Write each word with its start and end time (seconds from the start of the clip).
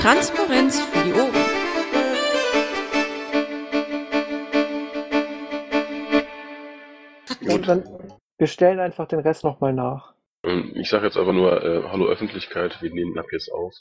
Transparenz 0.00 0.80
für 0.80 1.04
die 1.04 1.12
Ohren. 1.12 1.34
Und 7.52 7.66
dann, 7.66 7.82
wir 8.38 8.46
stellen 8.46 8.78
einfach 8.78 9.08
den 9.08 9.18
Rest 9.20 9.42
nochmal 9.42 9.72
nach. 9.72 10.14
Ähm, 10.44 10.72
Ich 10.76 10.88
sage 10.88 11.06
jetzt 11.06 11.16
einfach 11.16 11.32
nur, 11.32 11.62
äh, 11.64 11.82
hallo 11.88 12.06
Öffentlichkeit, 12.06 12.80
wir 12.80 12.92
nehmen 12.92 13.18
ab 13.18 13.26
jetzt 13.32 13.50
auf. 13.52 13.74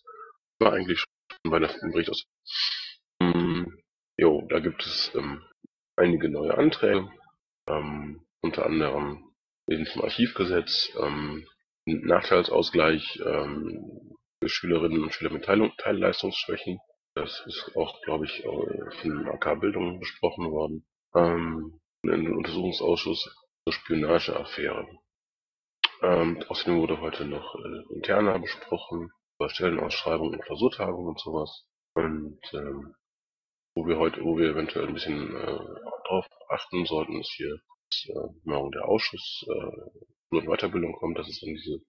War 0.59 0.73
eigentlich 0.73 0.99
schon 0.99 1.51
bei 1.51 1.59
der 1.59 1.69
Bericht 1.91 2.09
aus. 2.09 2.23
Ähm, 3.21 3.77
jo, 4.17 4.41
da 4.49 4.59
gibt 4.59 4.83
es 4.85 5.11
ähm, 5.13 5.43
einige 5.95 6.29
neue 6.29 6.57
Anträge, 6.57 7.07
ähm, 7.69 8.25
unter 8.41 8.65
anderem 8.65 9.23
den 9.69 9.85
zum 9.85 10.01
Archivgesetz, 10.03 10.89
ähm, 10.99 11.45
Nachteilsausgleich 11.85 13.21
ähm, 13.23 14.15
Schülerinnen 14.45 15.03
und 15.03 15.13
Schüler 15.13 15.31
mit 15.31 15.45
Teil 15.45 15.71
Teilleistungsschwächen. 15.77 16.79
Das 17.15 17.43
ist 17.47 17.75
auch, 17.75 17.99
glaube 18.03 18.25
ich, 18.25 18.45
äh, 18.45 18.91
von 19.01 19.27
AK 19.27 19.59
Bildung 19.59 19.99
besprochen 19.99 20.51
worden. 20.51 20.85
Ähm, 21.15 21.79
einen 22.03 22.37
Untersuchungsausschuss 22.37 23.35
zur 23.63 23.73
Spionageaffäre. 23.73 24.87
Ähm, 26.03 26.43
außerdem 26.47 26.79
wurde 26.79 27.01
heute 27.01 27.25
noch 27.25 27.55
äh, 27.55 27.95
interner 27.95 28.37
besprochen, 28.37 29.09
über 29.39 29.49
Stellenausschreibungen 29.49 30.35
und 30.35 30.45
Klausurtagungen 30.45 31.09
und 31.09 31.19
sowas. 31.19 31.67
Und 31.95 32.39
ähm, 32.53 32.93
wo 33.75 33.87
wir 33.87 33.97
heute, 33.97 34.23
wo 34.23 34.37
wir 34.37 34.51
eventuell 34.51 34.87
ein 34.87 34.93
bisschen 34.93 35.35
äh, 35.35 35.59
drauf 36.07 36.27
achten 36.49 36.85
sollten, 36.85 37.19
ist 37.19 37.33
hier, 37.35 37.57
dass 37.89 38.05
äh, 38.09 38.29
morgen 38.43 38.71
der 38.71 38.85
Ausschuss 38.85 39.45
äh, 39.47 40.35
und 40.35 40.45
Weiterbildung 40.45 40.93
kommt. 40.93 41.17
Das 41.17 41.27
ist 41.27 41.41
dann 41.41 41.55
diese 41.55 41.81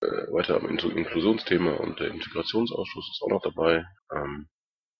weiter 0.00 0.56
am 0.56 0.66
Inklu- 0.66 0.90
Inklusionsthema 0.94 1.74
und 1.74 2.00
der 2.00 2.08
Integrationsausschuss 2.10 3.10
ist 3.12 3.22
auch 3.22 3.30
noch 3.30 3.42
dabei. 3.42 3.84
Ähm, 4.14 4.48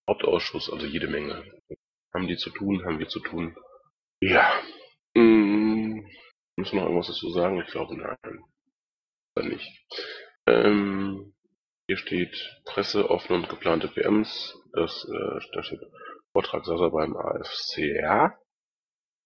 Hauptausschuss, 0.08 0.70
also 0.72 0.86
jede 0.86 1.08
Menge. 1.08 1.44
Haben 2.14 2.28
die 2.28 2.36
zu 2.36 2.50
tun, 2.50 2.84
haben 2.84 2.98
wir 2.98 3.08
zu 3.08 3.20
tun. 3.20 3.56
Ja. 4.20 4.50
Mm, 5.17 6.06
müssen 6.56 6.72
wir 6.72 6.80
noch 6.80 6.89
irgendwas 6.89 7.08
dazu 7.08 7.30
sagen? 7.30 7.61
Ich 7.61 7.70
glaube 7.70 7.97
nein. 7.97 8.44
Dann 9.34 9.48
nicht. 9.48 9.86
Ähm, 10.47 11.34
hier 11.89 11.98
steht 11.98 12.34
Presse, 12.64 13.11
offene 13.11 13.41
und 13.41 13.48
geplante 13.48 13.89
PMs. 13.89 14.56
Das, 14.72 15.05
äh, 15.05 15.41
da 15.52 15.62
steht 15.62 15.80
Vortragssache 16.33 16.91
beim 16.91 17.17
AFCR. 17.17 18.39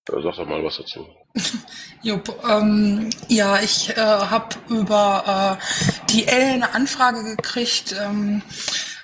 Sag 0.09 0.23
doch 0.23 0.47
mal 0.47 0.65
was 0.65 0.79
dazu. 0.79 1.07
Jupp, 2.03 2.35
ähm, 2.49 3.11
ja, 3.29 3.61
ich 3.61 3.91
äh, 3.91 3.97
habe 3.97 4.57
über 4.69 5.59
äh, 5.61 6.07
die 6.11 6.27
L 6.27 6.55
eine 6.55 6.75
Anfrage 6.75 7.37
gekriegt, 7.37 7.95
ähm, 8.01 8.43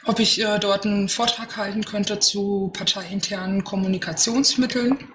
ob 0.06 0.18
ich 0.18 0.40
äh, 0.40 0.58
dort 0.58 0.84
einen 0.84 1.08
Vortrag 1.08 1.56
halten 1.56 1.84
könnte 1.84 2.18
zu 2.18 2.70
parteiinternen 2.72 3.62
Kommunikationsmitteln. 3.62 5.12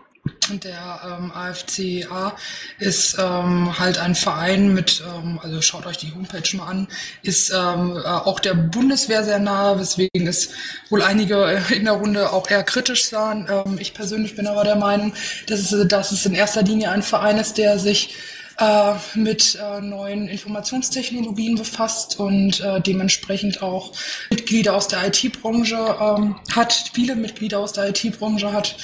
Und 0.51 0.65
der 0.65 0.99
ähm, 1.05 1.31
AFCA 1.31 2.35
ist 2.77 3.15
ähm, 3.17 3.79
halt 3.79 3.97
ein 3.97 4.15
Verein 4.15 4.73
mit, 4.73 5.01
ähm, 5.07 5.39
also 5.41 5.61
schaut 5.61 5.85
euch 5.85 5.95
die 5.97 6.13
Homepage 6.13 6.57
mal 6.57 6.67
an, 6.67 6.87
ist 7.23 7.51
ähm, 7.51 7.95
äh, 7.95 8.05
auch 8.05 8.41
der 8.41 8.53
Bundeswehr 8.53 9.23
sehr 9.23 9.39
nahe, 9.39 9.79
weswegen 9.79 10.27
es 10.27 10.49
wohl 10.89 11.03
einige 11.03 11.45
äh, 11.45 11.73
in 11.73 11.85
der 11.85 11.93
Runde 11.93 12.33
auch 12.33 12.49
eher 12.49 12.63
kritisch 12.63 13.05
sahen. 13.05 13.47
Ähm, 13.49 13.77
ich 13.79 13.93
persönlich 13.93 14.35
bin 14.35 14.45
aber 14.45 14.65
der 14.65 14.75
Meinung, 14.75 15.13
dass 15.47 15.71
es, 15.71 15.87
dass 15.87 16.11
es 16.11 16.25
in 16.25 16.33
erster 16.33 16.63
Linie 16.63 16.91
ein 16.91 17.01
Verein 17.01 17.37
ist, 17.37 17.57
der 17.57 17.79
sich 17.79 18.13
äh, 18.57 18.93
mit 19.15 19.55
äh, 19.55 19.79
neuen 19.79 20.27
Informationstechnologien 20.27 21.55
befasst 21.55 22.19
und 22.19 22.59
äh, 22.59 22.81
dementsprechend 22.81 23.61
auch 23.61 23.93
Mitglieder 24.29 24.75
aus 24.75 24.89
der 24.89 25.07
IT-Branche 25.07 25.77
ähm, 25.77 26.35
hat, 26.53 26.91
viele 26.93 27.15
Mitglieder 27.15 27.59
aus 27.59 27.71
der 27.71 27.87
IT-Branche 27.89 28.51
hat. 28.51 28.75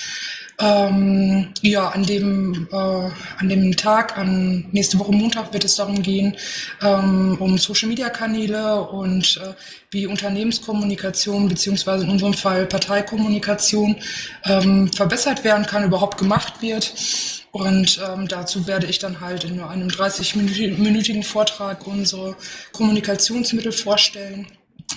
Ähm, 0.59 1.53
ja, 1.61 1.89
an 1.89 2.03
dem, 2.03 2.67
äh, 2.71 2.75
an 2.75 3.47
dem 3.47 3.77
Tag, 3.77 4.17
an 4.17 4.65
nächste 4.71 4.97
Woche 4.97 5.11
Montag 5.11 5.53
wird 5.53 5.63
es 5.63 5.75
darum 5.75 6.01
gehen, 6.01 6.35
ähm, 6.81 7.37
um 7.39 7.59
Social 7.59 7.87
Media 7.87 8.09
Kanäle 8.09 8.81
und 8.81 9.37
äh, 9.37 9.53
wie 9.91 10.07
Unternehmenskommunikation 10.07 11.47
beziehungsweise 11.47 12.05
in 12.05 12.09
unserem 12.09 12.33
Fall 12.33 12.65
Parteikommunikation 12.65 13.97
ähm, 14.45 14.91
verbessert 14.91 15.43
werden 15.43 15.67
kann, 15.67 15.83
überhaupt 15.83 16.17
gemacht 16.17 16.61
wird. 16.61 16.91
Und 17.51 18.01
ähm, 18.07 18.27
dazu 18.27 18.65
werde 18.65 18.87
ich 18.87 18.97
dann 18.97 19.21
halt 19.21 19.43
in 19.43 19.59
einem 19.59 19.89
30-minütigen 19.89 21.23
Vortrag 21.23 21.85
unsere 21.85 22.35
Kommunikationsmittel 22.71 23.71
vorstellen. 23.71 24.47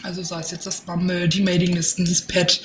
Also 0.02 0.22
sei 0.22 0.40
es 0.40 0.50
jetzt 0.50 0.66
das 0.66 0.82
Bumble, 0.82 1.28
die 1.28 1.42
Mailinglisten, 1.42 2.06
das 2.06 2.22
Pad, 2.22 2.60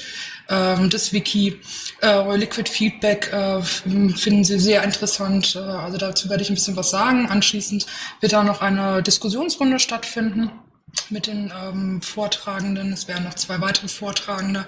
das 0.48 1.12
Wiki, 1.12 1.60
äh, 2.02 2.36
Liquid 2.36 2.70
Feedback 2.70 3.32
äh, 3.34 3.62
finden 3.62 4.44
Sie 4.44 4.60
sehr 4.60 4.84
interessant. 4.84 5.56
Äh, 5.56 5.60
also 5.60 5.98
dazu 5.98 6.30
werde 6.30 6.44
ich 6.44 6.50
ein 6.50 6.56
bisschen 6.56 6.76
was 6.76 6.92
sagen. 6.92 7.28
Anschließend 7.28 7.86
wird 8.22 8.34
da 8.34 8.44
noch 8.44 8.62
eine 8.62 9.02
Diskussionsrunde 9.02 9.80
stattfinden 9.80 10.52
mit 11.10 11.28
den 11.28 11.52
ähm, 11.64 12.02
Vortragenden. 12.02 12.94
Es 12.94 13.08
werden 13.08 13.24
noch 13.24 13.36
zwei 13.36 13.60
weitere 13.62 13.88
Vortragende 13.88 14.66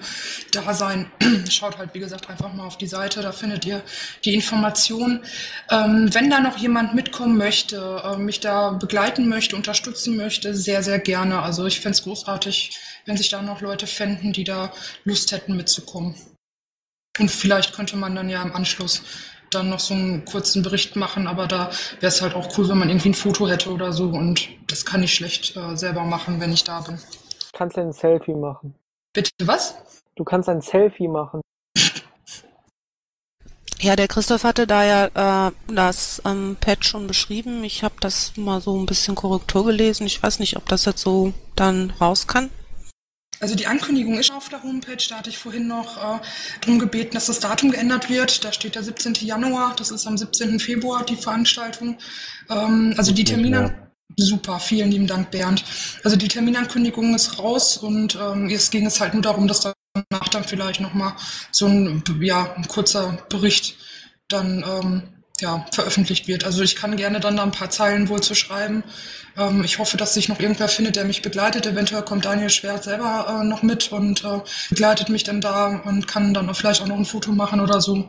da 0.52 0.74
sein. 0.74 1.10
Schaut 1.50 1.78
halt, 1.78 1.94
wie 1.94 2.00
gesagt, 2.00 2.28
einfach 2.30 2.52
mal 2.52 2.66
auf 2.66 2.78
die 2.78 2.86
Seite, 2.86 3.22
da 3.22 3.32
findet 3.32 3.64
ihr 3.64 3.82
die 4.24 4.34
Informationen. 4.34 5.24
Ähm, 5.70 6.12
wenn 6.12 6.30
da 6.30 6.40
noch 6.40 6.58
jemand 6.58 6.94
mitkommen 6.94 7.36
möchte, 7.36 8.02
äh, 8.04 8.16
mich 8.16 8.40
da 8.40 8.70
begleiten 8.70 9.28
möchte, 9.28 9.56
unterstützen 9.56 10.16
möchte, 10.16 10.54
sehr, 10.54 10.82
sehr 10.82 10.98
gerne. 10.98 11.42
Also 11.42 11.66
ich 11.66 11.80
fände 11.80 11.96
es 11.96 12.04
großartig, 12.04 12.78
wenn 13.08 13.16
sich 13.16 13.30
da 13.30 13.40
noch 13.40 13.62
Leute 13.62 13.86
fänden, 13.86 14.32
die 14.34 14.44
da 14.44 14.70
Lust 15.04 15.32
hätten 15.32 15.56
mitzukommen. 15.56 16.14
Und 17.18 17.30
vielleicht 17.30 17.74
könnte 17.74 17.96
man 17.96 18.14
dann 18.14 18.28
ja 18.28 18.42
im 18.42 18.54
Anschluss 18.54 19.02
dann 19.50 19.70
noch 19.70 19.80
so 19.80 19.94
einen 19.94 20.26
kurzen 20.26 20.62
Bericht 20.62 20.94
machen, 20.94 21.26
aber 21.26 21.46
da 21.46 21.70
wäre 22.00 22.08
es 22.12 22.20
halt 22.20 22.34
auch 22.34 22.56
cool, 22.58 22.68
wenn 22.68 22.76
man 22.76 22.90
irgendwie 22.90 23.08
ein 23.08 23.14
Foto 23.14 23.48
hätte 23.48 23.72
oder 23.72 23.94
so 23.94 24.10
und 24.10 24.46
das 24.66 24.84
kann 24.84 25.02
ich 25.02 25.14
schlecht 25.14 25.56
äh, 25.56 25.74
selber 25.74 26.04
machen, 26.04 26.38
wenn 26.38 26.52
ich 26.52 26.64
da 26.64 26.80
bin. 26.82 27.00
Kannst 27.54 27.78
du 27.78 27.80
ein 27.80 27.92
Selfie 27.92 28.34
machen? 28.34 28.74
Bitte 29.14 29.30
was? 29.44 29.74
Du 30.16 30.24
kannst 30.24 30.50
ein 30.50 30.60
Selfie 30.60 31.08
machen. 31.08 31.40
Ja, 33.80 33.96
der 33.96 34.08
Christoph 34.08 34.44
hatte 34.44 34.66
da 34.66 34.84
ja 34.84 35.48
äh, 35.48 35.52
das 35.68 36.20
ähm, 36.26 36.58
Pad 36.60 36.84
schon 36.84 37.06
beschrieben. 37.06 37.64
Ich 37.64 37.82
habe 37.82 37.94
das 38.00 38.36
mal 38.36 38.60
so 38.60 38.76
ein 38.76 38.86
bisschen 38.86 39.14
Korrektur 39.14 39.64
gelesen. 39.64 40.06
Ich 40.06 40.22
weiß 40.22 40.40
nicht, 40.40 40.56
ob 40.56 40.68
das 40.68 40.84
jetzt 40.84 41.00
so 41.00 41.32
dann 41.56 41.92
raus 42.00 42.26
kann. 42.26 42.50
Also 43.40 43.54
die 43.54 43.66
Ankündigung 43.66 44.18
ist 44.18 44.32
auf 44.32 44.48
der 44.48 44.62
Homepage, 44.62 44.96
da 45.08 45.18
hatte 45.18 45.30
ich 45.30 45.38
vorhin 45.38 45.68
noch 45.68 45.96
äh, 45.96 46.20
darum 46.60 46.78
gebeten, 46.78 47.14
dass 47.14 47.26
das 47.26 47.40
Datum 47.40 47.70
geändert 47.70 48.10
wird. 48.10 48.44
Da 48.44 48.52
steht 48.52 48.74
der 48.74 48.82
17. 48.82 49.14
Januar, 49.20 49.74
das 49.76 49.90
ist 49.90 50.06
am 50.06 50.18
17. 50.18 50.58
Februar 50.58 51.04
die 51.04 51.16
Veranstaltung. 51.16 51.98
Ähm, 52.50 52.94
also 52.96 53.12
die 53.12 53.24
Termine. 53.24 53.88
Super, 54.16 54.58
vielen 54.58 54.90
lieben 54.90 55.06
Dank, 55.06 55.30
Bernd. 55.30 55.64
Also 56.02 56.16
die 56.16 56.28
Terminankündigung 56.28 57.14
ist 57.14 57.38
raus 57.38 57.76
und 57.76 58.16
ähm, 58.20 58.48
jetzt 58.48 58.72
ging 58.72 58.86
es 58.86 59.00
halt 59.00 59.12
nur 59.12 59.22
darum, 59.22 59.46
dass 59.46 59.60
danach 59.60 60.28
dann 60.28 60.44
vielleicht 60.44 60.80
nochmal 60.80 61.12
so 61.52 61.66
ein, 61.66 62.02
ja, 62.20 62.54
ein 62.54 62.66
kurzer 62.66 63.18
Bericht 63.28 63.76
dann 64.28 64.64
ähm, 64.66 65.17
ja, 65.40 65.64
veröffentlicht 65.72 66.26
wird. 66.28 66.44
Also 66.44 66.62
ich 66.62 66.76
kann 66.76 66.96
gerne 66.96 67.20
dann 67.20 67.36
da 67.36 67.42
ein 67.42 67.52
paar 67.52 67.70
Zeilen 67.70 68.08
wohl 68.08 68.20
zu 68.20 68.34
schreiben. 68.34 68.82
Ähm, 69.36 69.62
ich 69.64 69.78
hoffe, 69.78 69.96
dass 69.96 70.14
sich 70.14 70.28
noch 70.28 70.40
irgendwer 70.40 70.68
findet, 70.68 70.96
der 70.96 71.04
mich 71.04 71.22
begleitet. 71.22 71.66
Eventuell 71.66 72.02
kommt 72.02 72.24
Daniel 72.24 72.50
Schwert 72.50 72.84
selber 72.84 73.40
äh, 73.40 73.44
noch 73.44 73.62
mit 73.62 73.92
und 73.92 74.24
äh, 74.24 74.40
begleitet 74.70 75.08
mich 75.08 75.24
dann 75.24 75.40
da 75.40 75.80
und 75.84 76.08
kann 76.08 76.34
dann 76.34 76.48
auch 76.48 76.56
vielleicht 76.56 76.82
auch 76.82 76.88
noch 76.88 76.96
ein 76.96 77.04
Foto 77.04 77.32
machen 77.32 77.60
oder 77.60 77.80
so. 77.80 78.08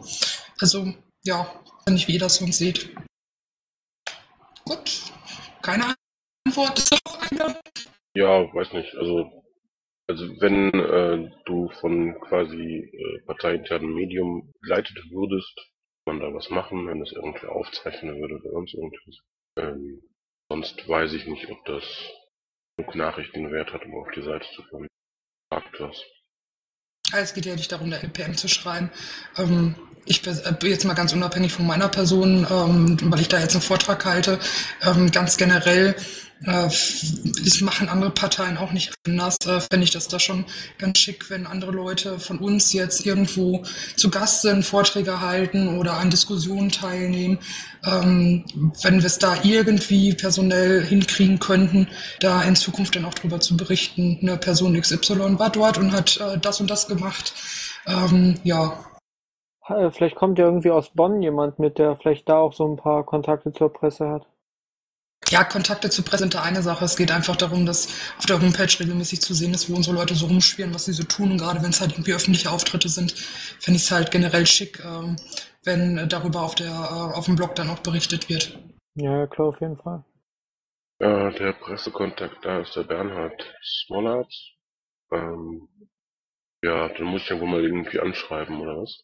Also 0.59 0.93
ja, 1.23 1.47
nicht 1.87 2.07
wie 2.07 2.13
ihr 2.13 2.19
das 2.19 2.35
sonst 2.35 2.57
seht. 2.57 2.89
Gut, 4.65 5.01
keine 5.61 5.95
Antwort. 6.45 6.77
Ist 6.77 6.91
doch. 6.91 6.99
Ja, 8.15 8.53
weiß 8.53 8.73
nicht. 8.73 8.95
Also, 8.95 9.43
also 10.07 10.25
wenn 10.41 10.73
äh, 10.73 11.31
du 11.45 11.69
von 11.79 12.15
quasi 12.27 12.91
äh, 12.91 13.25
parteiinternen 13.25 13.93
Medium 13.93 14.51
begleitet 14.59 14.97
würdest, 15.11 15.57
man 16.09 16.19
da 16.19 16.33
was 16.33 16.49
machen, 16.49 16.87
wenn 16.87 16.99
das 16.99 17.11
irgendwer 17.11 17.51
aufzeichnen 17.51 18.19
würde 18.19 18.35
oder 18.35 18.51
sonst 18.51 18.73
irgendwas. 18.73 19.17
Ähm, 19.57 20.01
sonst 20.49 20.87
weiß 20.87 21.13
ich 21.13 21.27
nicht, 21.27 21.49
ob 21.49 21.63
das 21.65 21.83
genug 22.77 22.95
Nachrichtenwert 22.95 23.73
hat, 23.73 23.85
um 23.85 23.95
auf 23.95 24.09
die 24.15 24.23
Seite 24.23 24.47
zu 24.55 24.63
kommen. 24.63 24.87
Fragt 25.51 25.79
was. 25.79 26.01
Es 27.13 27.33
geht 27.33 27.45
ja 27.45 27.55
nicht 27.55 27.71
darum, 27.71 27.89
der 27.89 28.03
LPM 28.03 28.35
zu 28.35 28.47
schreiben. 28.47 28.91
Ähm, 29.37 29.75
ich 30.05 30.21
bin 30.21 30.35
jetzt 30.63 30.85
mal 30.85 30.95
ganz 30.95 31.13
unabhängig 31.13 31.53
von 31.53 31.67
meiner 31.67 31.89
Person, 31.89 32.47
ähm, 32.49 32.97
weil 33.11 33.19
ich 33.19 33.27
da 33.27 33.39
jetzt 33.39 33.53
einen 33.53 33.61
Vortrag 33.61 34.03
halte, 34.05 34.39
ähm, 34.81 35.11
ganz 35.11 35.37
generell 35.37 35.95
äh, 35.95 36.28
das 36.45 37.61
machen 37.61 37.89
andere 37.89 38.11
Parteien 38.11 38.57
auch 38.57 38.71
nicht 38.71 38.93
anders. 39.05 39.37
Äh, 39.45 39.59
Fände 39.59 39.83
ich 39.83 39.91
das 39.91 40.07
da 40.07 40.19
schon 40.19 40.45
ganz 40.77 40.99
schick, 40.99 41.29
wenn 41.29 41.45
andere 41.45 41.71
Leute 41.71 42.19
von 42.19 42.39
uns 42.39 42.71
jetzt 42.71 43.05
irgendwo 43.05 43.63
zu 43.97 44.09
Gast 44.09 44.43
sind, 44.43 44.63
Vorträge 44.63 45.19
halten 45.19 45.77
oder 45.77 45.93
an 45.93 46.09
Diskussionen 46.09 46.71
teilnehmen. 46.71 47.39
Ähm, 47.85 48.45
wenn 48.81 48.99
wir 48.99 49.05
es 49.05 49.19
da 49.19 49.37
irgendwie 49.43 50.13
personell 50.13 50.83
hinkriegen 50.85 51.39
könnten, 51.39 51.87
da 52.21 52.41
in 52.43 52.55
Zukunft 52.55 52.95
dann 52.95 53.05
auch 53.05 53.13
drüber 53.13 53.39
zu 53.39 53.57
berichten. 53.57 54.19
Eine 54.21 54.37
Person 54.37 54.79
XY 54.79 55.39
war 55.39 55.49
dort 55.49 55.77
und 55.77 55.91
hat 55.91 56.17
äh, 56.17 56.37
das 56.39 56.61
und 56.61 56.69
das 56.69 56.87
gemacht. 56.87 57.33
Ähm, 57.85 58.35
ja, 58.43 58.85
Vielleicht 59.91 60.15
kommt 60.15 60.39
ja 60.39 60.45
irgendwie 60.45 60.71
aus 60.71 60.89
Bonn 60.89 61.21
jemand 61.21 61.59
mit, 61.59 61.77
der 61.77 61.95
vielleicht 61.95 62.27
da 62.27 62.39
auch 62.39 62.53
so 62.53 62.67
ein 62.67 62.75
paar 62.75 63.03
Kontakte 63.03 63.51
zur 63.51 63.71
Presse 63.71 64.09
hat. 64.09 64.27
Ja, 65.29 65.43
Kontakte 65.43 65.89
zur 65.89 66.05
Presse 66.05 66.23
sind 66.23 66.33
da 66.33 66.41
eine 66.41 66.63
Sache. 66.63 66.85
Es 66.85 66.97
geht 66.97 67.11
einfach 67.11 67.35
darum, 67.35 67.65
dass 67.65 67.87
auf 68.17 68.25
der 68.25 68.41
Homepage 68.41 68.79
regelmäßig 68.79 69.21
zu 69.21 69.33
sehen 69.33 69.53
ist, 69.53 69.69
wo 69.69 69.75
unsere 69.75 69.95
Leute 69.95 70.15
so 70.15 70.25
rumschwirren, 70.25 70.73
was 70.73 70.85
sie 70.85 70.93
so 70.93 71.03
tun. 71.03 71.31
Und 71.31 71.37
gerade 71.37 71.61
wenn 71.61 71.69
es 71.69 71.81
halt 71.81 71.91
irgendwie 71.91 72.13
öffentliche 72.13 72.49
Auftritte 72.49 72.89
sind, 72.89 73.11
finde 73.11 73.77
ich 73.77 73.83
es 73.83 73.91
halt 73.91 74.09
generell 74.11 74.47
schick, 74.47 74.83
ähm, 74.83 75.17
wenn 75.63 76.09
darüber 76.09 76.41
auf, 76.41 76.55
der, 76.55 76.71
äh, 76.71 77.17
auf 77.17 77.25
dem 77.25 77.35
Blog 77.35 77.53
dann 77.55 77.69
auch 77.69 77.79
berichtet 77.79 78.27
wird. 78.27 78.57
Ja, 78.95 79.27
klar, 79.27 79.49
auf 79.49 79.61
jeden 79.61 79.77
Fall. 79.77 80.03
Ja, 80.99 81.29
der 81.29 81.53
Pressekontakt 81.53 82.43
da 82.43 82.61
ist 82.61 82.75
der 82.75 82.83
Bernhard 82.83 83.41
Smollert. 83.63 84.33
Ähm, 85.11 85.69
ja, 86.63 86.89
dann 86.89 87.05
muss 87.05 87.21
ich 87.21 87.29
ja 87.29 87.39
wohl 87.39 87.47
mal 87.47 87.63
irgendwie 87.63 87.99
anschreiben, 87.99 88.59
oder 88.59 88.81
was? 88.81 89.03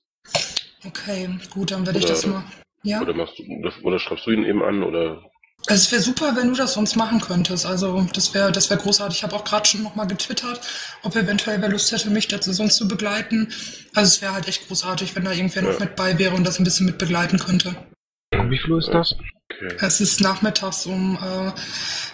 Okay, 0.85 1.29
gut, 1.51 1.71
dann 1.71 1.85
werde 1.85 1.99
ich 1.99 2.05
das 2.05 2.25
mal. 2.25 2.43
Ja. 2.83 3.01
Oder 3.01 3.13
machst 3.13 3.39
du, 3.39 3.43
oder 3.83 3.99
schreibst 3.99 4.27
du 4.27 4.31
ihn 4.31 4.43
eben 4.43 4.61
an, 4.61 4.83
oder? 4.83 5.23
Also 5.67 5.81
es 5.81 5.91
wäre 5.91 6.01
super, 6.01 6.35
wenn 6.35 6.49
du 6.49 6.53
das 6.55 6.73
sonst 6.73 6.95
machen 6.95 7.19
könntest. 7.21 7.65
Also 7.65 8.05
das 8.13 8.33
wäre 8.33 8.51
das 8.51 8.69
wäre 8.69 8.79
großartig. 8.79 9.17
Ich 9.17 9.23
habe 9.23 9.35
auch 9.35 9.43
gerade 9.43 9.65
schon 9.67 9.81
nochmal 9.83 10.05
getwittert, 10.07 10.61
ob 11.01 11.15
eventuell 11.15 11.59
wer 11.61 11.69
Lust 11.69 11.91
hätte, 11.91 12.09
mich 12.11 12.27
dazu 12.27 12.53
sonst 12.53 12.75
zu 12.77 12.87
begleiten. 12.87 13.51
Also 13.95 14.07
es 14.09 14.21
wäre 14.21 14.33
halt 14.33 14.47
echt 14.47 14.67
großartig, 14.67 15.15
wenn 15.15 15.25
da 15.25 15.31
irgendwer 15.31 15.63
noch 15.63 15.73
Ja. 15.73 15.79
mit 15.79 15.95
bei 15.95 16.19
wäre 16.19 16.35
und 16.35 16.45
das 16.45 16.59
ein 16.59 16.63
bisschen 16.65 16.85
mit 16.85 16.97
begleiten 16.99 17.39
könnte. 17.39 17.75
Um 18.33 18.49
wie 18.51 18.59
viel 18.59 18.77
ist 18.77 18.89
das? 18.89 19.13
Okay. 19.51 19.75
Es 19.81 20.01
ist 20.01 20.21
nachmittags 20.21 20.85
um 20.85 21.15
äh, 21.17 21.51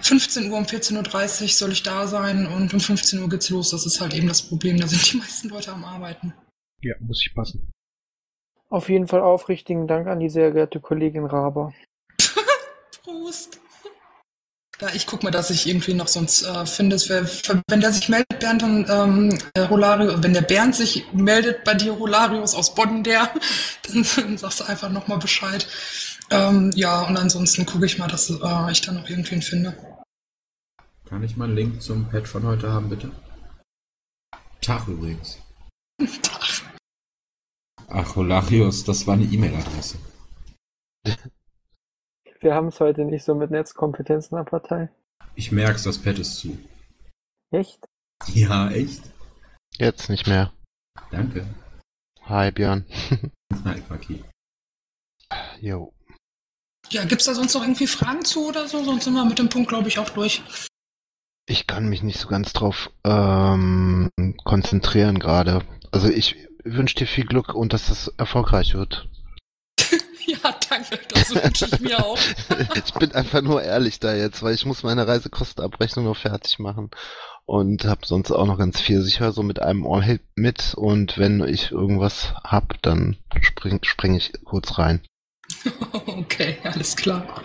15 0.02 0.52
Uhr, 0.52 0.58
um 0.58 0.64
14.30 0.66 1.42
Uhr 1.44 1.48
soll 1.50 1.72
ich 1.72 1.84
da 1.84 2.08
sein 2.08 2.46
und 2.48 2.74
um 2.74 2.80
15 2.80 3.20
Uhr 3.22 3.30
geht's 3.30 3.50
los. 3.50 3.72
Das 3.72 3.86
ist 3.86 4.00
halt 4.00 4.14
eben 4.14 4.28
das 4.28 4.44
Problem. 4.44 4.80
Da 4.80 4.88
sind 4.88 5.12
die 5.12 5.18
meisten 5.24 5.50
Leute 5.50 5.72
am 5.74 5.84
Arbeiten. 5.84 6.34
Ja, 6.82 6.94
muss 7.00 7.22
ich 7.26 7.34
passen. 7.34 7.70
Auf 8.70 8.88
jeden 8.88 9.08
Fall 9.08 9.22
aufrichtigen 9.22 9.88
Dank 9.88 10.08
an 10.08 10.20
die 10.20 10.30
sehr 10.30 10.52
geehrte 10.52 10.80
Kollegin 10.80 11.26
Raber. 11.26 11.74
Prost! 13.04 13.60
Ja, 14.80 14.90
ich 14.94 15.06
guck 15.06 15.22
mal, 15.22 15.32
dass 15.32 15.52
ich 15.52 15.68
irgendwie 15.68 15.94
noch 15.94 16.08
sonst 16.08 16.44
äh, 16.44 16.66
finde. 16.66 16.98
Wär, 16.98 17.30
wenn 17.68 17.82
der 17.82 17.94
sich 17.94 18.10
meldet, 18.10 18.40
Bernd, 18.40 18.62
dann 18.64 18.86
ähm, 18.90 19.38
äh, 19.54 19.62
Rolario, 19.62 20.24
wenn 20.24 20.34
der 20.34 20.42
Bernd 20.42 20.76
sich 20.76 21.06
meldet 21.14 21.64
bei 21.64 21.76
dir, 21.76 21.92
Rolarius 21.92 22.56
aus 22.56 22.74
Bonn, 22.74 23.04
der, 23.04 23.32
dann, 23.88 24.06
dann 24.16 24.38
sagst 24.38 24.60
du 24.60 24.64
einfach 24.64 24.90
nochmal 24.90 25.20
Bescheid. 25.20 25.68
Ähm, 26.32 26.72
ja, 26.76 27.04
und 27.04 27.18
ansonsten 27.18 27.66
gucke 27.66 27.86
ich 27.86 28.00
mal, 28.00 28.08
dass 28.08 28.30
äh, 28.30 28.72
ich 28.72 28.82
da 28.82 28.92
noch 28.92 29.08
irgendwen 29.08 29.44
finde. 29.44 29.78
Kann 31.06 31.24
ich 31.24 31.38
mal 31.38 31.46
einen 31.46 31.56
Link 31.56 31.82
zum 31.82 32.10
Patch 32.10 32.30
von 32.30 32.44
heute 32.44 32.72
haben, 32.72 32.90
bitte? 32.90 33.12
Tag 34.62 34.88
übrigens. 34.88 35.38
Ach, 37.88 38.16
Holarius, 38.16 38.84
das 38.84 39.06
war 39.06 39.16
eine 39.16 39.26
E-Mail-Adresse. 39.26 39.98
Wir 42.44 42.56
haben 42.56 42.70
es 42.70 42.80
heute 42.80 43.06
nicht 43.06 43.24
so 43.24 43.36
mit 43.36 43.52
Netzkompetenz 43.52 44.30
in 44.30 44.38
der 44.38 44.44
Partei. 44.44 44.90
Ich 45.36 45.52
merk's, 45.52 45.84
das 45.84 46.00
Pad 46.00 46.18
ist 46.18 46.40
zu. 46.40 46.58
Echt? 47.52 47.86
Ja, 48.34 48.72
echt? 48.72 49.04
Jetzt 49.78 50.10
nicht 50.10 50.26
mehr. 50.26 50.52
Danke. 51.12 51.46
Hi 52.24 52.52
Björn. 52.52 52.86
Hi, 53.64 53.80
Paki. 53.82 54.24
Jo. 55.60 55.94
Ja, 56.90 57.06
gibt's 57.06 57.26
da 57.26 57.36
sonst 57.36 57.54
noch 57.54 57.62
irgendwie 57.62 57.86
Fragen 57.86 58.26
zu 58.26 58.48
oder 58.48 58.68
so? 58.68 58.84
Sonst 58.84 59.04
sind 59.04 59.14
wir 59.14 59.24
mit 59.24 59.38
dem 59.38 59.50
Punkt, 59.50 59.70
glaube 59.70 59.88
ich, 59.88 60.00
auch 60.00 60.10
durch. 60.10 60.42
Ich 61.46 61.68
kann 61.68 61.90
mich 61.90 62.02
nicht 62.02 62.20
so 62.20 62.28
ganz 62.28 62.54
drauf 62.54 62.90
ähm, 63.04 64.10
konzentrieren 64.44 65.20
gerade. 65.20 65.64
Also 65.92 66.10
ich 66.10 66.48
wünsche 66.64 66.96
dir 66.96 67.08
viel 67.08 67.26
Glück 67.26 67.54
und 67.54 67.74
dass 67.74 67.88
das 67.88 68.08
erfolgreich 68.18 68.74
wird. 68.74 69.08
Danke. 70.72 71.00
Das 71.14 71.36
wünsche 71.36 71.66
ich 71.66 71.80
mir 71.80 72.04
auch. 72.04 72.18
ich 72.76 72.94
bin 72.94 73.12
einfach 73.14 73.42
nur 73.42 73.62
ehrlich 73.62 74.00
da 74.00 74.14
jetzt, 74.14 74.42
weil 74.42 74.54
ich 74.54 74.66
muss 74.66 74.84
meine 74.84 75.08
Reisekostenabrechnung 75.08 76.06
noch 76.06 76.18
fertig 76.18 76.60
machen 76.60 76.90
und 77.46 77.86
habe 77.86 78.06
sonst 78.06 78.32
auch 78.32 78.46
noch 78.46 78.58
ganz 78.58 78.80
viel 78.80 79.02
sicher 79.02 79.32
so 79.34 79.44
mit 79.44 79.62
einem 79.62 79.86
Ohr 79.86 80.04
mit 80.36 80.74
und 80.76 81.18
wenn 81.18 81.42
ich 81.42 81.72
irgendwas 81.72 82.34
hab, 82.44 82.82
dann 82.82 83.18
spring, 83.42 83.80
spring 83.84 84.16
ich 84.16 84.34
kurz 84.46 84.78
rein. 84.78 85.02
Okay, 86.06 86.58
alles 86.64 86.96
klar. 86.96 87.44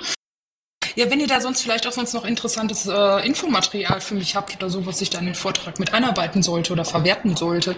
Ja, 0.94 1.10
wenn 1.10 1.20
ihr 1.20 1.26
da 1.26 1.40
sonst 1.40 1.62
vielleicht 1.62 1.86
auch 1.86 1.92
sonst 1.92 2.14
noch 2.14 2.24
interessantes 2.24 2.86
äh, 2.86 3.26
Infomaterial 3.26 4.00
für 4.00 4.14
mich 4.14 4.36
habt 4.36 4.56
oder 4.56 4.70
so, 4.70 4.86
was 4.86 5.00
ich 5.00 5.10
da 5.10 5.18
in 5.18 5.26
den 5.26 5.34
Vortrag 5.34 5.78
mit 5.78 5.92
einarbeiten 5.92 6.42
sollte 6.42 6.72
oder 6.72 6.84
verwerten 6.84 7.36
sollte, 7.36 7.76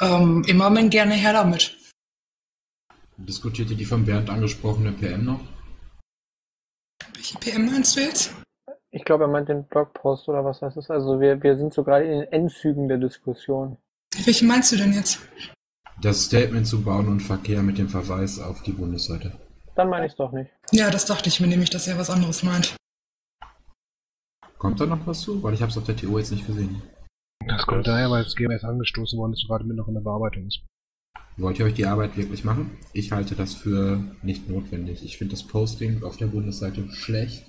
ähm, 0.00 0.44
immer 0.46 0.70
gerne 0.88 1.14
her 1.14 1.32
damit. 1.32 1.79
Diskutiert 3.26 3.70
ihr 3.70 3.76
die 3.76 3.84
von 3.84 4.04
Bernd 4.04 4.30
angesprochene 4.30 4.92
PM 4.92 5.24
noch? 5.24 5.40
Welche 7.14 7.38
PM 7.38 7.66
meinst 7.66 7.96
du 7.96 8.00
jetzt? 8.00 8.34
Ich 8.90 9.04
glaube, 9.04 9.24
er 9.24 9.28
meint 9.28 9.48
den 9.48 9.64
Blogpost 9.64 10.28
oder 10.28 10.44
was 10.44 10.60
das 10.60 10.76
ist. 10.76 10.90
Also 10.90 11.20
wir, 11.20 11.42
wir 11.42 11.56
sind 11.56 11.72
so 11.72 11.84
gerade 11.84 12.04
in 12.06 12.20
den 12.20 12.32
Endzügen 12.32 12.88
der 12.88 12.98
Diskussion. 12.98 13.76
Welche 14.24 14.44
meinst 14.44 14.72
du 14.72 14.76
denn 14.76 14.92
jetzt? 14.92 15.20
Das 16.00 16.24
Statement 16.24 16.66
zu 16.66 16.82
Bauen 16.82 17.08
und 17.08 17.20
Verkehr 17.20 17.62
mit 17.62 17.78
dem 17.78 17.88
Verweis 17.88 18.40
auf 18.40 18.62
die 18.62 18.72
Bundesseite. 18.72 19.32
Dann 19.76 19.90
meine 19.90 20.06
ich 20.06 20.12
es 20.12 20.16
doch 20.16 20.32
nicht. 20.32 20.50
Ja, 20.72 20.90
das 20.90 21.04
dachte 21.04 21.28
ich 21.28 21.40
mir 21.40 21.46
nämlich, 21.46 21.70
dass 21.70 21.86
er 21.86 21.98
was 21.98 22.10
anderes 22.10 22.42
meint. 22.42 22.74
Kommt 24.58 24.80
da 24.80 24.86
noch 24.86 25.06
was 25.06 25.20
zu? 25.20 25.42
Weil 25.42 25.54
ich 25.54 25.62
hab's 25.62 25.76
auf 25.76 25.84
der 25.84 25.96
TO 25.96 26.18
jetzt 26.18 26.32
nicht 26.32 26.46
gesehen. 26.46 26.82
Das 27.46 27.66
kommt 27.66 27.86
daher, 27.86 28.10
weil 28.10 28.24
das 28.24 28.34
GMS 28.34 28.64
angestoßen 28.64 29.18
worden 29.18 29.34
ist 29.34 29.42
und 29.42 29.48
gerade 29.48 29.64
mit 29.64 29.76
noch 29.76 29.88
in 29.88 29.94
der 29.94 30.00
Bearbeitung 30.00 30.46
ist. 30.46 30.62
Wollt 31.36 31.58
ihr 31.58 31.64
euch 31.64 31.74
die 31.74 31.86
Arbeit 31.86 32.16
wirklich 32.16 32.44
machen? 32.44 32.70
Ich 32.92 33.12
halte 33.12 33.34
das 33.34 33.54
für 33.54 34.04
nicht 34.22 34.48
notwendig. 34.48 35.02
Ich 35.04 35.16
finde 35.16 35.32
das 35.32 35.46
Posting 35.46 36.02
auf 36.02 36.16
der 36.16 36.26
Bundesseite 36.26 36.90
schlecht, 36.92 37.44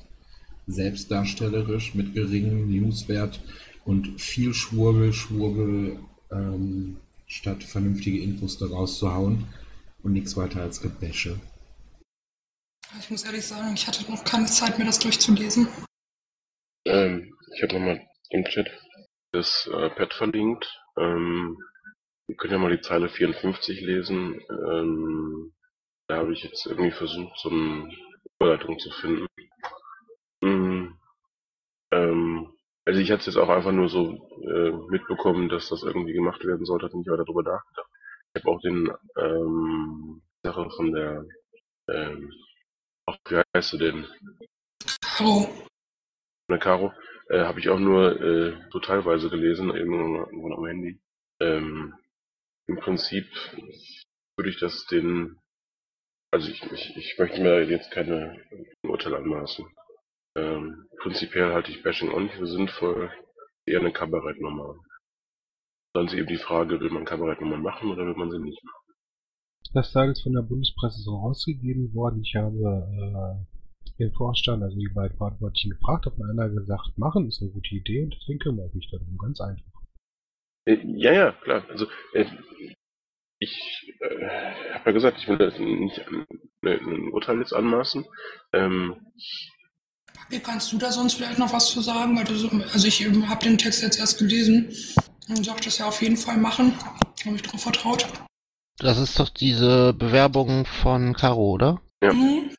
selbstdarstellerisch, 0.67 1.93
mit 1.95 2.13
geringem 2.13 2.69
Newswert 2.69 3.41
und 3.83 4.21
viel 4.21 4.53
Schwurbel, 4.53 5.11
Schwurbel, 5.11 5.99
ähm, 6.31 6.97
statt 7.25 7.63
vernünftige 7.63 8.21
Infos 8.21 8.57
daraus 8.57 8.99
zu 8.99 9.13
hauen 9.13 9.47
und 10.03 10.13
nichts 10.13 10.37
weiter 10.37 10.61
als 10.61 10.81
Gebäsche. 10.81 11.39
Ich 12.99 13.09
muss 13.09 13.23
ehrlich 13.23 13.45
sagen, 13.45 13.73
ich 13.73 13.87
hatte 13.87 14.09
noch 14.11 14.23
keine 14.23 14.47
Zeit, 14.47 14.77
mir 14.77 14.85
das 14.85 14.99
durchzulesen. 14.99 15.67
Ähm, 16.85 17.33
ich 17.55 17.63
habe 17.63 17.73
nochmal 17.73 18.01
im 18.29 18.43
Chat 18.45 18.69
das 19.31 19.69
äh, 19.71 19.89
Pad 19.91 20.13
verlinkt. 20.13 20.67
Ähm, 20.97 21.57
wir 22.31 22.37
können 22.37 22.53
ja 22.53 22.59
mal 22.59 22.71
die 22.71 22.81
Zeile 22.81 23.09
54 23.09 23.81
lesen. 23.81 24.41
Ähm, 24.49 25.53
da 26.07 26.17
habe 26.17 26.31
ich 26.31 26.43
jetzt 26.43 26.65
irgendwie 26.65 26.91
versucht, 26.91 27.37
so 27.37 27.49
eine 27.49 27.91
Überleitung 28.39 28.79
zu 28.79 28.89
finden. 28.89 29.27
Mm, 30.41 30.93
ähm, 31.91 32.53
also 32.85 32.99
ich 33.01 33.11
hatte 33.11 33.19
es 33.19 33.25
jetzt 33.25 33.37
auch 33.37 33.49
einfach 33.49 33.73
nur 33.73 33.89
so 33.89 34.13
äh, 34.47 34.71
mitbekommen, 34.89 35.49
dass 35.49 35.67
das 35.67 35.83
irgendwie 35.83 36.13
gemacht 36.13 36.45
werden 36.45 36.65
sollte, 36.65 36.85
hatte 36.85 36.97
nicht 36.97 37.09
weiter 37.09 37.25
darüber 37.25 37.43
nachgedacht. 37.43 37.89
Ich 38.33 38.43
habe 38.43 38.55
auch 38.55 38.61
den 38.61 38.91
ähm, 39.17 40.21
Sache 40.41 40.69
von 40.69 40.93
der 40.93 41.25
ähm, 41.89 42.31
ach, 43.07 43.17
wie 43.27 43.41
heißt 43.53 43.71
sie 43.71 43.77
denn? 43.77 44.07
Oh, 45.19 45.43
von 45.43 45.67
der 46.49 46.59
Caro, 46.59 46.93
äh, 47.27 47.43
habe 47.43 47.59
ich 47.59 47.67
auch 47.67 47.79
nur 47.79 48.21
äh, 48.21 48.53
so 48.71 48.79
teilweise 48.79 49.29
gelesen, 49.29 49.67
nur 49.67 50.57
am 50.57 50.65
Handy. 50.65 50.97
Ähm, 51.41 51.93
Im 52.71 52.77
Prinzip 52.77 53.27
würde 54.37 54.49
ich 54.49 54.57
das 54.57 54.85
den, 54.85 55.37
also 56.31 56.49
ich, 56.49 56.63
ich, 56.71 56.95
ich 56.95 57.19
möchte 57.19 57.41
mir 57.41 57.63
jetzt 57.69 57.91
keine 57.91 58.41
Urteile 58.83 59.17
anmaßen. 59.17 59.65
Ähm, 60.37 60.87
prinzipiell 60.99 61.51
halte 61.51 61.69
ich 61.69 61.83
Bashing 61.83 62.09
auch 62.11 62.21
nicht 62.21 62.35
für 62.35 62.47
sinnvoll, 62.47 63.11
eher 63.65 63.81
eine 63.81 63.91
Kabarettnummer. 63.91 64.79
Dann 65.93 66.05
ist 66.05 66.13
eben 66.13 66.27
die 66.27 66.37
Frage, 66.37 66.79
will 66.79 66.91
man 66.91 67.03
Kabarettnummern 67.03 67.61
machen 67.61 67.91
oder 67.91 68.05
will 68.05 68.15
man 68.15 68.31
sie 68.31 68.39
nicht 68.39 68.63
machen? 68.63 68.93
Das 69.73 69.91
Teil 69.91 70.11
ist 70.11 70.23
von 70.23 70.31
der 70.31 70.41
Bundespresse 70.41 71.01
so 71.01 71.17
rausgegeben 71.17 71.93
worden. 71.93 72.21
Ich 72.21 72.35
habe 72.37 72.55
äh, 72.55 73.93
den 73.99 74.13
Vorstand, 74.13 74.63
also 74.63 74.77
die 74.77 74.87
beiden 74.87 75.17
Verantwortlichen, 75.17 75.71
gefragt, 75.71 76.07
ob 76.07 76.13
einer 76.21 76.47
gesagt, 76.47 76.97
machen 76.97 77.27
ist 77.27 77.41
eine 77.41 77.51
gute 77.51 77.75
Idee 77.75 78.05
und 78.05 78.15
deswegen 78.15 78.39
kümmere 78.39 78.67
ich 78.67 78.75
mich 78.75 78.89
darum. 78.91 79.17
Ganz 79.17 79.41
einfach. 79.41 79.70
Äh, 80.65 80.77
ja, 80.95 81.13
ja, 81.13 81.31
klar. 81.31 81.63
Also 81.69 81.87
äh, 82.13 82.25
ich 83.39 83.95
äh, 83.99 84.73
habe 84.73 84.83
ja 84.85 84.91
gesagt, 84.91 85.17
ich 85.19 85.27
will 85.27 85.37
das 85.37 85.57
nicht 85.57 86.07
an, 86.07 86.25
ne, 86.61 86.79
ein 86.79 87.11
Urteil 87.11 87.39
jetzt 87.39 87.53
anmaßen. 87.53 88.05
Ähm, 88.53 88.95
Wie 90.29 90.39
kannst 90.39 90.71
du 90.71 90.77
da 90.77 90.91
sonst 90.91 91.15
vielleicht 91.15 91.39
noch 91.39 91.51
was 91.51 91.71
zu 91.71 91.81
sagen? 91.81 92.15
Weil 92.15 92.25
du 92.25 92.35
so, 92.35 92.49
also 92.49 92.87
ich 92.87 93.03
habe 93.05 93.43
den 93.43 93.57
Text 93.57 93.81
jetzt 93.81 93.99
erst 93.99 94.19
gelesen 94.19 94.71
und 95.27 95.43
sagte 95.43 95.69
es 95.69 95.79
ja 95.79 95.87
auf 95.87 96.01
jeden 96.01 96.17
Fall 96.17 96.37
machen. 96.37 96.77
Habe 97.25 97.35
ich 97.35 97.41
drauf 97.41 97.61
vertraut. 97.61 98.07
Das 98.77 98.97
ist 98.97 99.19
doch 99.19 99.29
diese 99.29 99.93
Bewerbung 99.93 100.65
von 100.65 101.13
Caro, 101.13 101.51
oder? 101.51 101.81
Ja. 102.03 102.13
Mhm. 102.13 102.55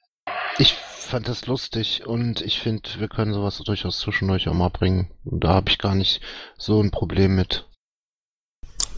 Ich 0.59 0.75
fand 0.75 1.29
das 1.29 1.47
lustig 1.47 2.07
und 2.07 2.41
ich 2.41 2.61
finde, 2.61 2.89
wir 2.99 3.09
können 3.09 3.35
sowas 3.35 3.59
durchaus 3.59 3.99
zwischendurch 3.99 4.49
auch 4.49 4.55
mal 4.55 4.71
bringen. 4.71 5.11
Und 5.25 5.45
da 5.45 5.51
habe 5.51 5.71
ich 5.71 5.79
gar 5.79 5.95
nicht 5.95 6.21
so 6.57 6.81
ein 6.81 6.91
Problem 6.91 7.35
mit. 7.35 7.69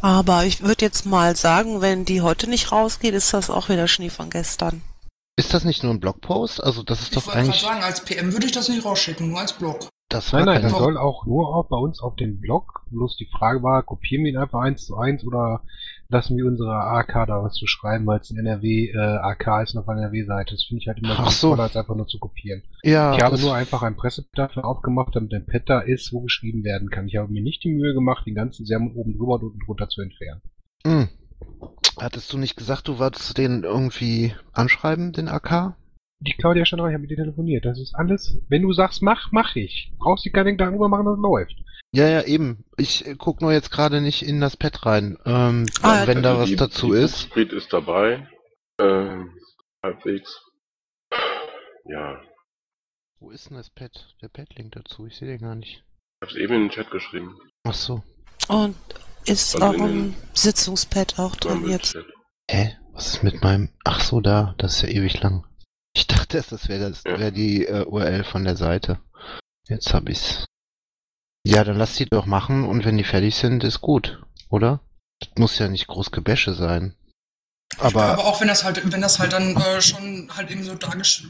Aber 0.05 0.45
ich 0.45 0.63
würde 0.63 0.85
jetzt 0.85 1.07
mal 1.07 1.35
sagen, 1.35 1.81
wenn 1.81 2.05
die 2.05 2.21
heute 2.21 2.47
nicht 2.47 2.71
rausgeht, 2.73 3.15
ist 3.15 3.33
das 3.33 3.49
auch 3.49 3.71
wieder 3.71 3.89
Schnee 3.89 4.11
von 4.11 4.29
gestern. 4.29 4.83
Ist 5.35 5.55
das 5.55 5.65
nicht 5.65 5.83
nur 5.83 5.95
ein 5.95 5.99
Blogpost? 5.99 6.63
Also 6.63 6.83
das 6.83 7.01
ist 7.01 7.09
Ich 7.09 7.15
doch 7.15 7.27
wollte 7.27 7.39
gerade 7.39 7.49
eigentlich. 7.49 7.63
sagen, 7.63 7.83
als 7.83 8.05
PM 8.05 8.31
würde 8.35 8.45
ich 8.45 8.53
das 8.53 8.69
nicht 8.69 8.85
rausschicken, 8.85 9.31
nur 9.31 9.41
als 9.41 9.55
Blog. 9.55 9.89
Das 10.11 10.31
Nein, 10.31 10.45
nein, 10.45 10.61
das 10.61 10.73
soll 10.73 10.99
auch 10.99 11.25
nur 11.25 11.57
auch 11.57 11.69
bei 11.71 11.79
uns 11.79 12.01
auf 12.03 12.17
den 12.17 12.39
Blog. 12.39 12.83
Bloß 12.91 13.17
die 13.17 13.31
Frage 13.33 13.63
war, 13.63 13.83
kopieren 13.83 14.25
wir 14.25 14.33
ihn 14.33 14.37
einfach 14.37 14.61
eins 14.61 14.85
zu 14.85 14.99
eins 14.99 15.25
oder 15.25 15.63
lassen 16.09 16.37
wir 16.37 16.47
unsere 16.47 16.75
AK 16.75 17.27
da 17.27 17.43
was 17.43 17.55
zu 17.55 17.67
schreiben, 17.67 18.07
weil 18.07 18.21
es 18.21 18.31
ein 18.31 18.39
NRW 18.39 18.91
äh, 18.91 18.99
AK 18.99 19.63
ist 19.63 19.77
auf 19.77 19.89
einer 19.89 20.03
NRW-Seite. 20.03 20.55
Das 20.55 20.65
finde 20.65 20.83
ich 20.83 20.89
halt 20.89 20.99
immer 20.99 21.17
Ach 21.19 21.31
so. 21.31 21.49
sinnvoller, 21.49 21.65
als 21.65 21.77
einfach 21.77 21.97
nur 21.97 22.07
zu 22.07 22.19
kopieren. 22.19 22.63
Ja, 22.83 23.15
ich 23.15 23.23
habe 23.23 23.39
nur 23.39 23.55
einfach 23.55 23.83
ein 23.83 23.97
Presseblatt 23.97 24.51
dafür 24.51 24.65
aufgemacht, 24.65 25.17
damit 25.17 25.33
ein 25.35 25.47
Pad 25.47 25.63
da 25.67 25.81
ist, 25.81 26.13
wo 26.13 26.21
geschrieben 26.21 26.65
werden 26.65 26.91
kann. 26.91 27.09
Ich 27.09 27.17
habe 27.17 27.33
mir 27.33 27.43
nicht 27.43 27.65
die 27.65 27.73
Mühe 27.73 27.95
gemacht, 27.95 28.27
den 28.27 28.35
ganzen 28.35 28.67
Sermon 28.67 28.95
oben 28.95 29.17
drüber 29.17 29.35
und 29.35 29.45
unten 29.45 29.59
drunter 29.65 29.89
zu 29.89 30.03
entfernen. 30.03 30.43
Hm. 30.87 31.09
Hattest 31.99 32.33
du 32.33 32.39
nicht 32.39 32.57
gesagt, 32.57 32.89
du 32.89 32.99
wolltest 32.99 33.39
den 33.39 33.63
irgendwie 33.63 34.35
anschreiben, 34.53 35.13
den 35.13 35.29
AK? 35.29 35.77
Die 36.21 36.33
Claudia 36.33 36.65
schon 36.65 36.79
ich 36.79 36.85
habe 36.85 36.99
mit 36.99 37.11
dir 37.11 37.17
telefoniert. 37.17 37.65
Das 37.65 37.79
ist 37.79 37.95
alles. 37.95 38.41
Wenn 38.49 38.63
du 38.63 38.73
sagst, 38.73 39.03
mach, 39.03 39.31
mach 39.31 39.57
ich. 39.57 39.93
Brauchst 39.99 40.25
dir 40.25 40.33
keine 40.33 40.53
Gedanken 40.53 40.75
drüber 40.75 40.89
machen, 40.89 41.07
das 41.07 41.19
läuft. 41.19 41.55
Ja, 41.95 42.09
ja, 42.09 42.23
eben. 42.25 42.65
Ich 42.77 43.07
äh, 43.07 43.15
guck 43.17 43.41
nur 43.41 43.53
jetzt 43.53 43.71
gerade 43.71 44.01
nicht 44.01 44.23
in 44.23 44.41
das 44.41 44.57
Pad 44.57 44.85
rein. 44.85 45.17
Ähm, 45.25 45.67
Ah, 45.83 46.07
wenn 46.07 46.23
da 46.23 46.31
Also 46.31 46.43
was 46.43 46.49
die, 46.49 46.57
dazu 46.57 46.93
die 46.93 46.99
ist. 47.01 47.13
Buchspriet 47.13 47.53
ist 47.53 47.73
dabei. 47.73 48.29
Ähm, 48.81 49.39
halbwegs. 49.83 50.41
Ja, 51.87 52.21
Wo 53.21 53.31
ist 53.31 53.49
denn 53.51 53.57
das 53.57 53.71
Pad? 53.71 53.93
Der 54.23 54.29
Pad-Link 54.29 54.73
dazu. 54.73 55.07
Ich 55.07 55.17
sehe 55.17 55.29
den 55.29 55.39
gar 55.41 55.55
nicht. 55.55 55.85
ich 55.85 56.29
habe 56.29 56.33
es 56.33 56.37
eben 56.37 56.55
in 56.55 56.61
den 56.63 56.71
Chat 56.71 56.91
geschrieben. 56.91 57.39
Ach 57.65 57.75
so. 57.75 58.03
Und 58.49 58.77
ist 59.27 59.55
Also 59.55 59.67
auch 59.67 59.87
im 59.87 60.15
Sitzungspad 60.33 61.19
auch 61.19 61.37
drin 61.37 61.69
jetzt. 61.69 61.93
Chat. 61.93 62.07
Hä? 62.51 62.77
Was 62.93 63.07
ist 63.15 63.23
mit 63.23 63.43
meinem... 63.43 63.71
Ach 63.85 64.01
so, 64.01 64.21
da. 64.21 64.55
Das 64.59 64.77
ist 64.77 64.83
ja 64.83 64.89
ewig 64.89 65.21
lang. 65.23 65.47
Ich 65.95 66.07
dachte 66.07 66.37
erst, 66.39 66.53
das 66.53 66.69
wäre 66.69 66.91
das 66.91 67.05
Ja. 67.05 67.19
wär 67.19 67.31
die 67.31 67.67
äh, 67.67 67.85
URL 67.85 68.25
von 68.25 68.45
der 68.45 68.57
Seite. 68.57 68.99
Jetzt 69.69 69.93
hab 69.95 70.09
ich's. 70.09 70.47
Ja, 71.47 71.63
dann 71.65 71.77
lass 71.77 71.95
die 71.95 72.07
doch 72.07 72.27
machen 72.27 72.65
und 72.65 72.85
wenn 72.85 72.97
die 72.97 73.05
fertig 73.05 73.35
sind, 73.37 73.65
ist 73.65 73.81
gut, 73.81 74.23
oder? 74.49 74.81
Das 75.21 75.29
muss 75.37 75.59
ja 75.59 75.69
nicht 75.69 75.87
groß 75.87 76.11
Gebäsche 76.11 76.55
sein. 76.55 76.95
Aber, 77.79 78.05
Aber 78.05 78.25
auch 78.27 78.41
wenn 78.41 78.47
das 78.49 78.63
halt, 78.63 78.81
wenn 78.93 79.01
das 79.01 79.19
halt 79.19 79.33
dann 79.33 79.57
äh, 79.57 79.83
schon 79.83 80.31
halt 80.37 80.51
eben 80.51 80.63
so 80.63 80.75
dargest 80.77 81.25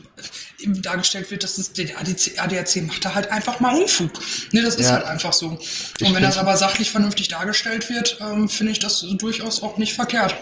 eben 0.59 0.83
dargestellt 0.83 1.30
wird, 1.30 1.42
dass 1.42 1.56
es 1.56 1.73
der 1.73 1.99
ADC, 1.99 2.38
ADAC 2.38 2.83
macht 2.87 3.04
da 3.04 3.14
halt 3.14 3.30
einfach 3.33 3.61
mal 3.61 3.75
Unfug. 3.75 4.11
Ne, 4.52 4.62
das 4.62 4.76
ist 4.76 4.88
Ja. 4.88 4.97
halt 4.97 5.06
einfach 5.06 5.33
so. 5.33 5.49
Und 5.49 6.14
wenn 6.14 6.23
das 6.23 6.37
aber 6.37 6.56
sachlich 6.59 6.90
vernünftig 6.90 7.28
dargestellt 7.28 7.88
wird, 7.88 8.18
ähm, 8.21 8.49
finde 8.50 8.73
ich 8.73 8.78
das 8.78 9.00
durchaus 9.18 9.62
auch 9.62 9.78
nicht 9.78 9.94
verkehrt. 9.94 10.35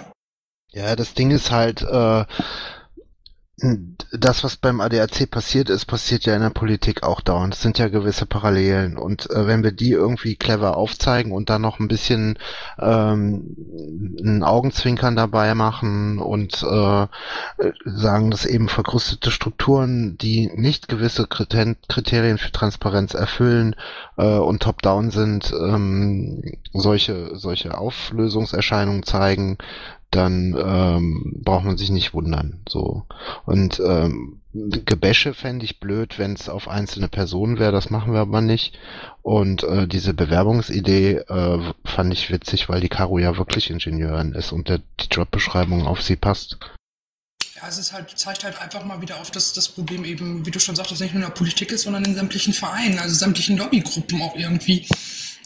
Ja, 0.72 0.96
das 0.96 1.14
Ding 1.14 1.30
ist 1.30 1.50
halt, 1.52 1.82
äh, 1.82 2.24
das, 4.12 4.44
was 4.44 4.56
beim 4.56 4.80
ADAC 4.80 5.30
passiert 5.30 5.70
ist, 5.70 5.86
passiert 5.86 6.26
ja 6.26 6.34
in 6.34 6.42
der 6.42 6.50
Politik 6.50 7.02
auch 7.02 7.22
dauernd. 7.22 7.54
Es 7.54 7.62
sind 7.62 7.78
ja 7.78 7.88
gewisse 7.88 8.26
Parallelen. 8.26 8.98
Und 8.98 9.30
äh, 9.30 9.46
wenn 9.46 9.64
wir 9.64 9.72
die 9.72 9.92
irgendwie 9.92 10.36
clever 10.36 10.76
aufzeigen 10.76 11.32
und 11.32 11.48
dann 11.48 11.62
noch 11.62 11.80
ein 11.80 11.88
bisschen 11.88 12.38
ähm, 12.78 13.56
ein 14.22 14.42
Augenzwinkern 14.42 15.16
dabei 15.16 15.54
machen 15.54 16.18
und 16.18 16.62
äh, 16.62 17.06
sagen, 17.86 18.30
dass 18.30 18.44
eben 18.44 18.68
verkrustete 18.68 19.30
Strukturen, 19.30 20.18
die 20.18 20.50
nicht 20.54 20.88
gewisse 20.88 21.26
Kriter- 21.26 21.76
Kriterien 21.88 22.36
für 22.36 22.52
Transparenz 22.52 23.14
erfüllen 23.14 23.74
äh, 24.18 24.36
und 24.36 24.62
top-down 24.62 25.10
sind, 25.10 25.52
ähm, 25.52 26.42
solche, 26.74 27.30
solche 27.36 27.78
Auflösungserscheinungen 27.78 29.04
zeigen, 29.04 29.56
dann 30.12 30.54
ähm, 30.56 31.40
braucht 31.42 31.64
man 31.64 31.76
sich 31.76 31.90
nicht 31.90 32.14
wundern. 32.14 32.60
So. 32.68 33.04
Und 33.46 33.80
ähm, 33.80 34.40
Gebäsche 34.54 35.32
fände 35.32 35.64
ich 35.64 35.80
blöd, 35.80 36.18
wenn 36.18 36.34
es 36.34 36.50
auf 36.50 36.68
einzelne 36.68 37.08
Personen 37.08 37.58
wäre, 37.58 37.72
das 37.72 37.88
machen 37.88 38.12
wir 38.12 38.20
aber 38.20 38.42
nicht. 38.42 38.78
Und 39.22 39.62
äh, 39.64 39.88
diese 39.88 40.12
Bewerbungsidee 40.12 41.22
äh, 41.26 41.72
fand 41.84 42.12
ich 42.12 42.30
witzig, 42.30 42.68
weil 42.68 42.80
die 42.80 42.90
Caro 42.90 43.18
ja 43.18 43.36
wirklich 43.38 43.70
Ingenieurin 43.70 44.32
ist 44.32 44.52
und 44.52 44.68
der, 44.68 44.80
die 45.00 45.08
Jobbeschreibung 45.10 45.86
auf 45.86 46.02
sie 46.02 46.16
passt. 46.16 46.58
Ja, 47.54 47.68
es 47.68 47.78
ist 47.78 47.92
halt, 47.92 48.10
zeigt 48.18 48.44
halt 48.44 48.60
einfach 48.60 48.84
mal 48.84 49.00
wieder 49.00 49.20
auf, 49.20 49.30
dass 49.30 49.52
das 49.54 49.68
Problem 49.68 50.04
eben, 50.04 50.44
wie 50.44 50.50
du 50.50 50.58
schon 50.58 50.76
sagtest, 50.76 51.00
nicht 51.00 51.14
nur 51.14 51.22
in 51.22 51.28
der 51.28 51.34
Politik 51.34 51.72
ist, 51.72 51.82
sondern 51.82 52.04
in 52.04 52.14
sämtlichen 52.14 52.52
Vereinen, 52.52 52.98
also 52.98 53.14
sämtlichen 53.14 53.56
Lobbygruppen 53.56 54.20
auch 54.20 54.36
irgendwie. 54.36 54.86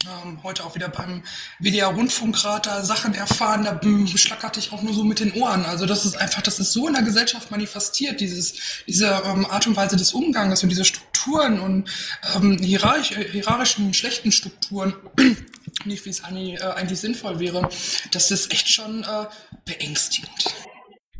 Ähm, 0.05 0.43
heute 0.43 0.65
auch 0.65 0.75
wieder 0.75 0.89
beim 0.89 1.23
WDR 1.59 1.89
Rundfunkrat 1.89 2.67
da 2.67 2.85
Sachen 2.85 3.15
erfahren, 3.15 3.65
da 3.65 3.81
mm, 3.83 4.07
schlackerte 4.07 4.61
ich 4.61 4.73
auch 4.73 4.83
nur 4.83 4.93
so 4.93 5.05
mit 5.05 5.21
den 5.21 5.33
Ohren. 5.33 5.65
Also 5.65 5.87
das 5.87 6.05
ist 6.05 6.17
einfach, 6.17 6.43
das 6.43 6.59
ist 6.59 6.73
so 6.73 6.87
in 6.87 6.95
der 6.95 7.03
Gesellschaft 7.03 7.51
manifestiert, 7.51 8.21
dieses, 8.21 8.55
diese 8.87 9.23
ähm, 9.25 9.47
Art 9.47 9.67
und 9.67 9.77
Weise 9.77 9.97
des 9.97 10.13
Umgangs 10.13 10.63
und 10.63 10.69
diese 10.69 10.85
Strukturen 10.85 11.61
und 11.61 11.89
ähm, 12.35 12.59
hierarchisch, 12.59 13.17
äh, 13.17 13.29
hierarchischen, 13.31 13.95
schlechten 13.95 14.33
Strukturen, 14.33 14.95
nicht 15.85 16.05
wie 16.05 16.11
es 16.11 16.23
eigentlich, 16.23 16.61
äh, 16.61 16.65
eigentlich 16.65 17.01
sinnvoll 17.01 17.41
wäre. 17.41 17.69
Das 18.13 18.31
ist 18.31 18.53
echt 18.53 18.69
schon 18.69 19.03
äh, 19.03 19.27
beängstigend. 19.65 20.55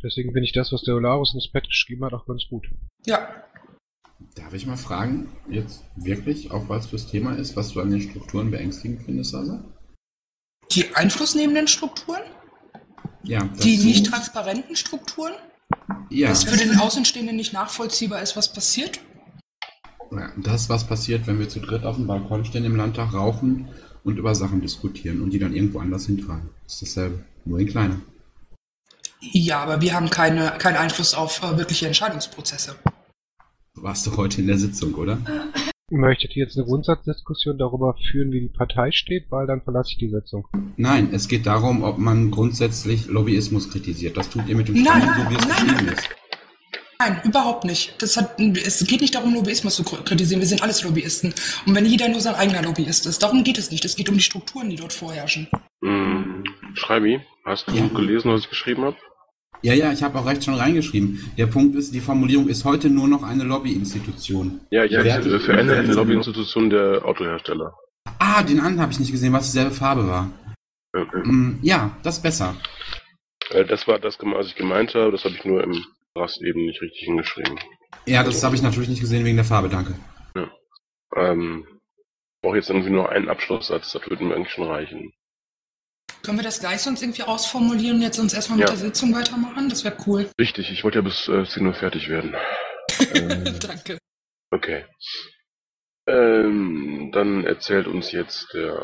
Deswegen 0.03 0.31
finde 0.31 0.45
ich 0.45 0.53
das, 0.53 0.71
was 0.71 0.83
der 0.83 0.95
Olarus 0.95 1.33
ins 1.33 1.51
Pad 1.51 1.65
geschrieben 1.67 2.05
hat, 2.05 2.13
auch 2.13 2.25
ganz 2.25 2.43
gut. 2.49 2.67
Ja, 3.05 3.43
Darf 4.35 4.53
ich 4.53 4.65
mal 4.65 4.77
fragen, 4.77 5.29
jetzt 5.49 5.83
wirklich, 5.95 6.51
auch 6.51 6.67
weil 6.69 6.79
es 6.79 6.87
fürs 6.87 7.07
Thema 7.07 7.33
ist, 7.33 7.55
was 7.55 7.73
du 7.73 7.81
an 7.81 7.91
den 7.91 8.01
Strukturen 8.01 8.49
beängstigend 8.51 9.03
findest, 9.03 9.31
Sasa? 9.31 9.63
Die 10.71 10.95
einflussnehmenden 10.95 11.67
Strukturen? 11.67 12.21
Ja, 13.23 13.43
Die 13.61 13.77
nicht 13.77 14.07
transparenten 14.07 14.75
Strukturen? 14.75 15.33
Ja, 16.09 16.29
Was 16.29 16.45
für 16.45 16.57
den 16.57 16.77
Außenstehenden 16.79 17.35
nicht 17.35 17.53
nachvollziehbar 17.53 18.21
ist, 18.21 18.35
was 18.35 18.51
passiert? 18.51 18.99
ja, 20.11 20.31
das, 20.37 20.69
was 20.69 20.87
passiert, 20.87 21.27
wenn 21.27 21.37
wir 21.39 21.49
zu 21.49 21.59
dritt 21.59 21.83
auf 21.83 21.97
dem 21.97 22.07
Balkon 22.07 22.45
stehen 22.45 22.63
im 22.63 22.75
Landtag, 22.77 23.13
rauchen 23.13 23.67
und 24.03 24.17
über 24.17 24.33
Sachen 24.35 24.61
diskutieren 24.61 25.21
und 25.21 25.31
die 25.31 25.39
dann 25.39 25.53
irgendwo 25.53 25.79
anders 25.79 26.05
hintragen. 26.05 26.49
Das 26.63 26.75
ist 26.75 26.81
dasselbe, 26.83 27.25
nur 27.45 27.59
in 27.59 27.67
kleiner. 27.67 27.99
Ja, 29.19 29.59
aber 29.59 29.81
wir 29.81 29.93
haben 29.93 30.09
keine, 30.09 30.51
keinen 30.59 30.77
Einfluss 30.77 31.13
auf 31.13 31.43
äh, 31.43 31.57
wirkliche 31.57 31.87
Entscheidungsprozesse. 31.87 32.75
Warst 33.81 34.07
du 34.07 34.17
heute 34.17 34.41
in 34.41 34.47
der 34.47 34.57
Sitzung, 34.57 34.93
oder? 34.95 35.17
Möchtet 35.89 36.35
ihr 36.35 36.43
jetzt 36.43 36.57
eine 36.57 36.65
Grundsatzdiskussion 36.65 37.57
darüber 37.57 37.95
führen, 38.11 38.31
wie 38.31 38.41
die 38.41 38.47
Partei 38.49 38.91
steht, 38.91 39.25
weil 39.29 39.47
dann 39.47 39.61
verlasse 39.61 39.91
ich 39.91 39.97
die 39.97 40.09
Sitzung. 40.09 40.45
Nein, 40.75 41.09
es 41.13 41.27
geht 41.27 41.45
darum, 41.45 41.83
ob 41.83 41.97
man 41.97 42.29
grundsätzlich 42.31 43.05
Lobbyismus 43.07 43.69
kritisiert. 43.69 44.17
Das 44.17 44.29
tut 44.29 44.47
ihr 44.47 44.55
mit 44.55 44.67
dem 44.67 44.83
Nein, 44.83 45.01
Stamm, 45.01 45.23
so 45.25 45.29
wie 45.29 45.35
es 45.35 45.47
nein, 45.47 45.67
geschrieben 45.67 45.87
ist. 45.93 46.09
Nein, 46.99 47.21
überhaupt 47.23 47.63
nicht. 47.63 48.01
Das 48.01 48.17
hat, 48.17 48.39
es 48.39 48.85
geht 48.85 49.01
nicht 49.01 49.15
darum, 49.15 49.33
Lobbyismus 49.33 49.75
zu 49.75 49.83
kritisieren. 49.83 50.41
Wir 50.41 50.47
sind 50.47 50.61
alles 50.63 50.83
Lobbyisten. 50.83 51.33
Und 51.65 51.75
wenn 51.75 51.85
jeder 51.85 52.09
nur 52.09 52.19
sein 52.19 52.35
eigener 52.35 52.63
Lobbyist 52.63 53.05
ist, 53.05 53.21
darum 53.23 53.43
geht 53.43 53.57
es 53.57 53.71
nicht. 53.71 53.85
Es 53.85 53.95
geht 53.95 54.09
um 54.09 54.15
die 54.15 54.21
Strukturen, 54.23 54.69
die 54.69 54.75
dort 54.75 54.91
vorherrschen. 54.91 55.47
Hm, 55.83 56.43
Schreibi, 56.73 57.21
hast 57.45 57.67
du 57.67 57.71
Ja. 57.75 57.87
gelesen, 57.87 58.31
was 58.31 58.41
ich 58.41 58.49
geschrieben 58.49 58.83
habe? 58.83 58.97
Ja, 59.63 59.73
ja, 59.73 59.91
ich 59.91 60.03
habe 60.03 60.17
auch 60.19 60.25
recht 60.25 60.43
schon 60.43 60.53
reingeschrieben. 60.53 61.31
Der 61.37 61.47
Punkt 61.47 61.75
ist, 61.75 61.93
die 61.93 61.99
Formulierung 61.99 62.47
ist 62.47 62.63
heute 62.63 62.89
nur 62.89 63.07
noch 63.07 63.23
eine 63.23 63.43
Lobbyinstitution. 63.43 64.61
Ja, 64.71 64.83
ich 64.83 64.91
hätte 64.95 65.39
verändert 65.39 65.87
die 65.87 65.91
Lobbyinstitution 65.93 66.69
der 66.69 67.03
Autohersteller. 67.03 67.73
Ah, 68.19 68.43
den 68.43 68.59
anderen 68.59 68.81
habe 68.81 68.91
ich 68.91 68.99
nicht 68.99 69.11
gesehen, 69.11 69.33
was 69.33 69.45
dieselbe 69.47 69.71
Farbe 69.71 70.07
war. 70.07 70.29
Äh, 70.95 71.01
äh, 71.01 71.23
Hm, 71.23 71.59
ja, 71.61 71.97
das 72.03 72.17
ist 72.17 72.23
besser. 72.23 72.55
äh, 73.49 73.65
Das 73.65 73.87
war 73.87 73.99
das, 73.99 74.17
was 74.21 74.47
ich 74.47 74.55
gemeint 74.55 74.93
habe, 74.93 75.11
das 75.11 75.23
habe 75.25 75.35
ich 75.35 75.43
nur 75.43 75.63
im 75.63 75.83
Rast 76.15 76.41
eben 76.41 76.65
nicht 76.65 76.81
richtig 76.81 77.01
hingeschrieben. 77.05 77.59
Ja, 78.05 78.23
das 78.23 78.43
habe 78.43 78.55
ich 78.55 78.61
natürlich 78.61 78.89
nicht 78.89 79.01
gesehen 79.01 79.25
wegen 79.25 79.37
der 79.37 79.45
Farbe, 79.45 79.69
danke. 79.69 79.95
Ähm, 81.15 81.65
ich 81.67 82.41
brauche 82.41 82.57
jetzt 82.57 82.69
irgendwie 82.69 82.89
nur 82.91 83.09
einen 83.09 83.29
Abschlusssatz, 83.29 83.91
das 83.91 84.07
würde 84.09 84.23
mir 84.23 84.35
eigentlich 84.35 84.51
schon 84.53 84.67
reichen. 84.67 85.11
Können 86.27 86.39
wir 86.39 86.43
das 86.43 86.59
gleich 86.59 86.81
sonst 86.81 87.01
irgendwie 87.01 87.23
ausformulieren 87.23 87.95
und 87.95 88.01
jetzt 88.01 88.19
uns 88.19 88.33
erstmal 88.33 88.59
mit 88.59 88.67
Ja. 88.67 88.75
der 88.75 88.83
Sitzung 88.83 89.15
weitermachen? 89.15 89.69
Das 89.69 89.85
wäre 89.85 89.95
cool. 90.05 90.29
Richtig, 90.37 90.69
ich 90.73 90.83
wollte 90.83 90.97
ja 90.97 91.01
bis 91.01 91.25
äh, 91.29 91.45
10 91.45 91.65
Uhr 91.65 91.73
fertig 91.73 92.09
werden. 92.09 92.35
Ähm, 93.13 93.57
Danke. 93.59 93.97
okay. 94.51 94.85
Ähm, 96.05 97.11
dann 97.13 97.45
erzählt 97.45 97.87
uns 97.87 98.11
jetzt 98.11 98.47
der 98.53 98.75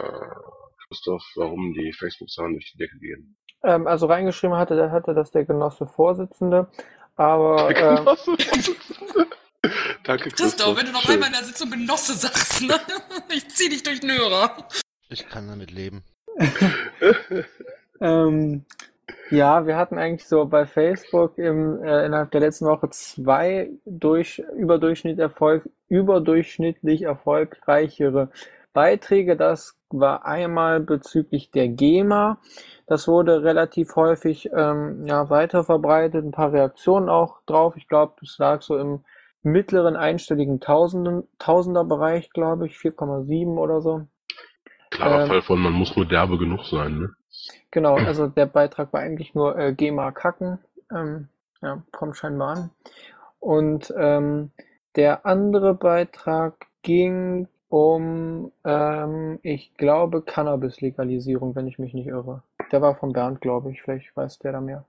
Christoph, 0.88 1.24
warum 1.36 1.74
die 1.74 1.92
Facebook-Zahlen 1.98 2.54
durch 2.54 2.72
die 2.74 2.78
Decke 2.78 2.98
gehen. 3.00 3.36
Ähm, 3.64 3.88
also 3.88 4.06
reingeschrieben 4.06 4.56
hatte, 4.56 4.76
der 4.76 4.92
hatte 4.92 5.14
das 5.14 5.32
der 5.32 5.44
Genosse 5.46 5.86
Vorsitzende, 5.88 6.70
aber 7.16 7.68
Der 7.74 7.78
ähm, 7.78 7.96
Genosse 7.98 8.38
Vorsitzende. 8.38 9.28
Danke, 10.04 10.30
Christoph, 10.30 10.78
wenn 10.78 10.86
du 10.86 10.92
noch 10.94 11.02
Schön. 11.02 11.16
einmal 11.16 11.28
in 11.30 11.36
der 11.36 11.44
Sitzung 11.44 11.72
Genosse 11.72 12.14
sagst, 12.14 12.62
ne? 12.64 12.80
Ich 13.34 13.50
zieh 13.50 13.68
dich 13.70 13.84
durch 13.84 14.00
den 14.00 14.12
Hörer. 14.12 14.68
Ich 15.10 15.28
kann 15.28 15.48
damit 15.48 15.72
leben. 15.72 16.04
Ähm, 18.04 18.66
ja, 19.32 19.66
wir 19.66 19.78
hatten 19.78 19.98
eigentlich 19.98 20.28
so 20.28 20.46
bei 20.46 20.66
Facebook 20.66 21.38
im, 21.38 21.82
äh, 21.84 22.06
innerhalb 22.06 22.32
der 22.32 22.42
letzten 22.42 22.66
Woche 22.66 22.90
zwei 22.90 23.72
durch, 23.86 24.44
überdurchschnitt 24.58 25.20
Erfolg, 25.20 25.70
überdurchschnittlich 25.88 27.04
erfolgreichere 27.04 28.30
Beiträge. 28.74 29.38
Das 29.38 29.78
war 29.90 30.26
einmal 30.26 30.82
bezüglich 30.82 31.52
der 31.52 31.70
GEMA. 31.70 32.40
Das 32.88 33.08
wurde 33.08 33.44
relativ 33.44 33.96
häufig 33.96 34.50
ähm, 34.54 35.06
ja, 35.06 35.30
weiterverbreitet, 35.30 36.26
ein 36.26 36.32
paar 36.32 36.52
Reaktionen 36.52 37.10
auch 37.10 37.42
drauf. 37.46 37.78
Ich 37.78 37.88
glaube, 37.88 38.16
das 38.20 38.38
lag 38.38 38.62
so 38.62 38.78
im 38.78 39.06
mittleren 39.44 39.96
einstelligen 39.96 40.60
Tausenderbereich, 40.60 42.32
glaube 42.32 42.68
ich, 42.68 42.76
4,7 42.76 43.58
oder 43.58 43.82
so. 43.82 44.08
Klarer 44.94 45.24
Ähm, 45.24 45.28
Fall 45.28 45.42
von, 45.42 45.60
man 45.60 45.74
muss 45.74 45.96
nur 45.96 46.06
derbe 46.06 46.38
genug 46.38 46.66
sein, 46.66 47.00
ne? 47.00 47.10
Genau, 47.72 47.96
also 47.96 48.28
der 48.28 48.46
Beitrag 48.46 48.94
war 48.94 49.02
eigentlich 49.02 49.34
nur 49.34 49.58
äh, 49.58 49.74
GEMA 49.74 50.12
kacken. 50.12 50.60
Ähm, 50.92 51.28
ja, 51.62 51.82
kommt 51.92 52.18
scheinbar 52.18 52.58
an. 52.58 52.70
Und 53.40 53.94
ähm, 53.98 54.52
der 54.96 55.26
andere 55.26 55.74
Beitrag 55.74 56.68
ging 56.84 57.48
um, 57.70 58.52
ähm, 58.64 59.40
ich 59.42 59.74
glaube, 59.78 60.22
Cannabis-Legalisierung, 60.22 61.56
wenn 61.56 61.68
ich 61.68 61.80
mich 61.80 61.96
nicht 61.96 62.08
irre. 62.08 62.44
Der 62.72 62.84
war 62.84 62.96
von 62.96 63.14
Bernd, 63.14 63.42
glaube 63.42 63.72
ich. 63.72 63.82
Vielleicht 63.82 64.16
weiß 64.16 64.38
der 64.40 64.52
da 64.52 64.62
mehr. 64.62 64.86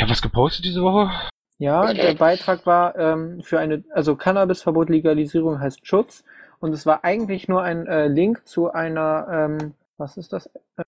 Habe 0.00 0.10
was 0.10 0.22
gepostet 0.22 0.64
diese 0.64 0.82
Woche. 0.82 1.10
Ja, 1.58 1.92
der 1.92 2.14
Beitrag 2.14 2.64
war 2.66 2.96
ähm, 2.96 3.42
für 3.42 3.58
eine, 3.58 3.84
also 3.92 4.16
Cannabisverbot 4.16 4.88
Legalisierung 4.88 5.60
heißt 5.60 5.86
Schutz 5.86 6.24
und 6.64 6.72
es 6.72 6.86
war 6.86 7.04
eigentlich 7.04 7.46
nur 7.46 7.62
ein 7.62 7.86
äh, 7.86 8.08
Link 8.08 8.48
zu 8.48 8.72
einer, 8.72 9.28
ähm, 9.30 9.74
was 9.98 10.16
ist 10.16 10.32
das? 10.32 10.46
Äh, 10.78 10.84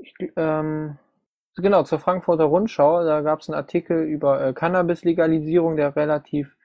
Ich, 0.00 0.14
ähm, 0.34 0.96
genau, 1.56 1.82
zur 1.82 1.98
Frankfurter 1.98 2.44
Rundschau. 2.44 3.04
Da 3.04 3.20
gab 3.20 3.40
es 3.40 3.50
einen 3.50 3.58
Artikel 3.58 4.04
über 4.04 4.40
äh, 4.42 4.54
Cannabis-Legalisierung, 4.54 5.76
der 5.76 5.94
relativ, 5.94 6.56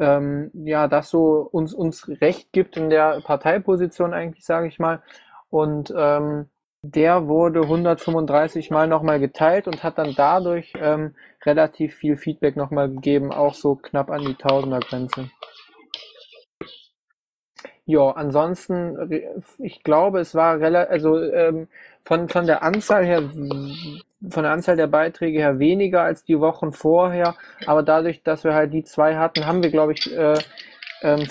ähm, 0.00 0.50
ja, 0.54 0.88
das 0.88 1.08
so 1.10 1.48
uns, 1.52 1.72
uns 1.72 2.08
Recht 2.20 2.52
gibt 2.52 2.76
in 2.76 2.90
der 2.90 3.20
Parteiposition 3.20 4.12
eigentlich, 4.12 4.44
sage 4.44 4.66
ich 4.66 4.80
mal. 4.80 5.02
Und 5.48 5.94
ähm, 5.96 6.46
der 6.82 7.28
wurde 7.28 7.60
135 7.62 8.72
Mal 8.72 8.88
nochmal 8.88 9.20
geteilt 9.20 9.68
und 9.68 9.84
hat 9.84 9.98
dann 9.98 10.14
dadurch 10.16 10.72
ähm, 10.80 11.14
relativ 11.46 11.94
viel 11.94 12.16
Feedback 12.16 12.56
nochmal 12.56 12.90
gegeben, 12.90 13.30
auch 13.32 13.54
so 13.54 13.76
knapp 13.76 14.10
an 14.10 14.22
die 14.22 14.34
Tausender-Grenze. 14.34 15.30
Ja, 17.90 18.10
ansonsten, 18.12 18.94
re- 18.96 19.42
ich 19.58 19.82
glaube, 19.82 20.20
es 20.20 20.36
war 20.36 20.60
relativ, 20.60 20.92
also 20.92 21.20
ähm, 21.20 21.66
von, 22.04 22.28
von 22.28 22.46
der 22.46 22.62
Anzahl 22.62 23.04
her, 23.04 23.22
von 23.22 24.42
der 24.44 24.52
Anzahl 24.52 24.76
der 24.76 24.86
Beiträge 24.86 25.40
her 25.40 25.58
weniger 25.58 26.02
als 26.02 26.22
die 26.22 26.38
Wochen 26.38 26.72
vorher, 26.72 27.34
aber 27.66 27.82
dadurch, 27.82 28.22
dass 28.22 28.44
wir 28.44 28.54
halt 28.54 28.72
die 28.72 28.84
zwei 28.84 29.16
hatten, 29.16 29.44
haben 29.44 29.64
wir, 29.64 29.70
glaube 29.70 29.94
ich, 29.94 30.16
äh, 30.16 30.38
ähm, 31.02 31.26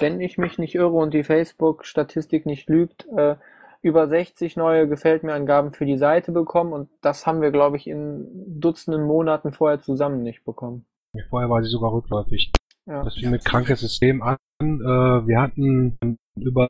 wenn 0.00 0.20
ich 0.20 0.36
mich 0.36 0.58
nicht 0.58 0.74
irre 0.74 0.96
und 0.96 1.14
die 1.14 1.22
Facebook-Statistik 1.22 2.44
nicht 2.44 2.68
lügt, 2.68 3.06
äh, 3.16 3.36
über 3.80 4.08
60 4.08 4.56
neue 4.56 4.88
Gefällt 4.88 5.22
mir 5.22 5.34
Angaben 5.34 5.72
für 5.72 5.86
die 5.86 5.98
Seite 5.98 6.32
bekommen 6.32 6.72
und 6.72 6.88
das 7.02 7.24
haben 7.24 7.40
wir, 7.40 7.52
glaube 7.52 7.76
ich, 7.76 7.86
in 7.86 8.26
Dutzenden 8.60 9.04
Monaten 9.04 9.52
vorher 9.52 9.80
zusammen 9.80 10.24
nicht 10.24 10.44
bekommen. 10.44 10.86
Vorher 11.30 11.48
war 11.48 11.62
sie 11.62 11.70
sogar 11.70 11.92
rückläufig. 11.92 12.50
Ja. 12.88 13.04
Das 13.04 13.14
fing 13.14 13.30
mit 13.30 13.44
krankes 13.44 13.80
System 13.80 14.22
an. 14.22 14.38
Äh, 14.60 14.64
wir 14.64 15.40
hatten 15.40 15.98
über 16.40 16.68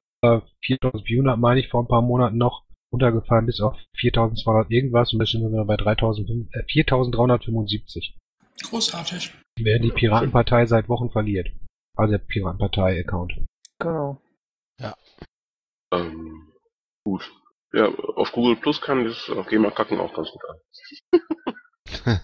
4400, 0.64 1.38
meine 1.38 1.60
ich, 1.60 1.68
vor 1.68 1.82
ein 1.82 1.88
paar 1.88 2.02
Monaten 2.02 2.36
noch 2.36 2.64
runtergefallen 2.92 3.46
bis 3.46 3.60
auf 3.60 3.76
4200 3.98 4.70
irgendwas 4.70 5.12
und 5.12 5.20
jetzt 5.20 5.30
sind 5.32 5.52
wir 5.52 5.64
bei 5.64 5.76
3000, 5.76 6.28
äh, 6.52 6.64
4375. 6.64 8.16
Großartig. 8.64 9.34
Wer 9.60 9.78
die 9.78 9.90
Piratenpartei 9.90 10.66
seit 10.66 10.88
Wochen 10.88 11.10
verliert. 11.10 11.48
Also 11.96 12.12
der 12.12 12.18
Piratenpartei-Account. 12.18 13.44
Genau. 13.78 14.20
Ähm, 15.92 16.52
gut. 17.04 17.30
Ja, 17.72 17.88
auf 17.88 18.32
Google 18.32 18.56
Plus 18.56 18.80
kann 18.80 19.04
das 19.04 19.30
auf 19.30 19.46
GEMA 19.46 19.70
kacken 19.70 20.00
auch 20.00 20.14
ganz 20.14 20.30
gut 20.30 20.42
an. 20.48 20.56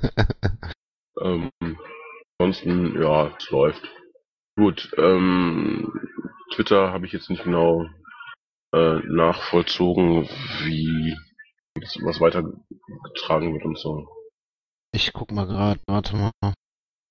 Ansonsten, 2.54 3.02
ja, 3.02 3.32
es 3.36 3.50
läuft. 3.50 3.82
Gut, 4.56 4.92
ähm, 4.96 5.92
Twitter 6.54 6.92
habe 6.92 7.06
ich 7.06 7.12
jetzt 7.12 7.28
nicht 7.28 7.42
genau 7.42 7.84
äh, 8.72 9.00
nachvollzogen, 9.06 10.28
wie 10.62 11.16
das, 11.74 11.96
was 12.02 12.20
weitergetragen 12.20 13.54
wird 13.54 13.64
und 13.64 13.78
so. 13.78 14.06
Ich 14.92 15.12
guck 15.12 15.32
mal 15.32 15.46
gerade, 15.46 15.80
warte 15.86 16.16
mal. 16.16 16.54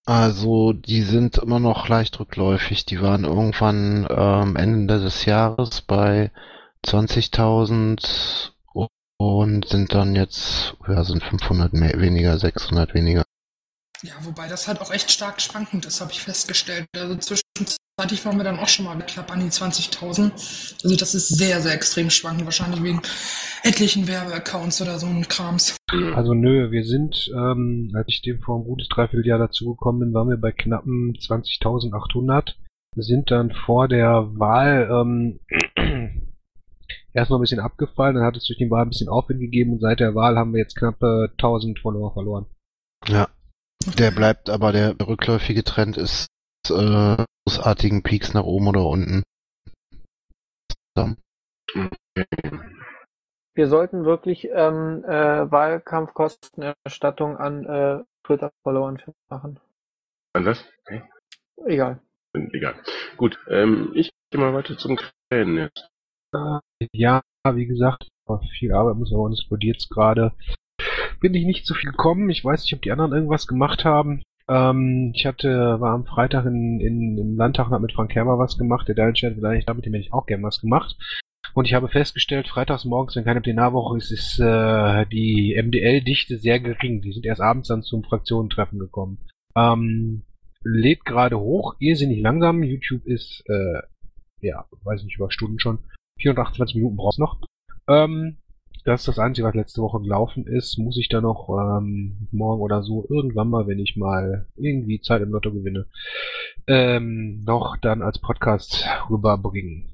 Also, 0.05 0.71
die 0.71 1.01
sind 1.01 1.37
immer 1.37 1.59
noch 1.59 1.89
leicht 1.89 2.19
rückläufig. 2.19 2.85
Die 2.85 3.01
waren 3.01 3.25
irgendwann 3.25 4.07
ähm, 4.09 4.55
Ende 4.55 4.99
des 4.99 5.25
Jahres 5.25 5.81
bei 5.81 6.31
20.000 6.85 8.51
und 9.17 9.67
sind 9.67 9.93
dann 9.93 10.15
jetzt, 10.15 10.75
ja, 10.87 11.03
sind 11.03 11.23
500 11.23 11.73
mehr, 11.73 11.99
weniger, 11.99 12.37
600 12.37 12.93
weniger. 12.93 13.23
Ja, 14.03 14.13
wobei 14.23 14.49
das 14.49 14.67
halt 14.67 14.81
auch 14.81 14.91
echt 14.91 15.11
stark 15.11 15.39
schwankend 15.39 15.85
ist, 15.85 16.01
habe 16.01 16.11
ich 16.11 16.21
festgestellt. 16.21 16.85
Also 16.93 17.15
zwischenzeitlich 17.15 18.25
waren 18.25 18.35
wir 18.35 18.43
dann 18.43 18.59
auch 18.59 18.67
schon 18.67 18.83
mal 18.83 18.97
knapp 18.97 19.31
an 19.31 19.39
die 19.39 19.45
20.000. 19.45 20.33
Also 20.83 20.95
das 20.97 21.15
ist 21.15 21.29
sehr, 21.29 21.61
sehr 21.61 21.73
extrem 21.73 22.09
schwankend, 22.09 22.43
wahrscheinlich 22.43 22.83
wegen 22.83 23.01
etlichen 23.63 24.05
Werbeaccounts 24.05 24.81
oder 24.81 24.99
so 24.99 25.07
ein 25.07 25.25
Krams. 25.29 25.77
Also 26.15 26.33
nö, 26.33 26.69
wir 26.71 26.83
sind, 26.83 27.31
ähm, 27.33 27.93
als 27.95 28.07
ich 28.09 28.21
dem 28.21 28.41
vor 28.41 28.59
ein 28.59 28.65
gutes 28.65 28.89
Dreivierteljahr 28.89 29.39
dazugekommen 29.39 30.01
bin, 30.01 30.13
waren 30.13 30.29
wir 30.29 30.37
bei 30.37 30.51
knappen 30.51 31.13
20.800. 31.13 32.55
Wir 32.95 33.03
sind 33.03 33.31
dann 33.31 33.53
vor 33.65 33.87
der 33.87 34.27
Wahl 34.37 34.89
ähm, 34.91 35.39
erstmal 37.13 37.39
ein 37.39 37.41
bisschen 37.41 37.61
abgefallen, 37.61 38.15
dann 38.15 38.25
hat 38.25 38.35
es 38.35 38.45
durch 38.47 38.59
die 38.59 38.69
Wahl 38.69 38.83
ein 38.83 38.89
bisschen 38.89 39.07
Aufwind 39.07 39.39
gegeben 39.39 39.71
und 39.71 39.79
seit 39.79 40.01
der 40.01 40.13
Wahl 40.13 40.37
haben 40.37 40.51
wir 40.51 40.59
jetzt 40.59 40.75
knappe 40.75 41.29
1000 41.37 41.79
Follower 41.79 42.11
verloren. 42.11 42.47
Ja, 43.07 43.29
der 43.85 44.11
bleibt 44.11 44.49
aber, 44.49 44.71
der 44.71 44.95
rückläufige 44.99 45.63
Trend 45.63 45.97
ist 45.97 46.27
äh, 46.69 47.23
großartigen 47.45 48.03
Peaks 48.03 48.33
nach 48.33 48.43
oben 48.43 48.67
oder 48.67 48.85
unten. 48.85 49.23
So. 50.95 51.15
Wir 53.55 53.67
sollten 53.67 54.05
wirklich 54.05 54.45
ähm, 54.51 55.03
äh, 55.05 55.51
Wahlkampfkostenerstattung 55.51 57.37
an 57.37 57.65
äh, 57.65 58.03
Twitter-Followern 58.25 59.01
machen. 59.29 59.59
An 60.33 60.45
was? 60.45 60.63
Okay. 60.85 61.03
Egal. 61.65 61.99
Egal. 62.33 62.75
Gut, 63.17 63.39
ähm, 63.47 63.91
ich 63.93 64.11
gehe 64.31 64.41
mal 64.41 64.53
weiter 64.53 64.77
zum 64.77 64.97
Krähen 64.97 65.57
jetzt. 65.57 65.87
Ja, 66.93 67.21
wie 67.51 67.67
gesagt, 67.67 68.07
viel 68.57 68.73
Arbeit 68.73 68.95
muss 68.95 69.13
aber 69.13 69.23
uns 69.23 69.39
explodiert 69.39 69.87
gerade. 69.91 70.33
Bin 71.23 71.33
ich 71.35 71.45
nicht 71.45 71.65
zu 71.65 71.73
viel 71.73 71.91
gekommen. 71.91 72.29
Ich 72.29 72.43
weiß 72.43 72.63
nicht, 72.63 72.73
ob 72.73 72.81
die 72.81 72.91
anderen 72.91 73.13
irgendwas 73.13 73.47
gemacht 73.47 73.85
haben. 73.85 74.23
Ähm, 74.49 75.13
ich 75.15 75.25
hatte, 75.25 75.79
war 75.79 75.93
am 75.93 76.05
Freitag 76.05 76.45
in, 76.45 76.81
in, 76.81 77.17
im 77.17 77.37
Landtag 77.37 77.67
und 77.67 77.73
hab 77.73 77.81
mit 77.81 77.93
Frank 77.93 78.13
Herber 78.13 78.37
was 78.37 78.57
gemacht. 78.57 78.89
Der 78.89 78.95
Dallenstedt 78.95 79.35
vielleicht, 79.35 79.69
damit 79.69 79.85
hätte 79.85 79.95
ich 79.95 80.11
auch 80.11 80.25
gern 80.25 80.43
was 80.43 80.59
gemacht. 80.59 80.97
Und 81.53 81.63
ich 81.63 81.75
habe 81.75 81.87
festgestellt, 81.87 82.49
freitags 82.49 82.83
morgens, 82.83 83.15
wenn 83.15 83.23
keine 83.23 83.39
Plenarwoche 83.39 83.97
ist, 83.97 84.11
ist 84.11 84.37
äh, 84.37 85.05
die 85.05 85.55
MDL-Dichte 85.55 86.39
sehr 86.39 86.59
gering. 86.59 87.01
Die 87.01 87.13
sind 87.13 87.25
erst 87.25 87.39
abends 87.39 87.69
dann 87.69 87.83
zum 87.83 88.03
Fraktionentreffen 88.03 88.77
gekommen. 88.77 89.19
Ähm, 89.55 90.23
lädt 90.61 91.05
gerade 91.05 91.39
hoch, 91.39 91.75
irrsinnig 91.79 92.19
langsam. 92.19 92.63
YouTube 92.63 93.05
ist, 93.05 93.45
äh, 93.47 93.81
ja, 94.41 94.65
weiß 94.83 95.05
nicht, 95.05 95.15
über 95.15 95.31
Stunden 95.31 95.59
schon. 95.59 95.79
428 96.19 96.75
Minuten 96.75 96.97
brauchst 96.97 97.19
noch. 97.19 97.39
Ähm, 97.87 98.39
das 98.85 99.01
ist 99.01 99.07
das 99.07 99.19
Einzige, 99.19 99.47
was 99.47 99.55
letzte 99.55 99.81
Woche 99.81 100.01
gelaufen 100.01 100.45
ist. 100.45 100.77
Muss 100.77 100.97
ich 100.97 101.07
da 101.07 101.21
noch 101.21 101.49
ähm, 101.49 102.27
morgen 102.31 102.61
oder 102.61 102.83
so 102.83 103.05
irgendwann 103.09 103.49
mal, 103.49 103.67
wenn 103.67 103.79
ich 103.79 103.95
mal 103.95 104.45
irgendwie 104.55 105.01
Zeit 105.01 105.21
im 105.21 105.31
Lotto 105.31 105.51
gewinne, 105.51 105.85
ähm, 106.67 107.43
noch 107.45 107.77
dann 107.77 108.01
als 108.01 108.19
Podcast 108.19 108.85
rüberbringen. 109.09 109.93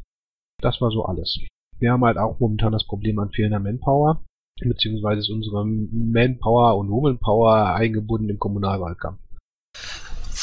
Das 0.61 0.81
war 0.81 0.91
so 0.91 1.05
alles. 1.05 1.39
Wir 1.79 1.91
haben 1.91 2.03
halt 2.03 2.17
auch 2.17 2.39
momentan 2.39 2.73
das 2.73 2.85
Problem 2.85 3.19
an 3.19 3.29
fehlender 3.29 3.59
Manpower, 3.59 4.21
beziehungsweise 4.59 5.19
ist 5.19 5.29
unsere 5.29 5.65
Manpower 5.65 6.77
und 6.77 6.89
Womanpower 6.89 7.75
eingebunden 7.75 8.29
im 8.29 8.39
Kommunalwahlkampf. 8.39 9.19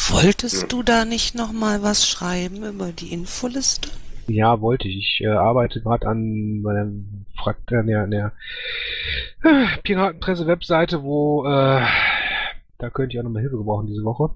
Wolltest 0.08 0.72
du 0.72 0.82
da 0.84 1.04
nicht 1.04 1.34
noch 1.34 1.52
mal 1.52 1.82
was 1.82 2.08
schreiben 2.08 2.64
über 2.64 2.92
die 2.92 3.12
Infoliste? 3.12 3.90
Ja, 4.28 4.60
wollte 4.60 4.88
ich. 4.88 4.96
Ich 4.96 5.20
äh, 5.24 5.28
arbeite 5.28 5.80
gerade 5.80 6.06
an 6.08 6.60
meiner 6.62 6.90
Frakt 7.36 7.72
an 7.72 7.86
der, 7.86 8.02
an 8.02 8.10
der 8.10 8.32
äh, 9.44 9.66
Piratenpresse-Webseite, 9.82 11.02
wo 11.02 11.44
äh, 11.46 11.86
da 12.78 12.90
könnte 12.90 13.14
ich 13.14 13.20
auch 13.20 13.24
nochmal 13.24 13.42
Hilfe 13.42 13.56
gebrauchen 13.56 13.86
diese 13.86 14.04
Woche. 14.04 14.30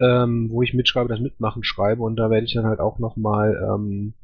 ähm, 0.00 0.48
wo 0.50 0.62
ich 0.62 0.74
mitschreibe, 0.74 1.08
das 1.08 1.20
Mitmachen 1.20 1.64
schreibe 1.64 2.02
und 2.02 2.16
da 2.16 2.30
werde 2.30 2.44
ich 2.46 2.54
dann 2.54 2.66
halt 2.66 2.80
auch 2.80 2.98
nochmal 2.98 3.56
ähm, 3.62 4.14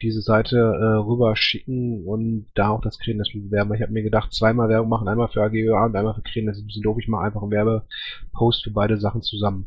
diese 0.00 0.22
Seite 0.22 0.56
äh, 0.58 0.96
rüber 1.04 1.34
schicken 1.36 2.06
und 2.06 2.46
da 2.54 2.68
auch 2.70 2.80
das 2.80 2.98
Krähen 2.98 3.18
das 3.18 3.30
bewerben. 3.32 3.74
Ich 3.74 3.82
habe 3.82 3.92
mir 3.92 4.02
gedacht, 4.02 4.32
zweimal 4.32 4.68
Werbung 4.68 4.88
machen, 4.88 5.08
einmal 5.08 5.28
für 5.28 5.42
AGÖA 5.42 5.86
und 5.86 5.96
einmal 5.96 6.14
für 6.14 6.22
Krähen, 6.22 6.46
das 6.46 6.56
ist 6.56 6.62
ein 6.62 6.66
bisschen 6.66 6.82
doof. 6.82 6.98
Ich 7.00 7.08
mache 7.08 7.24
einfach 7.24 7.42
einen 7.42 7.50
Werbepost 7.50 8.64
für 8.64 8.70
beide 8.70 8.96
Sachen 8.98 9.22
zusammen. 9.22 9.66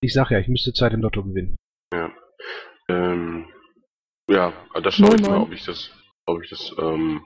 Ich 0.00 0.12
sag 0.12 0.30
ja, 0.30 0.38
ich 0.38 0.48
müsste 0.48 0.72
Zeit 0.72 0.92
im 0.92 1.02
Lotto 1.02 1.22
gewinnen. 1.22 1.56
Ja. 1.92 2.10
Ähm, 2.88 3.46
ja, 4.28 4.52
da 4.74 4.90
schaue 4.90 5.16
ich 5.16 5.22
mal, 5.22 5.38
ob 5.38 5.52
ich 5.52 5.64
das, 5.64 5.90
ob 6.26 6.42
ich 6.42 6.50
das 6.50 6.74
ähm, 6.78 7.24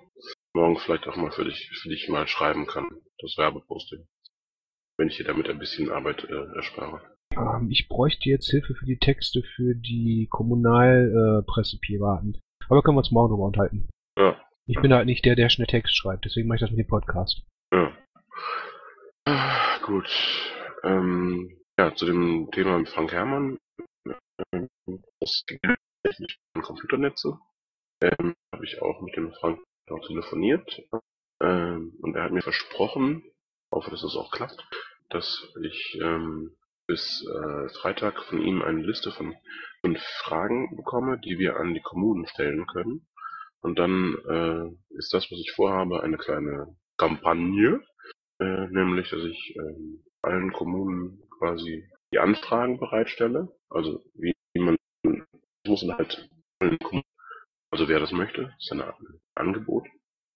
morgen 0.55 0.79
vielleicht 0.79 1.07
auch 1.07 1.17
mal 1.17 1.31
für 1.31 1.45
dich, 1.45 1.71
für 1.81 1.89
dich 1.89 2.09
mal 2.09 2.27
schreiben 2.27 2.67
kann, 2.67 2.89
das 3.19 3.37
Werbeposting. 3.37 4.07
Wenn 4.99 5.09
ich 5.09 5.17
dir 5.17 5.25
damit 5.25 5.49
ein 5.49 5.59
bisschen 5.59 5.91
Arbeit 5.91 6.25
äh, 6.25 6.57
erspare. 6.57 7.01
Ähm, 7.37 7.69
ich 7.71 7.89
bräuchte 7.89 8.29
jetzt 8.29 8.51
Hilfe 8.51 8.75
für 8.75 8.87
die 8.87 8.99
Texte 8.99 9.43
für 9.43 9.75
die 9.75 10.27
Kommunalpressepiraten. 10.31 12.35
Äh. 12.35 12.39
Aber 12.69 12.83
können 12.83 12.97
wir 12.97 13.01
uns 13.01 13.13
morgen 13.13 13.33
drüber 13.33 13.47
unterhalten. 13.47 13.89
Ja. 14.19 14.41
Ich 14.67 14.81
bin 14.81 14.93
halt 14.93 15.07
nicht 15.07 15.25
der, 15.25 15.37
der 15.37 15.49
schnell 15.49 15.67
Text 15.67 15.97
schreibt, 15.97 16.27
deswegen 16.27 16.49
mache 16.49 16.57
ich 16.57 16.61
das 16.61 16.71
mit 16.71 16.81
dem 16.81 16.89
Podcast. 16.89 17.43
Ja. 17.73 17.97
Ah, 19.25 19.69
Gut. 19.89 20.11
Ähm, 20.85 21.57
ja, 21.79 21.95
zu 21.95 22.05
dem 22.05 22.51
Thema 22.51 22.79
mit 22.79 22.91
Frank 22.91 23.11
Herrmann. 23.13 23.57
Das 25.21 25.45
um 26.55 26.63
Computernetze. 26.63 27.39
Ähm, 28.01 28.35
habe 28.53 28.65
ich 28.65 28.81
auch 28.81 29.01
mit 29.01 29.17
dem 29.17 29.33
Frank 29.33 29.61
auch 29.91 30.07
telefoniert. 30.07 30.83
Ähm, 31.41 31.97
und 32.01 32.17
er 32.17 32.25
hat 32.25 32.33
mir 32.33 32.43
versprochen, 32.43 33.23
hoffe, 33.73 33.91
dass 33.91 34.03
es 34.03 34.17
auch 34.17 34.31
klappt, 34.31 34.65
dass 35.09 35.53
ich 35.63 35.99
ähm, 36.03 36.57
bis 36.87 37.25
äh, 37.27 37.69
Freitag 37.81 38.23
von 38.25 38.41
ihm 38.41 38.63
eine 38.63 38.83
Liste 38.83 39.13
von 39.13 39.35
fünf 39.83 40.01
Fragen 40.25 40.77
bekomme, 40.77 41.19
die 41.19 41.39
wir 41.39 41.57
an 41.57 41.75
die 41.75 41.83
Kommunen 41.83 42.27
stellen 42.27 42.67
können. 42.67 43.07
Und 43.61 43.79
dann 43.79 44.17
äh, 44.29 44.97
ist 44.97 45.13
das, 45.13 45.31
was 45.31 45.39
ich 45.39 45.53
vorhabe, 45.53 46.03
eine 46.03 46.17
kleine 46.17 46.77
Kampagne, 46.97 47.81
äh, 48.41 48.67
nämlich, 48.69 49.11
dass 49.11 49.23
ich 49.23 49.57
ähm, 49.57 50.05
allen 50.23 50.53
Kommunen 50.53 51.21
quasi 51.39 51.85
die 52.13 52.19
Anfragen 52.19 52.79
bereitstelle. 52.79 53.49
Also 53.69 54.03
wie 54.15 54.35
man 54.55 54.77
muss 55.67 55.83
man 55.83 55.99
halt 55.99 56.29
Kommunen, 56.59 57.05
also 57.71 57.89
wer 57.89 58.01
das 58.01 58.13
möchte, 58.13 58.55
ist 58.59 58.73
ein 58.73 58.83
Angebot. 59.35 59.87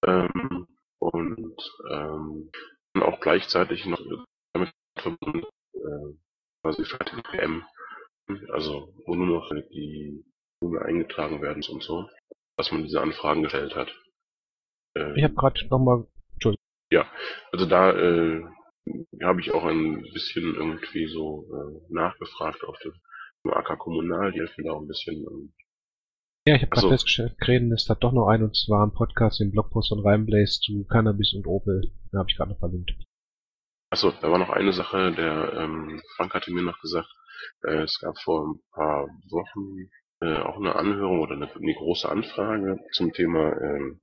Ähm, 0.07 0.67
und 0.99 1.57
ähm, 1.91 2.51
auch 3.01 3.21
gleichzeitig 3.21 3.87
noch 3.87 4.01
damit 4.53 4.71
verbunden 4.97 5.45
äh, 5.75 6.15
quasi 6.63 6.85
fertige 6.85 7.23
PM, 7.23 7.65
also 8.53 8.95
wo 9.07 9.15
nur 9.15 9.27
noch 9.27 9.51
die 9.73 10.25
Kommunen 10.61 10.83
eingetragen 10.83 11.43
werden 11.43 11.65
und 11.69 11.83
so, 11.83 12.09
dass 12.57 12.71
man 12.71 12.85
diese 12.85 13.01
Anfragen 13.01 13.43
gestellt 13.43 13.75
hat. 13.75 13.93
Ähm, 14.95 15.15
Ich 15.17 15.25
habe 15.25 15.35
gerade 15.35 15.67
nochmal 15.69 16.07
also 17.51 17.67
da 17.67 17.93
äh, 17.93 18.45
habe 19.23 19.41
ich 19.41 19.53
auch 19.53 19.65
ein 19.65 20.03
bisschen 20.13 20.55
irgendwie 20.55 21.07
so 21.07 21.47
äh, 21.53 21.93
nachgefragt 21.93 22.65
auf 22.65 22.79
dem 22.81 22.93
AK 23.51 23.79
Kommunal, 23.79 24.33
die 24.33 24.39
helfen 24.39 24.65
da 24.65 24.73
auch 24.73 24.81
ein 24.81 24.87
bisschen. 24.89 25.17
Ähm, 25.17 25.53
Ja, 26.47 26.55
ich 26.57 26.63
habe 26.63 26.71
gerade 26.71 26.79
Ach 26.79 26.83
so. 26.83 26.89
festgestellt, 26.91 27.39
Krähenest 27.39 27.89
hat 27.89 28.03
doch 28.05 28.13
noch 28.13 28.29
einen 28.29 28.45
und 28.45 28.57
zwar 28.57 28.83
einen 28.83 28.93
Podcast, 28.95 29.41
den 29.41 29.51
Blogpost 29.51 29.89
von 29.89 30.01
Rheinblaze 30.01 30.61
zu 30.61 30.85
Cannabis 30.85 31.35
und 31.35 31.47
Opel. 31.47 31.93
Den 32.13 32.19
habe 32.19 32.29
ich 32.31 32.37
gerade 32.37 32.51
noch 32.53 32.59
verlinkt. 32.59 32.93
achso, 33.91 34.13
da 34.21 34.31
war 34.31 34.39
noch 34.39 34.51
eine 34.51 34.73
Sache, 34.73 35.13
der 35.13 35.53
ähm, 35.55 36.01
Frank 36.17 36.35
hatte 36.35 36.53
mir 36.53 36.63
noch 36.63 36.81
gesagt, 36.81 37.09
äh, 37.65 37.83
es 37.83 37.99
gab 38.01 38.17
vor 38.19 38.47
ein 38.47 38.61
paar 38.73 39.09
Wochen 39.31 39.91
äh, 40.21 40.39
auch 40.41 40.57
eine 40.57 40.77
Anhörung 40.77 41.21
oder 41.21 41.35
eine, 41.35 41.53
eine 41.53 41.75
große 41.75 42.09
Anfrage 42.09 42.79
zum 42.93 43.13
Thema 43.13 43.53
ähm, 43.61 44.01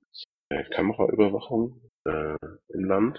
äh, 0.50 0.64
Kameraüberwachung 0.74 1.80
äh, 2.04 2.36
im 2.74 2.84
Land. 2.84 3.18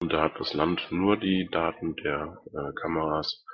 Und 0.00 0.12
da 0.12 0.22
hat 0.24 0.38
das 0.40 0.52
Land 0.52 0.88
nur 0.90 1.16
die 1.16 1.48
Daten 1.52 1.94
der 1.96 2.36
äh, 2.52 2.72
Kameras 2.80 3.44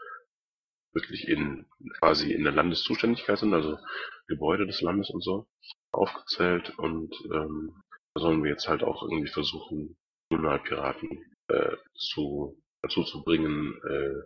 wirklich 0.92 1.28
in 1.28 1.66
quasi 1.98 2.32
in 2.32 2.44
der 2.44 2.52
Landeszuständigkeit 2.52 3.38
sind, 3.38 3.54
also 3.54 3.78
Gebäude 4.26 4.66
des 4.66 4.80
Landes 4.80 5.10
und 5.10 5.22
so, 5.22 5.46
aufgezählt 5.92 6.70
und 6.78 7.14
ähm, 7.32 7.82
da 8.14 8.22
sollen 8.22 8.42
wir 8.42 8.50
jetzt 8.50 8.68
halt 8.68 8.82
auch 8.82 9.02
irgendwie 9.02 9.30
versuchen, 9.30 9.96
Kriminalpiraten 10.28 11.24
äh, 11.48 11.76
zu, 11.94 12.60
dazu 12.82 13.04
zu 13.04 13.22
bringen, 13.24 13.80
äh, 13.88 14.22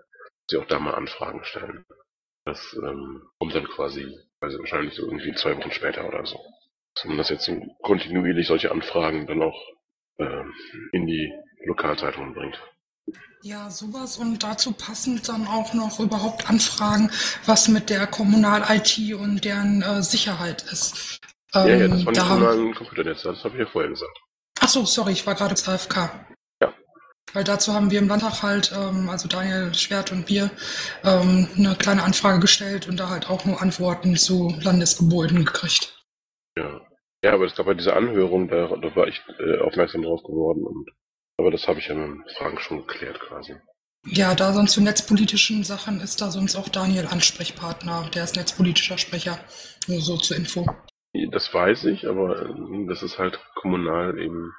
sie 0.48 0.56
auch 0.58 0.66
da 0.66 0.78
mal 0.78 0.94
Anfragen 0.94 1.44
stellen. 1.44 1.84
Das 2.44 2.76
ähm, 2.82 3.22
kommt 3.38 3.54
dann 3.54 3.68
quasi, 3.68 4.18
also 4.40 4.58
wahrscheinlich 4.58 4.94
so 4.94 5.04
irgendwie 5.04 5.32
zwei 5.34 5.56
Wochen 5.56 5.70
später 5.70 6.06
oder 6.08 6.26
so. 6.26 6.38
Dass 6.94 7.04
man 7.04 7.16
das 7.16 7.28
jetzt 7.30 7.50
kontinuierlich 7.82 8.46
solche 8.46 8.70
Anfragen 8.72 9.26
dann 9.26 9.42
auch 9.42 9.60
ähm, 10.18 10.52
in 10.92 11.06
die 11.06 11.32
Lokalzeitungen 11.64 12.34
bringt. 12.34 12.60
Ja, 13.42 13.70
sowas 13.70 14.18
und 14.18 14.42
dazu 14.42 14.72
passend 14.72 15.28
dann 15.28 15.46
auch 15.48 15.74
noch 15.74 15.98
überhaupt 15.98 16.48
Anfragen, 16.48 17.10
was 17.44 17.66
mit 17.68 17.90
der 17.90 18.06
Kommunal-IT 18.06 19.14
und 19.14 19.44
deren 19.44 19.82
äh, 19.82 20.02
Sicherheit 20.02 20.62
ist. 20.70 21.18
ja, 21.52 21.66
ja, 21.66 21.74
Ähm, 21.84 21.90
das 21.90 22.04
waren 22.06 22.14
die 22.14 22.20
da 22.20 22.28
haben- 22.28 22.38
kommunalen 22.40 22.74
Computernetze, 22.74 23.28
das 23.32 23.42
habe 23.44 23.54
ich 23.54 23.60
ja 23.60 23.66
vorher 23.66 23.90
gesagt. 23.90 24.16
Ach 24.60 24.68
so, 24.68 24.84
sorry, 24.84 25.12
ich 25.12 25.26
war 25.26 25.34
gerade 25.34 25.56
zu 25.56 25.70
AFK. 25.72 26.10
Ja. 26.62 26.72
Weil 27.32 27.42
dazu 27.42 27.72
haben 27.74 27.90
wir 27.90 27.98
im 27.98 28.06
Landtag 28.06 28.42
halt, 28.42 28.72
ähm, 28.76 29.10
also 29.10 29.26
Daniel 29.26 29.74
Schwert 29.74 30.12
und 30.12 30.28
wir, 30.28 30.50
ähm, 31.02 31.48
eine 31.56 31.74
kleine 31.74 32.04
Anfrage 32.04 32.38
gestellt 32.38 32.86
und 32.88 32.96
da 32.98 33.08
halt 33.10 33.28
auch 33.28 33.44
nur 33.44 33.60
Antworten 33.60 34.16
zu 34.16 34.54
Landesgebäuden 34.62 35.44
gekriegt. 35.44 36.04
Ja. 36.56 36.80
Ja, 37.24 37.32
aber 37.34 37.46
es 37.46 37.54
gab 37.56 37.66
ja 37.66 37.74
diese 37.74 37.94
Anhörung, 37.94 38.48
da, 38.48 38.68
da 38.68 38.96
war 38.96 39.08
ich 39.08 39.20
äh, 39.40 39.58
aufmerksam 39.60 40.02
drauf 40.02 40.22
geworden 40.22 40.64
und 40.64 40.88
aber 41.42 41.50
das 41.50 41.66
habe 41.66 41.80
ich 41.80 41.88
ja 41.88 41.94
mit 41.94 42.30
Frank 42.38 42.60
schon 42.60 42.86
geklärt 42.86 43.20
quasi. 43.20 43.54
Ja, 44.06 44.34
da 44.34 44.52
sonst 44.52 44.72
zu 44.72 44.82
netzpolitischen 44.82 45.62
Sachen 45.64 46.00
ist 46.00 46.20
da 46.20 46.30
sonst 46.30 46.56
auch 46.56 46.68
Daniel 46.68 47.06
Ansprechpartner, 47.06 48.10
der 48.14 48.24
ist 48.24 48.36
netzpolitischer 48.36 48.98
Sprecher. 48.98 49.38
Nur 49.86 50.00
so 50.00 50.16
zur 50.16 50.36
Info. 50.36 50.66
Das 51.30 51.52
weiß 51.52 51.84
ich, 51.86 52.06
aber 52.08 52.46
ähm, 52.46 52.86
das 52.88 53.02
ist 53.02 53.18
halt 53.18 53.38
kommunal 53.54 54.18
eben. 54.18 54.52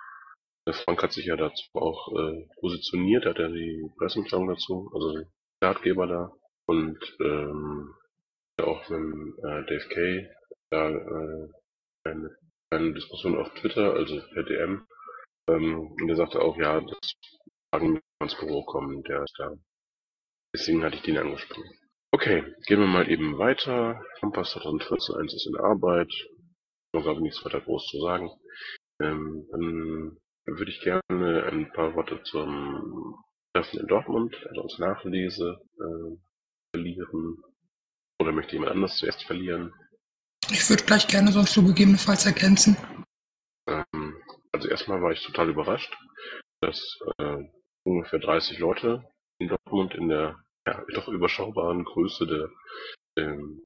Frank 0.86 1.04
hat 1.04 1.12
sich 1.12 1.26
ja 1.26 1.36
dazu 1.36 1.64
auch 1.74 2.08
äh, 2.18 2.48
positioniert, 2.60 3.26
hat 3.26 3.38
ja 3.38 3.50
die 3.50 3.90
Pressemitteilung 3.98 4.48
dazu, 4.48 4.90
also 4.94 5.12
den 5.12 5.26
Ratgeber 5.62 6.08
da 6.08 6.32
und 6.68 6.98
ähm, 7.20 7.94
auch 8.62 8.88
mit 8.90 9.38
äh, 9.40 9.66
Dave 9.66 9.90
Kay 9.90 10.30
da 10.70 10.90
äh, 10.90 11.50
eine, 12.06 12.38
eine 12.70 12.94
Diskussion 12.94 13.38
auf 13.38 13.54
Twitter, 13.56 13.94
also 13.94 14.22
per 14.34 14.44
DM, 14.44 14.86
ähm, 15.50 15.92
und 16.00 16.08
der 16.08 16.16
sagte 16.16 16.42
auch, 16.42 16.58
ja, 16.58 16.80
das 16.82 17.14
Fragen 17.70 18.02
ins 18.22 18.36
Büro 18.36 18.64
kommen, 18.66 19.04
der 19.04 19.24
ist 19.24 19.36
da. 19.38 19.54
Deswegen 20.54 20.84
hatte 20.84 20.96
ich 20.96 21.02
den 21.02 21.18
angesprochen. 21.18 21.70
Okay, 22.12 22.44
gehen 22.68 22.80
wir 22.80 22.88
mal 22.88 23.10
eben 23.10 23.40
weiter. 23.40 24.00
Kompass 24.20 24.52
2014 24.52 25.16
1 25.16 25.34
ist 25.34 25.48
in 25.48 25.58
Arbeit. 25.58 26.12
Ich 26.96 27.06
habe 27.06 27.22
nichts 27.22 27.44
weiter 27.44 27.60
groß 27.60 27.88
zu 27.88 28.02
sagen. 28.02 28.30
Ähm, 29.02 29.48
dann 29.52 30.18
würde 30.46 30.72
ich 30.72 30.82
gerne 30.82 31.50
ein 31.52 31.72
paar 31.74 31.96
Worte 31.96 32.22
zum 32.24 33.16
Treffen 33.54 33.80
in 33.80 33.88
Dortmund, 33.88 34.36
also 34.48 34.62
als 34.62 34.78
Nachlese, 34.78 35.60
äh, 35.80 36.18
verlieren. 36.72 37.38
Oder 38.20 38.32
möchte 38.32 38.54
jemand 38.54 38.72
anders 38.72 38.98
zuerst 38.98 39.24
verlieren? 39.24 39.74
Ich 40.52 40.70
würde 40.70 40.84
gleich 40.84 41.08
gerne 41.08 41.32
sonst 41.32 41.54
so 41.54 41.64
gegebenenfalls 41.64 42.26
ergänzen. 42.26 42.78
Ähm, 43.68 44.22
also 44.54 44.70
erstmal 44.70 45.02
war 45.02 45.12
ich 45.12 45.24
total 45.26 45.50
überrascht, 45.50 45.94
dass 46.62 47.00
äh, 47.18 47.44
ungefähr 47.84 48.20
30 48.20 48.60
Leute 48.60 49.04
in 49.40 49.50
Dortmund 49.50 49.96
in 49.96 50.10
der 50.10 50.40
ja, 50.66 50.84
doch 50.94 51.08
überschaubaren 51.08 51.84
Größe 51.84 52.26
der 52.28 52.50
ähm, 53.18 53.64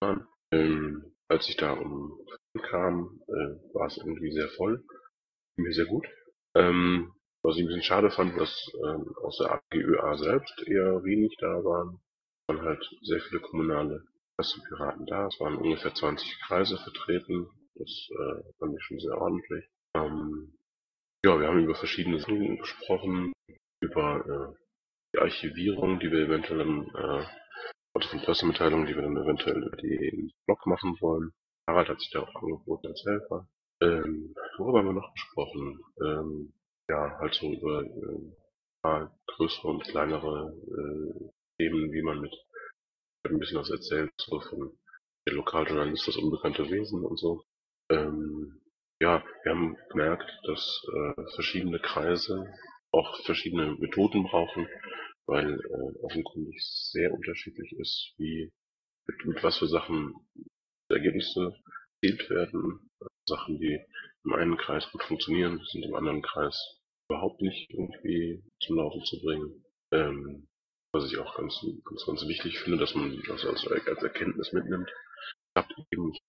waren. 0.00 0.28
Ähm, 0.52 1.14
als 1.28 1.48
ich 1.48 1.56
da 1.56 1.72
um 1.72 2.18
kam, 2.62 3.20
äh, 3.26 3.74
war 3.74 3.86
es 3.86 3.96
irgendwie 3.96 4.30
sehr 4.32 4.48
voll. 4.50 4.84
Mir 5.56 5.72
sehr 5.72 5.86
gut. 5.86 6.06
Ähm, 6.54 7.12
was 7.42 7.56
ich 7.56 7.62
ein 7.62 7.66
bisschen 7.66 7.82
schade 7.82 8.10
fand, 8.10 8.38
dass 8.38 8.70
ähm, 8.86 9.14
aus 9.22 9.38
der 9.38 9.52
AGÖA 9.52 10.16
selbst 10.18 10.62
eher 10.66 11.02
wenig 11.04 11.36
da 11.40 11.64
waren. 11.64 12.00
Es 12.46 12.54
waren 12.54 12.64
halt 12.64 12.90
sehr 13.02 13.20
viele 13.20 13.40
kommunale 13.40 14.04
Pressepiraten 14.36 15.06
da. 15.06 15.26
Es 15.26 15.40
waren 15.40 15.56
ungefähr 15.56 15.94
20 15.94 16.40
Kreise 16.40 16.78
vertreten. 16.78 17.48
Das 17.76 18.08
äh, 18.10 18.52
fand 18.58 18.76
ich 18.76 18.84
schon 18.84 18.98
sehr 19.00 19.20
ordentlich. 19.20 19.64
Ähm, 19.94 20.56
ja, 21.24 21.38
wir 21.38 21.48
haben 21.48 21.64
über 21.64 21.74
verschiedene 21.74 22.18
Sachen 22.20 22.58
gesprochen, 22.58 23.32
über 23.80 24.54
äh, 24.54 24.64
die 25.14 25.20
Archivierung, 25.20 25.98
die 26.00 26.10
wir 26.10 26.26
eventuell 26.26 26.60
im, 26.60 26.82
äh, 26.94 27.24
also 27.94 28.08
von 28.10 28.20
Pressemitteilungen, 28.20 28.86
die 28.86 28.94
wir 28.94 29.02
dann 29.02 29.16
eventuell 29.16 29.62
über 29.62 29.76
den 29.76 30.32
Blog 30.46 30.66
machen 30.66 30.96
wollen. 31.00 31.32
Harald 31.68 31.88
hat 31.88 32.00
sich 32.00 32.10
da 32.10 32.20
auch 32.20 32.34
angeboten 32.42 32.88
als 32.88 33.04
Helfer. 33.06 33.48
Ähm, 33.80 34.34
worüber 34.58 34.78
haben 34.78 34.86
wir 34.86 34.92
noch 34.92 35.12
gesprochen? 35.14 35.80
Ähm, 36.02 36.52
ja, 36.90 37.18
halt 37.18 37.34
so 37.34 37.50
über 37.52 37.82
äh, 37.82 39.06
größere 39.26 39.68
und 39.68 39.84
kleinere 39.84 40.54
äh, 40.68 41.30
Themen, 41.58 41.92
wie 41.92 42.02
man 42.02 42.20
mit 42.20 42.34
ein 43.24 43.38
bisschen 43.38 43.58
was 43.58 43.70
erzählt, 43.70 44.12
so 44.18 44.40
von 44.40 44.78
der 45.26 45.34
Lokaljournalist, 45.34 46.06
das 46.06 46.16
unbekannte 46.16 46.68
Wesen 46.70 47.04
und 47.04 47.18
so. 47.18 47.44
Ähm, 47.90 48.60
ja, 49.00 49.24
wir 49.42 49.52
haben 49.52 49.76
gemerkt, 49.90 50.30
dass 50.44 50.82
äh, 50.94 51.22
verschiedene 51.34 51.78
Kreise 51.80 52.46
auch 52.92 53.20
verschiedene 53.24 53.74
Methoden 53.74 54.24
brauchen, 54.24 54.68
weil 55.26 55.60
äh, 55.60 55.98
offenkundig 56.02 56.56
sehr 56.62 57.12
unterschiedlich 57.12 57.72
ist, 57.78 58.14
wie 58.18 58.52
mit, 59.06 59.24
mit 59.26 59.42
was 59.42 59.58
für 59.58 59.66
Sachen 59.66 60.14
Ergebnisse 60.88 61.54
erzielt 62.02 62.30
werden. 62.30 62.90
Sachen, 63.28 63.58
die 63.58 63.80
im 64.24 64.32
einen 64.32 64.56
Kreis 64.56 64.90
gut 64.92 65.02
funktionieren, 65.02 65.60
sind 65.70 65.84
im 65.84 65.94
anderen 65.94 66.22
Kreis 66.22 66.80
überhaupt 67.08 67.40
nicht 67.42 67.70
irgendwie 67.70 68.42
zum 68.60 68.76
Laufen 68.76 69.02
zu 69.04 69.20
bringen. 69.22 69.64
Ähm, 69.92 70.48
was 70.92 71.10
ich 71.10 71.18
auch 71.18 71.36
ganz, 71.36 71.60
ganz, 71.84 72.06
ganz 72.06 72.28
wichtig 72.28 72.58
finde, 72.60 72.78
dass 72.78 72.94
man 72.94 73.20
das 73.26 73.44
als, 73.44 73.66
als 73.66 74.02
Erkenntnis 74.02 74.52
mitnimmt. 74.52 74.90
Klappt 75.54 75.72
eben 75.90 76.08
nicht. 76.08 76.22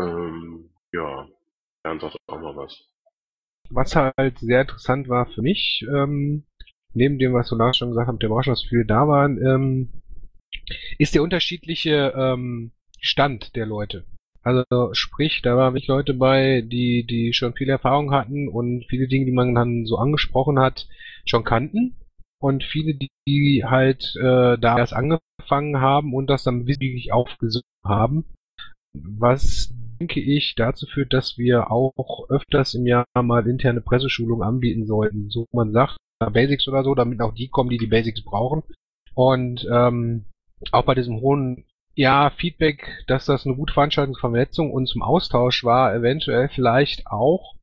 Ähm, 0.00 0.70
ja, 0.92 1.26
Bernd 1.82 2.02
sagt 2.02 2.16
auch 2.26 2.40
mal 2.40 2.56
was. 2.56 2.88
Was 3.70 3.96
halt 3.96 4.38
sehr 4.38 4.62
interessant 4.62 5.08
war 5.08 5.26
für 5.26 5.42
mich, 5.42 5.84
ähm, 5.94 6.44
neben 6.94 7.18
dem, 7.18 7.34
was 7.34 7.48
Solar 7.48 7.74
schon 7.74 7.90
gesagt 7.90 8.08
hat, 8.08 8.22
mit 8.22 8.46
dass 8.46 8.62
viele 8.62 8.86
da 8.86 9.06
waren, 9.08 9.38
ähm, 9.44 10.02
ist 10.98 11.14
der 11.14 11.22
unterschiedliche 11.22 12.14
ähm, 12.16 12.72
Stand 13.00 13.54
der 13.56 13.66
Leute. 13.66 14.04
Also 14.42 14.94
sprich, 14.94 15.42
da 15.42 15.56
waren 15.56 15.74
wirklich 15.74 15.88
Leute 15.88 16.14
bei, 16.14 16.62
die, 16.62 17.04
die 17.04 17.32
schon 17.34 17.54
viel 17.54 17.68
Erfahrung 17.68 18.12
hatten 18.12 18.48
und 18.48 18.86
viele 18.88 19.08
Dinge, 19.08 19.26
die 19.26 19.32
man 19.32 19.54
dann 19.54 19.84
so 19.84 19.96
angesprochen 19.98 20.58
hat, 20.58 20.88
schon 21.26 21.44
kannten. 21.44 21.96
Und 22.40 22.62
viele, 22.62 22.94
die 23.26 23.64
halt 23.66 24.14
äh, 24.16 24.56
da 24.58 24.78
erst 24.78 24.94
angefangen 24.94 25.80
haben 25.80 26.14
und 26.14 26.28
das 26.28 26.44
dann 26.44 26.66
wirklich 26.66 27.12
aufgesucht 27.12 27.64
haben. 27.84 28.24
Was 28.94 29.74
denke 29.98 30.20
ich 30.20 30.54
dazu 30.56 30.86
führt, 30.86 31.12
dass 31.12 31.38
wir 31.38 31.70
auch 31.70 32.28
öfters 32.28 32.74
im 32.74 32.86
Jahr 32.86 33.06
mal 33.20 33.46
interne 33.46 33.80
Presseschulungen 33.80 34.46
anbieten 34.46 34.86
sollten. 34.86 35.30
So 35.30 35.46
man 35.52 35.72
sagt, 35.72 35.96
Basics 36.32 36.66
oder 36.68 36.84
so, 36.84 36.94
damit 36.94 37.20
auch 37.20 37.34
die 37.34 37.48
kommen, 37.48 37.70
die 37.70 37.78
die 37.78 37.86
Basics 37.86 38.22
brauchen. 38.24 38.62
Und 39.14 39.66
ähm, 39.72 40.26
auch 40.72 40.84
bei 40.84 40.94
diesem 40.94 41.20
hohen 41.20 41.64
ja, 41.94 42.30
Feedback, 42.30 43.04
dass 43.08 43.26
das 43.26 43.44
eine 43.44 43.56
gute 43.56 43.74
Veranstaltungsvernetzung 43.74 44.70
und 44.70 44.86
zum 44.86 45.02
Austausch 45.02 45.64
war, 45.64 45.94
eventuell 45.94 46.48
vielleicht 46.48 47.08
auch, 47.08 47.56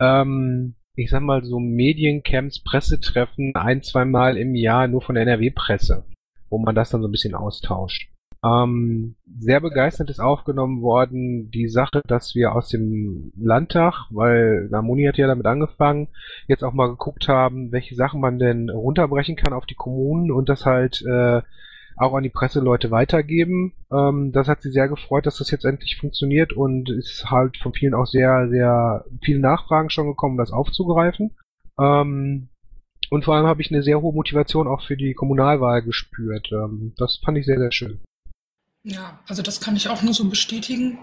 ähm, 0.00 0.76
ich 0.94 1.10
sag 1.10 1.20
mal, 1.22 1.44
so 1.44 1.58
Mediencamps, 1.58 2.62
Pressetreffen 2.62 3.54
ein, 3.54 3.82
zweimal 3.82 4.38
im 4.38 4.54
Jahr 4.54 4.88
nur 4.88 5.02
von 5.02 5.14
der 5.14 5.24
NRW-Presse, 5.24 6.06
wo 6.48 6.58
man 6.58 6.74
das 6.74 6.90
dann 6.90 7.02
so 7.02 7.08
ein 7.08 7.12
bisschen 7.12 7.34
austauscht. 7.34 8.11
Ähm, 8.44 9.14
sehr 9.38 9.60
begeistert 9.60 10.10
ist 10.10 10.18
aufgenommen 10.18 10.82
worden 10.82 11.50
die 11.50 11.68
Sache, 11.68 12.02
dass 12.06 12.34
wir 12.34 12.54
aus 12.54 12.68
dem 12.68 13.32
Landtag, 13.36 14.06
weil 14.10 14.68
Namoni 14.70 15.04
hat 15.04 15.16
ja 15.16 15.28
damit 15.28 15.46
angefangen, 15.46 16.08
jetzt 16.48 16.64
auch 16.64 16.72
mal 16.72 16.88
geguckt 16.88 17.28
haben, 17.28 17.70
welche 17.70 17.94
Sachen 17.94 18.20
man 18.20 18.38
denn 18.38 18.68
runterbrechen 18.68 19.36
kann 19.36 19.52
auf 19.52 19.66
die 19.66 19.76
Kommunen 19.76 20.32
und 20.32 20.48
das 20.48 20.66
halt 20.66 21.02
äh, 21.02 21.42
auch 21.96 22.14
an 22.14 22.24
die 22.24 22.30
Presseleute 22.30 22.90
weitergeben. 22.90 23.74
Ähm, 23.92 24.32
das 24.32 24.48
hat 24.48 24.62
sie 24.62 24.70
sehr 24.70 24.88
gefreut, 24.88 25.26
dass 25.26 25.38
das 25.38 25.50
jetzt 25.50 25.64
endlich 25.64 25.98
funktioniert 25.98 26.52
und 26.52 26.90
ist 26.90 27.30
halt 27.30 27.56
von 27.58 27.72
vielen 27.72 27.94
auch 27.94 28.06
sehr, 28.06 28.48
sehr 28.48 29.04
viele 29.22 29.40
Nachfragen 29.40 29.90
schon 29.90 30.08
gekommen, 30.08 30.36
das 30.36 30.52
aufzugreifen. 30.52 31.36
Ähm, 31.78 32.48
und 33.10 33.24
vor 33.24 33.34
allem 33.36 33.46
habe 33.46 33.62
ich 33.62 33.70
eine 33.70 33.82
sehr 33.82 34.00
hohe 34.00 34.14
Motivation 34.14 34.66
auch 34.66 34.82
für 34.82 34.96
die 34.96 35.14
Kommunalwahl 35.14 35.82
gespürt. 35.82 36.50
Ähm, 36.52 36.94
das 36.96 37.20
fand 37.24 37.38
ich 37.38 37.46
sehr, 37.46 37.58
sehr 37.58 37.72
schön. 37.72 38.00
Ja, 38.84 39.20
also 39.28 39.42
das 39.42 39.60
kann 39.60 39.76
ich 39.76 39.88
auch 39.88 40.02
nur 40.02 40.14
so 40.14 40.28
bestätigen. 40.28 40.98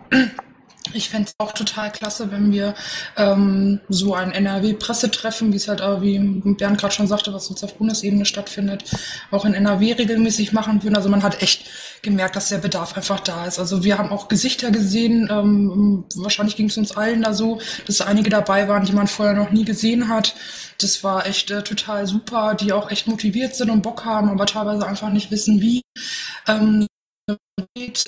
Ich 0.94 1.10
fände 1.10 1.28
es 1.28 1.36
auch 1.38 1.52
total 1.52 1.92
klasse, 1.92 2.32
wenn 2.32 2.52
wir 2.52 2.74
ähm, 3.16 3.80
so 3.90 4.16
ein 4.16 4.32
NRW-Pressetreffen, 4.32 5.52
wie 5.52 5.58
es 5.58 5.68
halt, 5.68 5.82
auch, 5.82 6.02
wie 6.02 6.18
Bernd 6.18 6.80
gerade 6.80 6.94
schon 6.94 7.08
sagte, 7.08 7.34
was 7.34 7.50
jetzt 7.50 7.64
auf 7.64 7.76
Bundesebene 7.78 8.26
stattfindet, 8.26 8.86
auch 9.30 9.46
in 9.46 9.54
NRW 9.54 9.94
regelmäßig 9.94 10.52
machen 10.52 10.82
würden. 10.82 10.96
Also 10.96 11.10
man 11.10 11.22
hat 11.22 11.44
echt 11.44 11.70
gemerkt, 12.02 12.36
dass 12.36 12.50
der 12.50 12.58
Bedarf 12.58 12.98
einfach 12.98 13.20
da 13.20 13.46
ist. 13.46 13.60
Also 13.60 13.84
wir 13.84 13.98
haben 13.98 14.10
auch 14.10 14.30
Gesichter 14.30 14.72
gesehen, 14.72 15.30
ähm, 15.30 16.06
wahrscheinlich 16.16 16.56
ging 16.56 16.70
es 16.70 16.78
uns 16.78 16.96
allen 16.96 17.22
da 17.22 17.34
so, 17.34 17.60
dass 17.86 18.02
einige 18.02 18.30
dabei 18.30 18.68
waren, 18.68 18.86
die 18.86 18.94
man 18.94 19.08
vorher 19.08 19.36
noch 19.36 19.52
nie 19.52 19.66
gesehen 19.66 20.08
hat. 20.08 20.34
Das 20.82 21.04
war 21.04 21.28
echt 21.28 21.52
äh, 21.52 21.62
total 21.62 22.08
super, 22.08 22.56
die 22.56 22.74
auch 22.74 22.90
echt 22.90 23.06
motiviert 23.06 23.54
sind 23.56 23.70
und 23.70 23.84
Bock 23.84 24.06
haben, 24.06 24.30
aber 24.30 24.46
teilweise 24.48 24.88
einfach 24.88 25.12
nicht 25.12 25.30
wissen, 25.30 25.62
wie. 25.62 25.82
Ähm, 26.48 26.89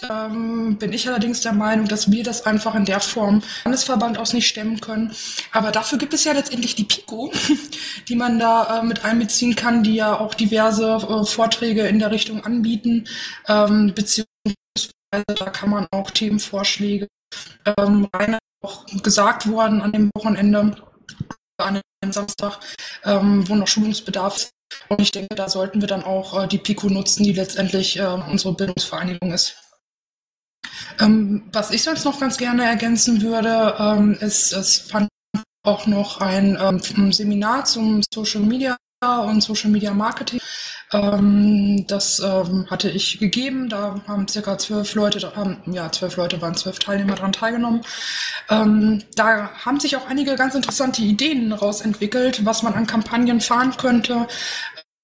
ähm, 0.09 0.77
bin 0.77 0.93
ich 0.93 1.07
allerdings 1.07 1.41
der 1.41 1.53
Meinung, 1.53 1.87
dass 1.87 2.11
wir 2.11 2.23
das 2.23 2.45
einfach 2.45 2.75
in 2.75 2.85
der 2.85 2.99
Form 2.99 3.41
Landesverband 3.65 4.17
aus 4.17 4.33
nicht 4.33 4.47
stemmen 4.47 4.79
können. 4.79 5.13
Aber 5.51 5.71
dafür 5.71 5.97
gibt 5.97 6.13
es 6.13 6.23
ja 6.23 6.33
letztendlich 6.33 6.75
die 6.75 6.83
PICO, 6.83 7.31
die 8.07 8.15
man 8.15 8.39
da 8.39 8.79
äh, 8.79 8.83
mit 8.83 9.03
einbeziehen 9.03 9.55
kann, 9.55 9.83
die 9.83 9.95
ja 9.95 10.19
auch 10.19 10.33
diverse 10.33 10.93
äh, 10.93 11.25
Vorträge 11.25 11.87
in 11.87 11.99
der 11.99 12.11
Richtung 12.11 12.43
anbieten, 12.43 13.07
ähm, 13.47 13.93
beziehungsweise 13.95 14.27
da 15.11 15.49
kann 15.49 15.69
man 15.69 15.87
auch 15.91 16.11
Themenvorschläge 16.11 17.07
ähm, 17.77 18.07
rein 18.13 18.37
auch 18.63 18.85
gesagt 19.01 19.49
worden 19.49 19.81
an 19.81 19.91
dem 19.91 20.11
Wochenende, 20.15 20.77
an 21.57 21.81
dem 22.03 22.11
Samstag, 22.11 22.59
ähm, 23.03 23.47
wo 23.47 23.55
noch 23.55 23.67
Schulungsbedarf 23.67 24.37
ist 24.37 24.51
und 24.89 25.01
ich 25.01 25.11
denke, 25.11 25.35
da 25.35 25.49
sollten 25.49 25.81
wir 25.81 25.87
dann 25.87 26.03
auch 26.03 26.43
äh, 26.43 26.47
die 26.47 26.57
PICO 26.57 26.89
nutzen, 26.89 27.23
die 27.23 27.33
letztendlich 27.33 27.97
äh, 27.99 28.05
unsere 28.05 28.53
Bildungsvereinigung 28.53 29.31
ist. 29.31 29.55
Ähm, 30.99 31.49
was 31.51 31.71
ich 31.71 31.83
sonst 31.83 32.05
noch 32.05 32.19
ganz 32.19 32.37
gerne 32.37 32.65
ergänzen 32.65 33.21
würde, 33.21 33.75
ähm, 33.79 34.13
ist, 34.19 34.53
es 34.53 34.77
fand 34.77 35.09
auch 35.63 35.87
noch 35.87 36.21
ein 36.21 36.57
ähm, 36.59 37.11
Seminar 37.11 37.65
zum 37.65 38.01
Social 38.13 38.41
Media 38.41 38.77
und 39.03 39.41
Social 39.41 39.71
Media 39.71 39.93
Marketing. 39.93 40.39
Ähm, 40.93 41.85
das 41.87 42.19
ähm, 42.19 42.67
hatte 42.69 42.89
ich 42.89 43.17
gegeben. 43.19 43.67
Da 43.67 43.99
haben 44.07 44.27
circa 44.27 44.57
zwölf 44.57 44.93
Leute, 44.93 45.35
haben, 45.35 45.57
ja, 45.65 45.91
zwölf 45.91 46.17
Leute 46.17 46.39
waren 46.41 46.55
zwölf 46.55 46.77
Teilnehmer 46.77 47.15
daran 47.15 47.31
teilgenommen. 47.31 47.81
Ähm, 48.49 49.03
da 49.15 49.49
haben 49.65 49.79
sich 49.79 49.95
auch 49.95 50.07
einige 50.07 50.35
ganz 50.35 50.53
interessante 50.53 51.01
Ideen 51.01 51.51
rausentwickelt, 51.51 52.45
was 52.45 52.61
man 52.61 52.75
an 52.75 52.85
Kampagnen 52.85 53.41
fahren 53.41 53.75
könnte. 53.75 54.27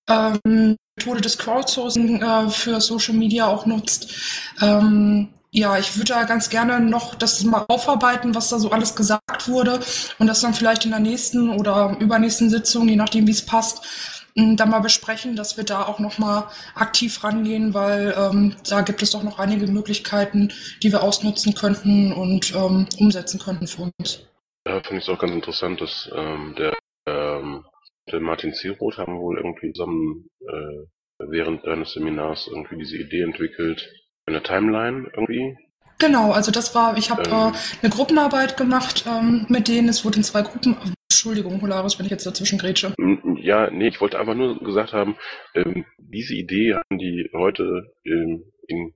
Ähm, 0.08 0.78
Methode 0.96 1.22
des 1.22 1.38
Crowdsourcing 1.40 2.22
äh, 2.22 2.50
für 2.50 2.80
Social 2.80 3.16
Media 3.16 3.48
auch 3.48 3.66
nutzt. 3.66 4.14
Ähm, 4.62 5.30
ja, 5.58 5.80
ich 5.80 5.98
würde 5.98 6.14
da 6.14 6.24
ganz 6.26 6.50
gerne 6.50 6.80
noch 6.80 7.16
das 7.16 7.44
mal 7.44 7.66
aufarbeiten, 7.68 8.36
was 8.36 8.50
da 8.50 8.60
so 8.60 8.70
alles 8.70 8.96
gesagt 8.96 9.48
wurde 9.48 9.80
und 10.20 10.28
das 10.28 10.42
dann 10.42 10.54
vielleicht 10.54 10.86
in 10.86 10.92
der 10.92 11.00
nächsten 11.00 11.50
oder 11.50 11.98
übernächsten 12.00 12.52
Sitzung, 12.52 12.88
je 12.88 12.96
nachdem 12.96 13.26
wie 13.26 13.32
es 13.32 13.44
passt, 13.44 13.84
dann 14.36 14.70
mal 14.70 14.82
besprechen, 14.82 15.36
dass 15.36 15.58
wir 15.58 15.64
da 15.64 15.88
auch 15.88 15.98
noch 15.98 16.20
mal 16.20 16.48
aktiv 16.76 17.24
rangehen, 17.24 17.74
weil 17.74 18.14
ähm, 18.16 18.56
da 18.70 18.82
gibt 18.82 19.02
es 19.02 19.10
doch 19.10 19.24
noch 19.24 19.40
einige 19.40 19.66
Möglichkeiten, 19.66 20.54
die 20.84 20.92
wir 20.92 21.02
ausnutzen 21.02 21.56
könnten 21.56 22.14
und 22.14 22.54
ähm, 22.54 22.86
umsetzen 23.00 23.40
könnten 23.40 23.66
für 23.66 23.90
uns. 23.98 24.28
Ja, 24.68 24.80
finde 24.82 24.98
ich 24.98 25.08
es 25.08 25.10
auch 25.10 25.18
ganz 25.18 25.34
interessant, 25.34 25.82
dass 25.82 26.08
ähm, 26.16 26.54
der, 26.56 26.78
ähm, 27.08 27.66
der 28.12 28.20
Martin 28.20 28.54
Zieroth 28.54 29.00
haben 29.00 29.18
wohl 29.18 29.38
irgendwie 29.38 29.74
zusammen 29.74 30.30
äh, 30.42 30.86
während 31.18 31.66
deines 31.66 31.94
Seminars 31.94 32.48
irgendwie 32.48 32.78
diese 32.78 32.98
Idee 32.98 33.24
entwickelt, 33.24 33.82
eine 34.28 34.44
Timeline 34.44 35.10
irgendwie. 35.14 35.58
Genau, 36.00 36.32
also 36.32 36.52
das 36.52 36.76
war, 36.76 36.96
ich 36.98 37.10
habe 37.10 37.24
ähm, 37.24 37.54
äh, 37.54 37.82
eine 37.82 37.90
Gruppenarbeit 37.90 38.56
gemacht 38.56 39.06
ähm, 39.08 39.48
mit 39.50 39.68
denen, 39.68 39.90
es 39.90 40.06
wurde 40.06 40.18
in 40.18 40.24
zwei 40.24 40.44
Gruppen, 40.44 40.78
Entschuldigung, 41.10 41.60
Holaris, 41.62 41.98
wenn 41.98 42.06
ich 42.06 42.12
jetzt 42.12 42.26
dazwischen 42.26 42.60
grätsche. 42.60 42.94
Ja, 43.42 43.72
nee, 43.72 43.88
ich 43.88 44.00
wollte 44.00 44.20
einfach 44.20 44.36
nur 44.36 44.60
gesagt 44.60 44.94
haben, 44.94 45.18
ähm, 45.56 45.86
diese 45.98 46.36
Idee 46.36 46.76
haben 46.76 47.00
die 47.00 47.30
heute 47.34 47.96
ähm, 48.06 48.44
in 48.68 48.94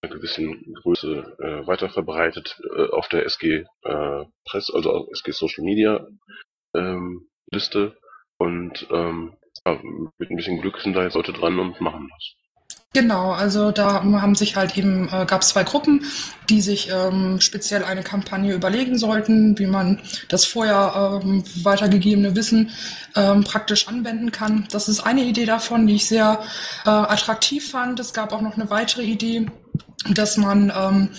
einer 0.00 0.14
gewissen 0.14 0.74
Größe 0.82 1.36
äh, 1.38 1.66
weiter 1.66 1.90
verbreitet 1.90 2.58
äh, 2.74 2.88
auf 2.90 3.08
der 3.08 3.26
SG 3.26 3.64
äh, 3.82 4.24
Press, 4.46 4.70
also 4.72 4.92
auf 4.92 5.08
SG 5.12 5.32
Social 5.32 5.64
Media 5.64 6.06
ähm, 6.74 7.28
Liste 7.50 7.98
und 8.38 8.86
ähm, 8.90 9.36
ja, 9.66 9.80
mit 10.18 10.30
ein 10.30 10.36
bisschen 10.36 10.60
Glück 10.60 10.78
sind 10.78 10.94
da 10.94 11.02
jetzt 11.02 11.14
Leute 11.14 11.32
dran 11.32 11.58
und 11.58 11.80
machen 11.80 12.08
das. 12.10 12.34
Genau, 13.00 13.30
also 13.30 13.70
da 13.70 14.02
haben 14.02 14.34
sich 14.34 14.56
halt 14.56 14.76
eben, 14.76 15.06
äh, 15.12 15.24
gab 15.24 15.42
es 15.42 15.50
zwei 15.50 15.62
Gruppen, 15.62 16.04
die 16.50 16.60
sich 16.60 16.90
ähm, 16.90 17.40
speziell 17.40 17.84
eine 17.84 18.02
Kampagne 18.02 18.52
überlegen 18.52 18.98
sollten, 18.98 19.56
wie 19.56 19.68
man 19.68 20.00
das 20.28 20.44
vorher 20.44 21.20
ähm, 21.22 21.44
weitergegebene 21.62 22.34
Wissen 22.34 22.70
ähm, 23.14 23.44
praktisch 23.44 23.86
anwenden 23.86 24.32
kann. 24.32 24.66
Das 24.72 24.88
ist 24.88 24.98
eine 24.98 25.22
Idee 25.22 25.46
davon, 25.46 25.86
die 25.86 25.94
ich 25.94 26.08
sehr 26.08 26.40
äh, 26.84 26.90
attraktiv 26.90 27.70
fand. 27.70 28.00
Es 28.00 28.12
gab 28.12 28.32
auch 28.32 28.40
noch 28.40 28.56
eine 28.56 28.68
weitere 28.68 29.04
Idee, 29.04 29.46
dass 30.10 30.36
man 30.36 30.72
ähm, 30.76 31.10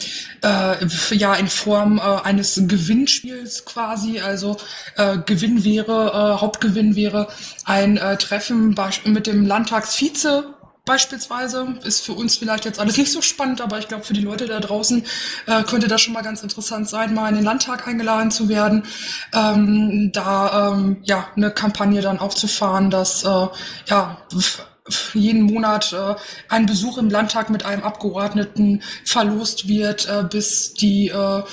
äh, 0.43 1.15
ja 1.15 1.33
in 1.35 1.47
Form 1.47 1.97
äh, 1.97 2.01
eines 2.01 2.61
Gewinnspiels 2.67 3.63
quasi, 3.63 4.19
also 4.19 4.57
äh, 4.97 5.17
Gewinn 5.25 5.63
wäre, 5.63 6.35
äh, 6.35 6.41
Hauptgewinn 6.41 6.97
wäre 6.97 7.29
ein 7.63 7.95
äh, 7.95 8.17
Treffen 8.17 8.75
mit 9.05 9.27
dem 9.27 9.45
Landtagsvize 9.45 10.58
beispielsweise. 10.89 11.75
Ist 11.83 12.03
für 12.03 12.13
uns 12.13 12.35
vielleicht 12.37 12.65
jetzt 12.65 12.79
alles 12.79 12.97
nicht 12.97 13.11
so 13.11 13.21
spannend, 13.21 13.61
aber 13.61 13.77
ich 13.77 13.87
glaube, 13.87 14.03
für 14.03 14.13
die 14.13 14.21
Leute 14.21 14.47
da 14.47 14.59
draußen 14.59 15.05
äh, 15.45 15.63
könnte 15.63 15.87
das 15.87 16.01
schon 16.01 16.15
mal 16.15 16.23
ganz 16.23 16.41
interessant 16.41 16.89
sein, 16.89 17.13
mal 17.13 17.29
in 17.29 17.35
den 17.35 17.43
Landtag 17.43 17.87
eingeladen 17.87 18.31
zu 18.31 18.49
werden, 18.49 18.83
ähm, 19.31 20.11
da 20.11 20.71
ähm, 20.73 20.97
ja 21.03 21.27
eine 21.35 21.51
Kampagne 21.51 22.01
dann 22.01 22.19
auch 22.19 22.33
zu 22.33 22.47
fahren, 22.47 22.89
dass 22.89 23.23
äh, 23.23 23.47
ja 23.85 24.17
jeden 25.13 25.43
Monat 25.43 25.93
äh, 25.93 26.15
ein 26.49 26.65
Besuch 26.65 26.97
im 26.97 27.11
Landtag 27.11 27.51
mit 27.51 27.65
einem 27.65 27.83
Abgeordneten 27.83 28.81
verlost 29.05 29.67
wird, 29.67 30.09
äh, 30.09 30.23
bis 30.23 30.73
die 30.73 31.09
äh, 31.09 31.43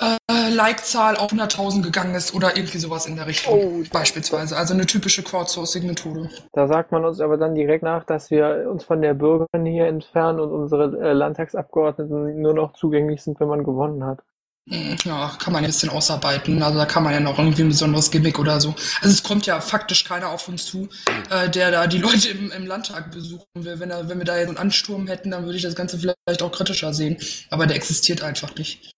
äh, 0.00 0.48
Like-Zahl 0.50 1.16
auf 1.16 1.32
100.000 1.32 1.82
gegangen 1.82 2.14
ist 2.14 2.34
oder 2.34 2.56
irgendwie 2.56 2.78
sowas 2.78 3.06
in 3.06 3.16
der 3.16 3.26
Richtung. 3.26 3.54
Oh, 3.54 3.82
beispielsweise. 3.92 4.56
Also 4.56 4.74
eine 4.74 4.86
typische 4.86 5.22
Crowdsourcing-Methode. 5.22 6.30
Da 6.52 6.66
sagt 6.66 6.92
man 6.92 7.04
uns 7.04 7.20
aber 7.20 7.36
dann 7.36 7.54
direkt 7.54 7.82
nach, 7.82 8.04
dass 8.04 8.30
wir 8.30 8.66
uns 8.70 8.84
von 8.84 9.02
der 9.02 9.14
Bürgerin 9.14 9.66
hier 9.66 9.86
entfernen 9.86 10.40
und 10.40 10.50
unsere 10.50 10.98
äh, 11.00 11.12
Landtagsabgeordneten 11.12 12.40
nur 12.40 12.54
noch 12.54 12.72
zugänglich 12.72 13.22
sind, 13.22 13.38
wenn 13.40 13.48
man 13.48 13.64
gewonnen 13.64 14.04
hat. 14.04 14.20
Hm, 14.68 14.96
ja, 15.04 15.32
kann 15.38 15.52
man 15.52 15.64
ein 15.64 15.68
bisschen 15.68 15.90
ausarbeiten. 15.90 16.62
Also 16.62 16.78
da 16.78 16.86
kann 16.86 17.02
man 17.02 17.12
ja 17.12 17.20
noch 17.20 17.38
irgendwie 17.38 17.62
ein 17.62 17.68
besonderes 17.68 18.10
Gimmick 18.10 18.38
oder 18.38 18.60
so. 18.60 18.74
Also 19.00 19.12
es 19.12 19.22
kommt 19.22 19.46
ja 19.46 19.60
faktisch 19.60 20.04
keiner 20.04 20.28
auf 20.28 20.48
uns 20.48 20.66
zu, 20.66 20.88
äh, 21.30 21.48
der 21.50 21.70
da 21.70 21.86
die 21.86 21.98
Leute 22.06 22.28
im, 22.28 22.50
im 22.52 22.66
Landtag 22.66 23.10
besuchen 23.10 23.44
will. 23.54 23.80
Wenn, 23.80 23.90
er, 23.90 24.08
wenn 24.08 24.18
wir 24.18 24.24
da 24.24 24.38
jetzt 24.38 24.48
einen 24.48 24.58
Ansturm 24.58 25.06
hätten, 25.06 25.30
dann 25.30 25.44
würde 25.44 25.56
ich 25.56 25.62
das 25.62 25.74
Ganze 25.74 25.98
vielleicht 25.98 26.42
auch 26.42 26.52
kritischer 26.52 26.94
sehen. 26.94 27.16
Aber 27.50 27.66
der 27.66 27.76
existiert 27.76 28.22
einfach 28.22 28.54
nicht. 28.54 28.92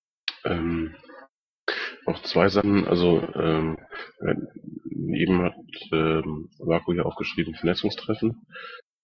Ähm, 0.45 0.95
noch 2.07 2.23
zwei 2.23 2.49
Sachen, 2.49 2.87
also 2.87 3.23
ähm, 3.35 3.79
eben 5.15 5.43
hat 5.43 5.55
ähm, 5.93 6.51
Vaku 6.59 6.93
hier 6.93 7.07
aufgeschrieben, 7.07 7.55
Vernetzungstreffen. 7.55 8.47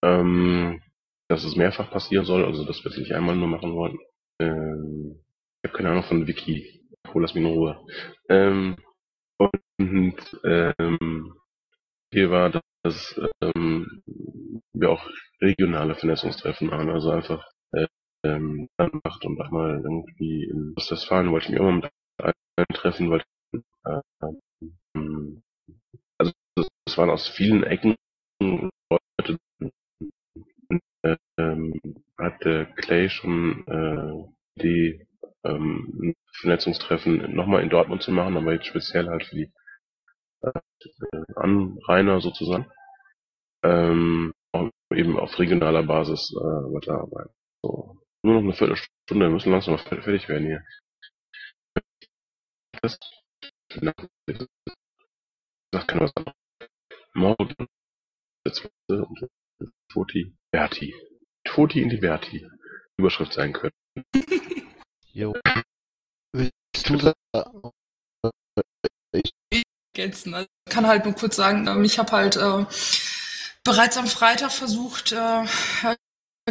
Ähm, 0.02 0.80
dass 1.28 1.44
es 1.44 1.56
mehrfach 1.56 1.90
passieren 1.90 2.24
soll, 2.24 2.44
also 2.44 2.64
dass 2.64 2.82
wir 2.84 2.90
es 2.90 2.98
nicht 2.98 3.12
einmal 3.12 3.36
nur 3.36 3.48
machen 3.48 3.74
wollen. 3.74 3.98
Ähm, 4.40 5.20
ich 5.62 5.68
habe 5.70 5.76
keine 5.76 5.90
Ahnung 5.90 6.04
von 6.04 6.26
Wiki. 6.26 6.82
Oh, 7.12 7.18
lass 7.18 7.34
mich 7.34 7.44
in 7.44 7.50
Ruhe. 7.50 7.84
Ähm, 8.28 8.76
und 9.38 10.38
ähm, 10.44 11.34
hier 12.12 12.30
war, 12.30 12.50
dass 12.82 13.20
ähm, 13.42 14.02
wir 14.72 14.90
auch 14.90 15.08
regionale 15.40 15.94
Vernetzungstreffen 15.94 16.68
machen, 16.68 16.88
also 16.90 17.10
einfach 17.10 17.44
ähm, 18.24 18.68
macht 19.04 19.24
und 19.24 19.40
auch 19.40 19.50
mal 19.50 19.80
irgendwie 19.82 20.44
in 20.44 20.74
Ostwestfalen 20.76 21.30
wollte 21.30 21.46
ich 21.46 21.52
mich 21.52 21.60
auch 21.60 21.64
mal 21.64 21.90
mit 22.58 22.68
treffen, 22.74 23.10
weil 23.10 23.22
äh, 23.84 24.00
ähm, 24.94 25.42
also 26.18 26.32
es 26.56 26.98
waren 26.98 27.10
aus 27.10 27.28
vielen 27.28 27.62
Ecken 27.62 27.96
Leute 28.40 29.38
ähm, 31.38 31.80
hatte 32.18 32.66
Clay 32.76 33.08
schon 33.08 33.66
äh, 33.66 34.62
die 34.62 35.06
ähm, 35.44 36.14
Vernetzungstreffen 36.40 37.34
nochmal 37.34 37.62
in 37.62 37.70
Dortmund 37.70 38.02
zu 38.02 38.12
machen, 38.12 38.36
aber 38.36 38.52
jetzt 38.52 38.66
speziell 38.66 39.08
halt 39.08 39.24
für 39.24 39.36
die 39.36 39.52
äh, 40.42 40.52
Anrainer 41.36 42.20
sozusagen. 42.20 42.66
Ähm, 43.62 44.32
eben 44.94 45.18
auf 45.18 45.38
regionaler 45.38 45.82
Basis 45.82 46.32
äh, 46.34 46.44
weiterarbeiten. 46.44 47.32
So. 47.62 47.97
Nur 48.22 48.34
noch 48.34 48.42
eine 48.42 48.54
Viertelstunde, 48.54 49.26
wir 49.26 49.30
müssen 49.30 49.52
langsam 49.52 49.74
mal 49.74 49.82
fertig 49.82 50.28
werden 50.28 50.46
hier. 50.46 50.64
Das, 52.82 52.98
das 55.72 55.86
kann 55.86 56.00
was 56.00 56.12
anderes. 56.16 56.36
Morgen, 57.14 57.54
der 58.46 58.52
zweite 58.52 59.04
und 59.04 59.28
Toti, 59.88 60.34
Berti. 60.52 60.94
Toti 61.44 61.82
in 61.82 61.88
die 61.88 61.96
Berti. 61.96 62.46
Überschrift 62.98 63.32
sein 63.32 63.52
können. 63.52 63.74
Jo. 65.12 65.34
Willst 66.32 66.88
du 66.88 66.98
sagen? 66.98 67.70
Ich 69.12 69.32
ergänzen. 69.96 70.34
Also, 70.34 70.48
kann 70.70 70.86
halt 70.86 71.04
nur 71.04 71.14
kurz 71.14 71.36
sagen, 71.36 71.66
ähm, 71.66 71.84
ich 71.84 71.98
habe 71.98 72.12
halt 72.12 72.36
äh, 72.36 72.66
bereits 73.64 73.96
am 73.96 74.06
Freitag 74.06 74.52
versucht, 74.52 75.12
äh, 75.12 75.44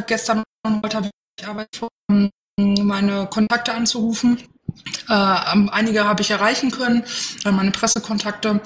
gestern 0.05 0.43
und 0.65 0.83
heute 0.83 1.11
Arbeit 1.45 1.75
vor, 1.75 1.89
meine 2.59 3.27
Kontakte 3.27 3.73
anzurufen. 3.73 4.39
Äh, 5.07 5.13
einige 5.13 6.05
habe 6.05 6.21
ich 6.21 6.31
erreichen 6.31 6.71
können, 6.71 7.03
meine 7.45 7.71
Pressekontakte 7.71 8.61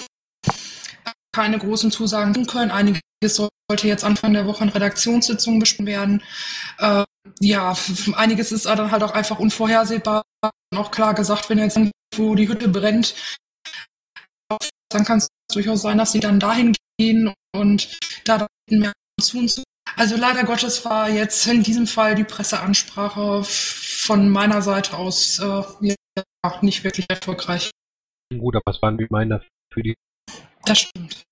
keine 1.34 1.58
großen 1.58 1.92
Zusagen 1.92 2.46
können. 2.46 2.72
Einiges 2.72 3.02
sollte 3.36 3.88
jetzt 3.88 4.04
Anfang 4.04 4.34
der 4.34 4.46
Woche 4.46 4.64
in 4.64 4.70
Redaktionssitzungen 4.70 5.60
besprochen 5.60 5.86
werden. 5.86 6.24
Äh, 6.80 7.06
ja, 7.40 7.76
einiges 8.16 8.52
ist 8.52 8.66
dann 8.66 8.92
halt 8.92 9.04
auch 9.04 9.12
einfach 9.12 9.40
unvorhersehbar. 9.40 10.24
Auch 10.76 10.92
klar 10.92 11.14
gesagt, 11.14 11.50
wenn 11.50 11.60
jetzt 11.60 11.78
irgendwo 11.78 12.36
die 12.36 12.48
Hütte 12.48 12.68
brennt, 12.68 13.16
dann 14.90 15.06
kann 15.06 15.20
es 15.20 15.28
durchaus 15.54 15.82
sein, 15.82 15.98
dass 15.98 16.12
sie 16.12 16.20
dann 16.20 16.40
dahin 16.40 16.74
gehen 16.98 17.34
und 17.56 17.98
da 18.26 18.48
mehr 18.70 18.94
zu 19.22 19.40
uns. 19.40 19.64
Also 19.98 20.16
leider 20.16 20.44
Gottes 20.44 20.84
war 20.86 21.10
jetzt 21.10 21.46
in 21.48 21.64
diesem 21.64 21.88
Fall 21.88 22.16
die 22.16 22.24
Presseansprache 22.24 23.44
von 23.44 24.30
meiner 24.30 24.62
Seite 24.62 24.98
aus 24.98 25.40
äh, 25.40 25.64
nicht 26.62 26.84
wirklich 26.84 27.06
erfolgreich. 27.10 27.72
Gut, 28.36 28.56
aber 28.56 28.64
was 28.66 28.82
waren 28.82 28.98
die 28.98 29.08
meiner 29.10 29.42
für 29.74 29.84
die? 29.84 29.96
Das 30.66 30.80
stimmt. 30.80 31.24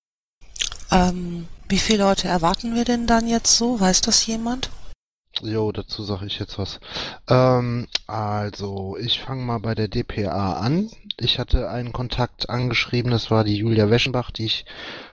Ähm, 0.90 1.48
wie 1.68 1.78
viele 1.78 2.04
Leute 2.04 2.28
erwarten 2.28 2.74
wir 2.74 2.84
denn 2.84 3.06
dann 3.06 3.26
jetzt 3.26 3.56
so? 3.56 3.80
Weiß 3.80 4.00
das 4.00 4.26
jemand? 4.26 4.70
Jo, 5.42 5.72
dazu 5.72 6.02
sage 6.02 6.26
ich 6.26 6.38
jetzt 6.38 6.58
was. 6.58 6.80
Ähm, 7.28 7.86
also, 8.06 8.96
ich 9.00 9.20
fange 9.20 9.42
mal 9.42 9.58
bei 9.58 9.74
der 9.74 9.88
DPA 9.88 10.54
an. 10.54 10.90
Ich 11.18 11.38
hatte 11.38 11.70
einen 11.70 11.92
Kontakt 11.92 12.50
angeschrieben, 12.50 13.10
das 13.10 13.30
war 13.30 13.44
die 13.44 13.56
Julia 13.56 13.88
Weschenbach, 13.88 14.30
die 14.30 14.46
ich 14.46 14.64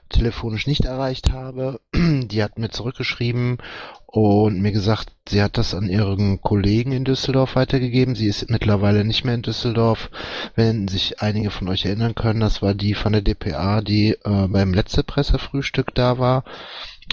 telefonisch 0.10 0.67
nicht 0.67 0.86
erreicht 0.86 1.32
habe. 1.32 1.80
Die 1.93 2.41
hat 2.41 2.58
mir 2.58 2.69
zurückgeschrieben 2.69 3.58
und 4.06 4.62
mir 4.62 4.71
gesagt, 4.71 5.12
sie 5.27 5.43
hat 5.43 5.58
das 5.58 5.75
an 5.75 5.89
ihren 5.89 6.41
Kollegen 6.41 6.93
in 6.93 7.03
Düsseldorf 7.03 7.56
weitergegeben. 7.56 8.15
Sie 8.15 8.27
ist 8.27 8.49
mittlerweile 8.49 9.03
nicht 9.03 9.25
mehr 9.25 9.36
in 9.36 9.41
Düsseldorf. 9.41 10.10
Wenn 10.56 10.88
sich 10.88 11.21
einige 11.21 11.51
von 11.51 11.67
euch 11.67 11.86
erinnern 11.86 12.15
können, 12.15 12.39
das 12.39 12.62
war 12.62 12.73
die 12.73 12.93
von 12.93 13.12
der 13.12 13.21
DPA, 13.21 13.82
die 13.82 14.12
äh, 14.12 14.47
beim 14.47 14.73
letzten 14.73 15.03
Pressefrühstück 15.03 15.93
da 15.93 16.17
war. 16.17 16.45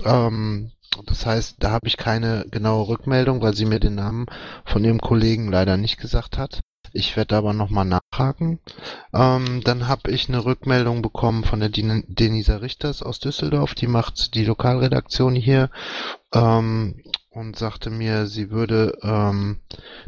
Ähm, 0.04 0.70
das 1.06 1.26
heißt, 1.26 1.56
da 1.58 1.70
habe 1.70 1.86
ich 1.86 1.96
keine 1.96 2.46
genaue 2.50 2.88
Rückmeldung, 2.88 3.42
weil 3.42 3.54
sie 3.54 3.64
mir 3.64 3.80
den 3.80 3.94
Namen 3.94 4.26
von 4.64 4.84
ihrem 4.84 5.00
Kollegen 5.00 5.50
leider 5.50 5.76
nicht 5.76 5.98
gesagt 5.98 6.38
hat. 6.38 6.60
Ich 6.96 7.16
werde 7.16 7.36
aber 7.36 7.52
nochmal 7.52 7.84
nachhaken. 7.84 8.60
Ähm, 9.12 9.62
dann 9.64 9.88
habe 9.88 10.12
ich 10.12 10.28
eine 10.28 10.44
Rückmeldung 10.44 11.02
bekommen 11.02 11.42
von 11.42 11.58
der 11.58 11.68
Den 11.68 12.04
Denisa 12.06 12.58
Richters 12.58 13.02
aus 13.02 13.18
Düsseldorf. 13.18 13.74
Die 13.74 13.88
macht 13.88 14.34
die 14.34 14.44
Lokalredaktion 14.44 15.34
hier 15.34 15.70
ähm, 16.32 17.02
und 17.30 17.56
sagte 17.56 17.90
mir, 17.90 18.26
sie 18.26 18.50
würde 18.50 18.96
ähm, 19.02 19.58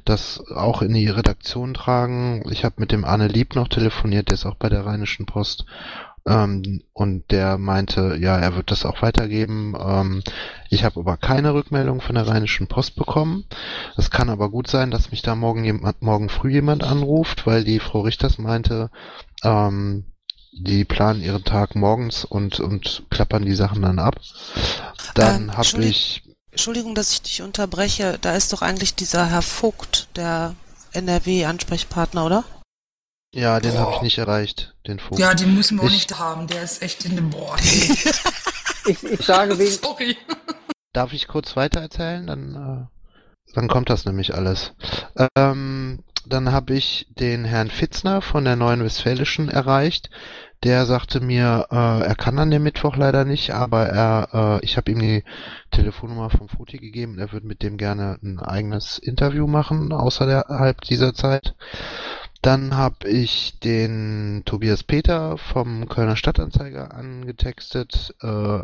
das 0.05 0.41
auch 0.55 0.81
in 0.81 0.95
die 0.95 1.09
Redaktion 1.09 1.75
tragen. 1.75 2.49
Ich 2.53 2.65
habe 2.65 2.77
mit 2.79 2.93
dem 2.93 3.05
Arne 3.05 3.27
Lieb 3.27 3.57
noch 3.57 3.67
telefoniert, 3.67 4.29
der 4.29 4.35
ist 4.35 4.47
auch 4.47 4.55
bei 4.55 4.69
der 4.69 4.87
Rheinischen 4.87 5.27
Post 5.27 5.67
ähm, 6.27 6.83
und 6.93 7.31
der 7.31 7.57
meinte, 7.57 8.17
ja, 8.21 8.37
er 8.37 8.57
wird 8.57 8.71
das 8.71 8.85
auch 8.85 9.03
weitergeben. 9.03 9.75
Ähm, 9.79 10.23
ich 10.71 10.85
habe 10.85 11.01
aber 11.01 11.17
keine 11.17 11.55
Rückmeldung 11.55 12.01
von 12.01 12.17
der 12.17 12.27
Rheinischen 12.27 12.67
Post 12.67 12.97
bekommen. 12.97 13.45
Es 13.97 14.11
kann 14.11 14.29
aber 14.29 14.51
gut 14.51 14.69
sein, 14.69 14.91
dass 14.91 15.13
mich 15.13 15.23
da 15.23 15.35
morgen 15.37 15.65
jemand, 15.65 16.03
morgen 16.03 16.29
früh 16.29 16.51
jemand 16.51 16.83
anruft, 16.83 17.47
weil 17.47 17.63
die 17.63 17.79
Frau 17.79 18.01
Richters 18.01 18.39
meinte, 18.39 18.91
ähm, 19.45 20.05
die 20.59 20.85
planen 20.85 21.23
ihren 21.23 21.45
Tag 21.45 21.77
morgens 21.77 22.25
und, 22.25 22.61
und 22.61 23.05
klappern 23.11 23.45
die 23.45 23.55
Sachen 23.55 23.83
dann 23.83 23.99
ab. 23.99 24.17
Dann 25.15 25.45
ähm, 25.45 25.57
habe 25.57 25.85
ich. 25.85 26.23
Entschuldigung, 26.51 26.95
dass 26.95 27.13
ich 27.13 27.23
dich 27.23 27.43
unterbreche. 27.43 28.19
Da 28.21 28.35
ist 28.35 28.53
doch 28.53 28.63
eigentlich 28.63 28.95
dieser 28.95 29.27
Herr 29.27 29.43
Vogt, 29.43 30.09
der 30.17 30.55
NRW-Ansprechpartner, 30.93 32.25
oder? 32.25 32.45
Ja, 33.37 33.61
den 33.61 33.79
habe 33.79 33.93
ich 33.97 34.03
nicht 34.03 34.17
erreicht, 34.17 34.75
den 34.87 34.99
Vogt. 34.99 35.21
Ja, 35.21 35.35
den 35.35 35.55
müssen 35.55 35.77
wir 35.77 35.85
ich, 35.85 35.89
auch 35.89 35.93
nicht 35.93 36.19
haben. 36.19 36.47
Der 36.47 36.63
ist 36.63 36.81
echt 36.81 37.05
in 37.05 37.17
dem 37.17 37.29
Board. 37.29 37.61
ich, 38.87 39.05
ich 39.05 39.21
sage 39.21 39.59
wegen. 39.59 39.71
Sorry. 39.71 40.17
Darf 40.95 41.13
ich 41.13 41.29
kurz 41.29 41.55
weiter 41.55 41.81
erzählen? 41.81 42.27
Dann, 42.27 42.55
äh, 42.55 43.53
dann 43.55 43.69
kommt 43.69 43.91
das 43.91 44.07
nämlich 44.07 44.35
alles. 44.35 44.73
Ähm, 45.37 46.03
dann 46.27 46.51
habe 46.51 46.73
ich 46.75 47.09
den 47.11 47.45
Herrn 47.45 47.71
Fitzner 47.71 48.23
von 48.23 48.47
der 48.47 48.57
Neuen 48.57 48.83
Westfälischen 48.83 49.51
erreicht. 49.51 50.09
Der 50.63 50.87
sagte 50.87 51.21
mir, 51.21 51.67
äh, 51.71 52.07
er 52.07 52.15
kann 52.15 52.39
an 52.39 52.51
dem 52.51 52.63
Mittwoch 52.63 52.97
leider 52.97 53.27
nicht, 53.27 53.51
aber 53.51 53.87
er, 53.87 54.29
äh, 54.33 54.65
ich 54.65 54.79
habe 54.79 54.91
ihm 54.91 54.99
die 54.99 55.25
Telefonnummer 55.71 56.31
vom 56.31 56.49
Foti 56.49 56.79
gegeben. 56.79 57.19
Er 57.19 57.33
würde 57.33 57.47
mit 57.47 57.63
dem 57.63 57.77
gerne 57.77 58.19
ein 58.23 58.39
eigenes 58.39 58.97
Interview 58.99 59.47
machen, 59.47 59.93
außerhalb 59.93 60.81
dieser 60.81 61.13
Zeit. 61.13 61.55
Dann 62.47 62.77
habe 62.77 63.09
ich 63.09 63.59
den 63.59 64.43
Tobias 64.45 64.85
Peter 64.85 65.37
vom 65.37 65.89
Kölner 65.89 66.15
Stadtanzeiger 66.15 66.95
angetextet. 66.95 68.15
Äh, 68.23 68.61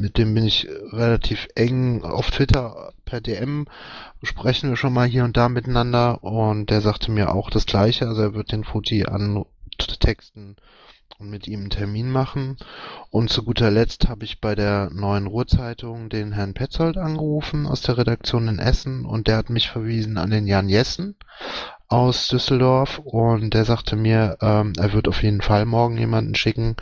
mit 0.00 0.16
dem 0.16 0.32
bin 0.32 0.44
ich 0.44 0.68
relativ 0.92 1.48
eng 1.56 2.04
auf 2.04 2.30
Twitter 2.30 2.92
per 3.04 3.20
DM. 3.20 3.66
Sprechen 4.22 4.70
wir 4.70 4.76
schon 4.76 4.92
mal 4.92 5.08
hier 5.08 5.24
und 5.24 5.36
da 5.36 5.48
miteinander. 5.48 6.22
Und 6.22 6.70
der 6.70 6.82
sagte 6.82 7.10
mir 7.10 7.34
auch 7.34 7.50
das 7.50 7.66
Gleiche. 7.66 8.06
Also 8.06 8.22
er 8.22 8.34
wird 8.34 8.52
den 8.52 8.62
Foti 8.62 9.04
antexten 9.04 10.54
und 11.18 11.30
mit 11.30 11.48
ihm 11.48 11.62
einen 11.62 11.70
Termin 11.70 12.12
machen. 12.12 12.58
Und 13.10 13.28
zu 13.28 13.42
guter 13.42 13.72
Letzt 13.72 14.08
habe 14.08 14.24
ich 14.24 14.40
bei 14.40 14.54
der 14.54 14.88
Neuen 14.92 15.26
Ruhrzeitung 15.26 16.10
den 16.10 16.30
Herrn 16.30 16.54
Petzold 16.54 16.96
angerufen 16.96 17.66
aus 17.66 17.82
der 17.82 17.98
Redaktion 17.98 18.46
in 18.46 18.60
Essen 18.60 19.04
und 19.04 19.26
der 19.26 19.36
hat 19.36 19.50
mich 19.50 19.68
verwiesen 19.68 20.16
an 20.16 20.30
den 20.30 20.46
Jan 20.46 20.68
Jessen 20.68 21.16
aus 21.90 22.28
Düsseldorf 22.28 22.98
und 23.00 23.52
der 23.52 23.64
sagte 23.64 23.96
mir, 23.96 24.38
ähm, 24.40 24.72
er 24.78 24.92
wird 24.92 25.08
auf 25.08 25.22
jeden 25.22 25.42
Fall 25.42 25.66
morgen 25.66 25.98
jemanden 25.98 26.34
schicken. 26.34 26.76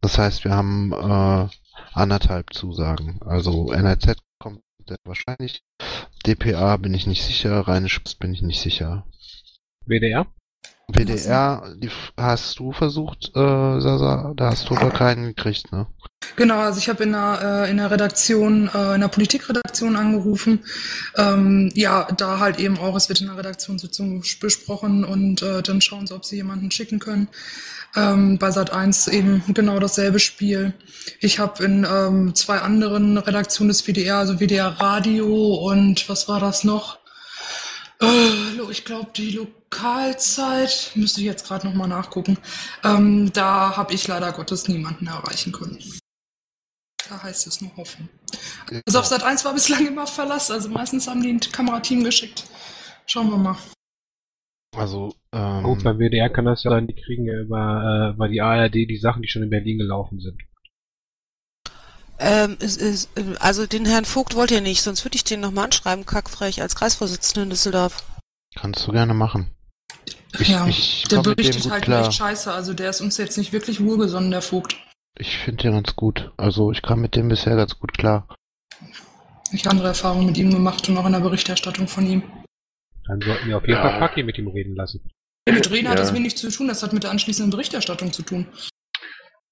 Das 0.00 0.18
heißt, 0.18 0.44
wir 0.44 0.52
haben 0.52 0.92
äh, 0.92 1.48
anderthalb 1.92 2.52
Zusagen. 2.54 3.20
Also 3.24 3.70
NRZ 3.70 4.16
kommt 4.38 4.62
sehr 4.88 4.96
wahrscheinlich. 5.04 5.62
DPA 6.26 6.78
bin 6.78 6.94
ich 6.94 7.06
nicht 7.06 7.22
sicher, 7.22 7.68
Rheinisch 7.68 8.02
bin 8.18 8.32
ich 8.32 8.42
nicht 8.42 8.60
sicher. 8.60 9.06
WDR? 9.84 10.26
WDR, 10.88 11.74
die 11.78 11.90
hast 12.16 12.60
du 12.60 12.72
versucht, 12.72 13.30
äh, 13.34 13.80
Sasa, 13.80 14.32
da 14.36 14.50
hast 14.50 14.70
du 14.70 14.76
aber 14.76 14.90
keinen 14.90 15.24
gekriegt, 15.24 15.72
ne? 15.72 15.88
Genau, 16.36 16.58
also 16.58 16.78
ich 16.78 16.88
habe 16.88 17.02
in 17.02 17.12
der, 17.12 17.66
äh, 17.66 17.70
in 17.70 17.78
der 17.78 17.90
Redaktion, 17.90 18.70
äh, 18.72 18.94
in 18.94 19.00
der 19.00 19.08
Politikredaktion 19.08 19.96
angerufen. 19.96 20.60
Ähm, 21.16 21.72
ja, 21.74 22.06
da 22.16 22.38
halt 22.38 22.60
eben 22.60 22.78
auch, 22.78 22.94
es 22.94 23.08
wird 23.08 23.20
in 23.20 23.26
der 23.26 23.36
Redaktionssitzung 23.36 24.22
besprochen 24.40 25.04
und 25.04 25.42
äh, 25.42 25.62
dann 25.62 25.80
schauen 25.80 26.06
sie, 26.06 26.14
ob 26.14 26.24
sie 26.24 26.36
jemanden 26.36 26.70
schicken 26.70 27.00
können. 27.00 27.28
Ähm, 27.96 28.38
bei 28.38 28.50
Sat 28.50 28.72
1 28.72 29.08
eben 29.08 29.42
genau 29.48 29.80
dasselbe 29.80 30.20
Spiel. 30.20 30.74
Ich 31.20 31.38
habe 31.38 31.64
in 31.64 31.84
ähm, 31.90 32.34
zwei 32.34 32.58
anderen 32.58 33.18
Redaktionen 33.18 33.68
des 33.68 33.86
WDR, 33.86 34.18
also 34.18 34.38
WDR 34.38 34.68
Radio 34.80 35.54
und 35.54 36.08
was 36.08 36.28
war 36.28 36.38
das 36.38 36.62
noch? 36.62 36.98
Äh, 38.00 38.06
ich 38.70 38.84
glaube, 38.84 39.10
die 39.14 39.30
Lokalzeit, 39.30 40.92
müsste 40.94 41.20
ich 41.20 41.26
jetzt 41.26 41.46
gerade 41.46 41.66
nochmal 41.66 41.88
nachgucken. 41.88 42.38
Ähm, 42.84 43.32
da 43.32 43.76
habe 43.76 43.94
ich 43.94 44.06
leider 44.08 44.32
Gottes 44.32 44.68
niemanden 44.68 45.06
erreichen 45.06 45.52
können. 45.52 45.78
Da 47.08 47.22
heißt 47.22 47.46
es 47.46 47.60
nur 47.60 47.76
hoffen. 47.76 48.08
Also 48.86 48.98
auf 48.98 49.06
Sat 49.06 49.22
1 49.22 49.44
war 49.44 49.54
bislang 49.54 49.86
immer 49.86 50.06
Verlass, 50.06 50.50
also 50.50 50.68
meistens 50.68 51.06
haben 51.06 51.22
die 51.22 51.30
ein 51.30 51.40
Kamerateam 51.40 52.02
geschickt. 52.02 52.44
Schauen 53.06 53.30
wir 53.30 53.36
mal. 53.36 53.56
Also, 54.76 55.14
ähm, 55.32 55.62
Gut, 55.62 55.84
beim 55.84 55.98
WDR 55.98 56.28
kann 56.28 56.44
das 56.44 56.64
ja 56.64 56.70
sein, 56.70 56.86
die 56.86 56.94
kriegen 56.94 57.24
ja 57.24 57.40
über, 57.40 58.10
äh, 58.10 58.14
über 58.14 58.28
die 58.28 58.40
ARD 58.40 58.74
die 58.74 58.98
Sachen, 59.00 59.22
die 59.22 59.28
schon 59.28 59.42
in 59.42 59.50
Berlin 59.50 59.78
gelaufen 59.78 60.20
sind. 60.20 60.36
Ähm, 62.18 62.56
es 62.60 62.76
ist, 62.76 63.10
also 63.40 63.66
den 63.66 63.84
Herrn 63.84 64.04
Vogt 64.04 64.34
wollt 64.34 64.50
ihr 64.50 64.60
nicht, 64.60 64.82
sonst 64.82 65.04
würde 65.04 65.16
ich 65.16 65.24
den 65.24 65.40
nochmal 65.40 65.66
anschreiben, 65.66 66.06
kackfrech, 66.06 66.62
als 66.62 66.74
Kreisvorsitzender 66.74 67.42
in 67.44 67.50
Düsseldorf. 67.50 68.04
Kannst 68.56 68.86
du 68.86 68.92
gerne 68.92 69.14
machen. 69.14 69.50
Ich, 70.38 70.48
ja, 70.48 70.66
ich 70.66 71.04
der 71.04 71.22
berichtet 71.22 71.62
gut 71.62 71.72
halt 71.72 71.84
klar. 71.84 72.02
echt 72.06 72.14
scheiße, 72.14 72.52
also 72.52 72.74
der 72.74 72.90
ist 72.90 73.00
uns 73.00 73.16
jetzt 73.16 73.38
nicht 73.38 73.52
wirklich 73.52 73.82
wohlgesonnen, 73.82 74.30
der 74.30 74.42
Vogt. 74.42 74.76
Ich 75.18 75.38
finde 75.38 75.62
den 75.62 75.72
ganz 75.72 75.96
gut. 75.96 76.32
Also 76.36 76.72
ich 76.72 76.82
kam 76.82 77.00
mit 77.00 77.16
dem 77.16 77.28
bisher 77.28 77.56
ganz 77.56 77.78
gut 77.78 77.96
klar. 77.96 78.28
Ich 79.52 79.64
habe 79.64 79.70
andere 79.70 79.88
Erfahrungen 79.88 80.26
mit 80.26 80.36
ihm 80.36 80.50
gemacht 80.50 80.88
und 80.88 80.98
auch 80.98 81.06
in 81.06 81.12
der 81.12 81.20
Berichterstattung 81.20 81.88
von 81.88 82.06
ihm. 82.06 82.22
Dann 83.06 83.20
sollten 83.20 83.48
wir 83.48 83.56
auf 83.56 83.62
jeden 83.66 83.76
Ja. 83.76 83.82
Fall 83.82 83.98
Paki 84.00 84.22
mit 84.24 84.36
ihm 84.36 84.48
reden 84.48 84.74
lassen. 84.74 85.08
Mit 85.48 85.70
Reden 85.70 85.88
hat 85.88 85.94
Ja. 85.98 86.02
das 86.02 86.12
wenig 86.12 86.36
zu 86.36 86.50
tun, 86.50 86.66
das 86.66 86.82
hat 86.82 86.92
mit 86.92 87.04
der 87.04 87.12
anschließenden 87.12 87.50
Berichterstattung 87.52 88.12
zu 88.12 88.22
tun. 88.22 88.46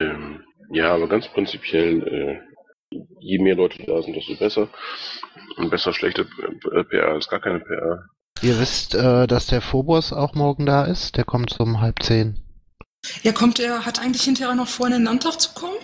Ähm, 0.00 0.42
ja, 0.70 0.92
aber 0.92 1.08
ganz 1.08 1.28
prinzipiell, 1.28 2.02
äh, 2.92 2.98
je 3.20 3.38
mehr 3.38 3.54
Leute 3.54 3.82
da 3.86 4.02
sind, 4.02 4.16
desto 4.16 4.34
besser. 4.36 4.68
Und 5.56 5.70
besser 5.70 5.94
schlechte 5.94 6.22
äh, 6.72 6.84
PR 6.84 7.08
als 7.12 7.28
gar 7.28 7.40
keine 7.40 7.60
PR. 7.60 8.04
Ihr 8.42 8.58
wisst, 8.58 8.94
äh, 8.94 9.26
dass 9.26 9.46
der 9.46 9.60
Phobos 9.62 10.12
auch 10.12 10.34
morgen 10.34 10.66
da 10.66 10.84
ist? 10.84 11.16
Der 11.16 11.24
kommt 11.24 11.58
um 11.60 11.80
halb 11.80 12.02
zehn. 12.02 12.40
Ja, 13.22 13.32
kommt 13.32 13.58
er, 13.58 13.84
hat 13.86 14.00
eigentlich 14.00 14.22
hinterher 14.24 14.54
noch 14.54 14.68
vor, 14.68 14.86
in 14.86 14.92
den 14.92 15.04
Landtag 15.04 15.40
zu 15.40 15.52
kommen? 15.54 15.76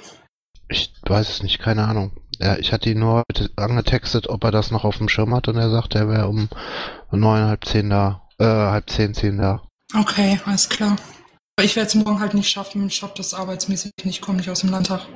Ich 0.68 0.92
weiß 1.02 1.28
es 1.28 1.42
nicht, 1.42 1.58
keine 1.58 1.86
Ahnung. 1.86 2.12
Ja, 2.38 2.56
ich 2.56 2.72
hatte 2.72 2.90
ihn 2.90 3.00
nur 3.00 3.24
heute 3.30 3.50
angetextet, 3.56 4.28
ob 4.28 4.44
er 4.44 4.50
das 4.50 4.70
noch 4.70 4.84
auf 4.84 4.98
dem 4.98 5.08
Schirm 5.08 5.34
hat 5.34 5.48
und 5.48 5.56
er 5.56 5.70
sagte, 5.70 5.98
er 5.98 6.08
wäre 6.08 6.28
um 6.28 6.48
neun, 7.10 7.44
halb 7.44 7.64
zehn 7.64 7.90
da. 7.90 8.22
Äh, 8.38 8.44
halb 8.44 8.88
zehn, 8.88 9.12
zehn 9.14 9.36
da. 9.38 9.62
Okay, 9.94 10.40
alles 10.46 10.68
klar. 10.68 10.96
Ich 11.62 11.76
werde 11.76 11.88
es 11.88 11.94
morgen 11.94 12.20
halt 12.20 12.32
nicht 12.32 12.48
schaffen. 12.48 12.86
Ich 12.86 12.94
schaffe 12.94 13.14
das 13.16 13.34
arbeitsmäßig 13.34 13.92
nicht, 14.04 14.16
ich 14.16 14.20
komme 14.22 14.38
nicht 14.38 14.48
aus 14.48 14.60
dem 14.60 14.70
Landtag. 14.70 15.06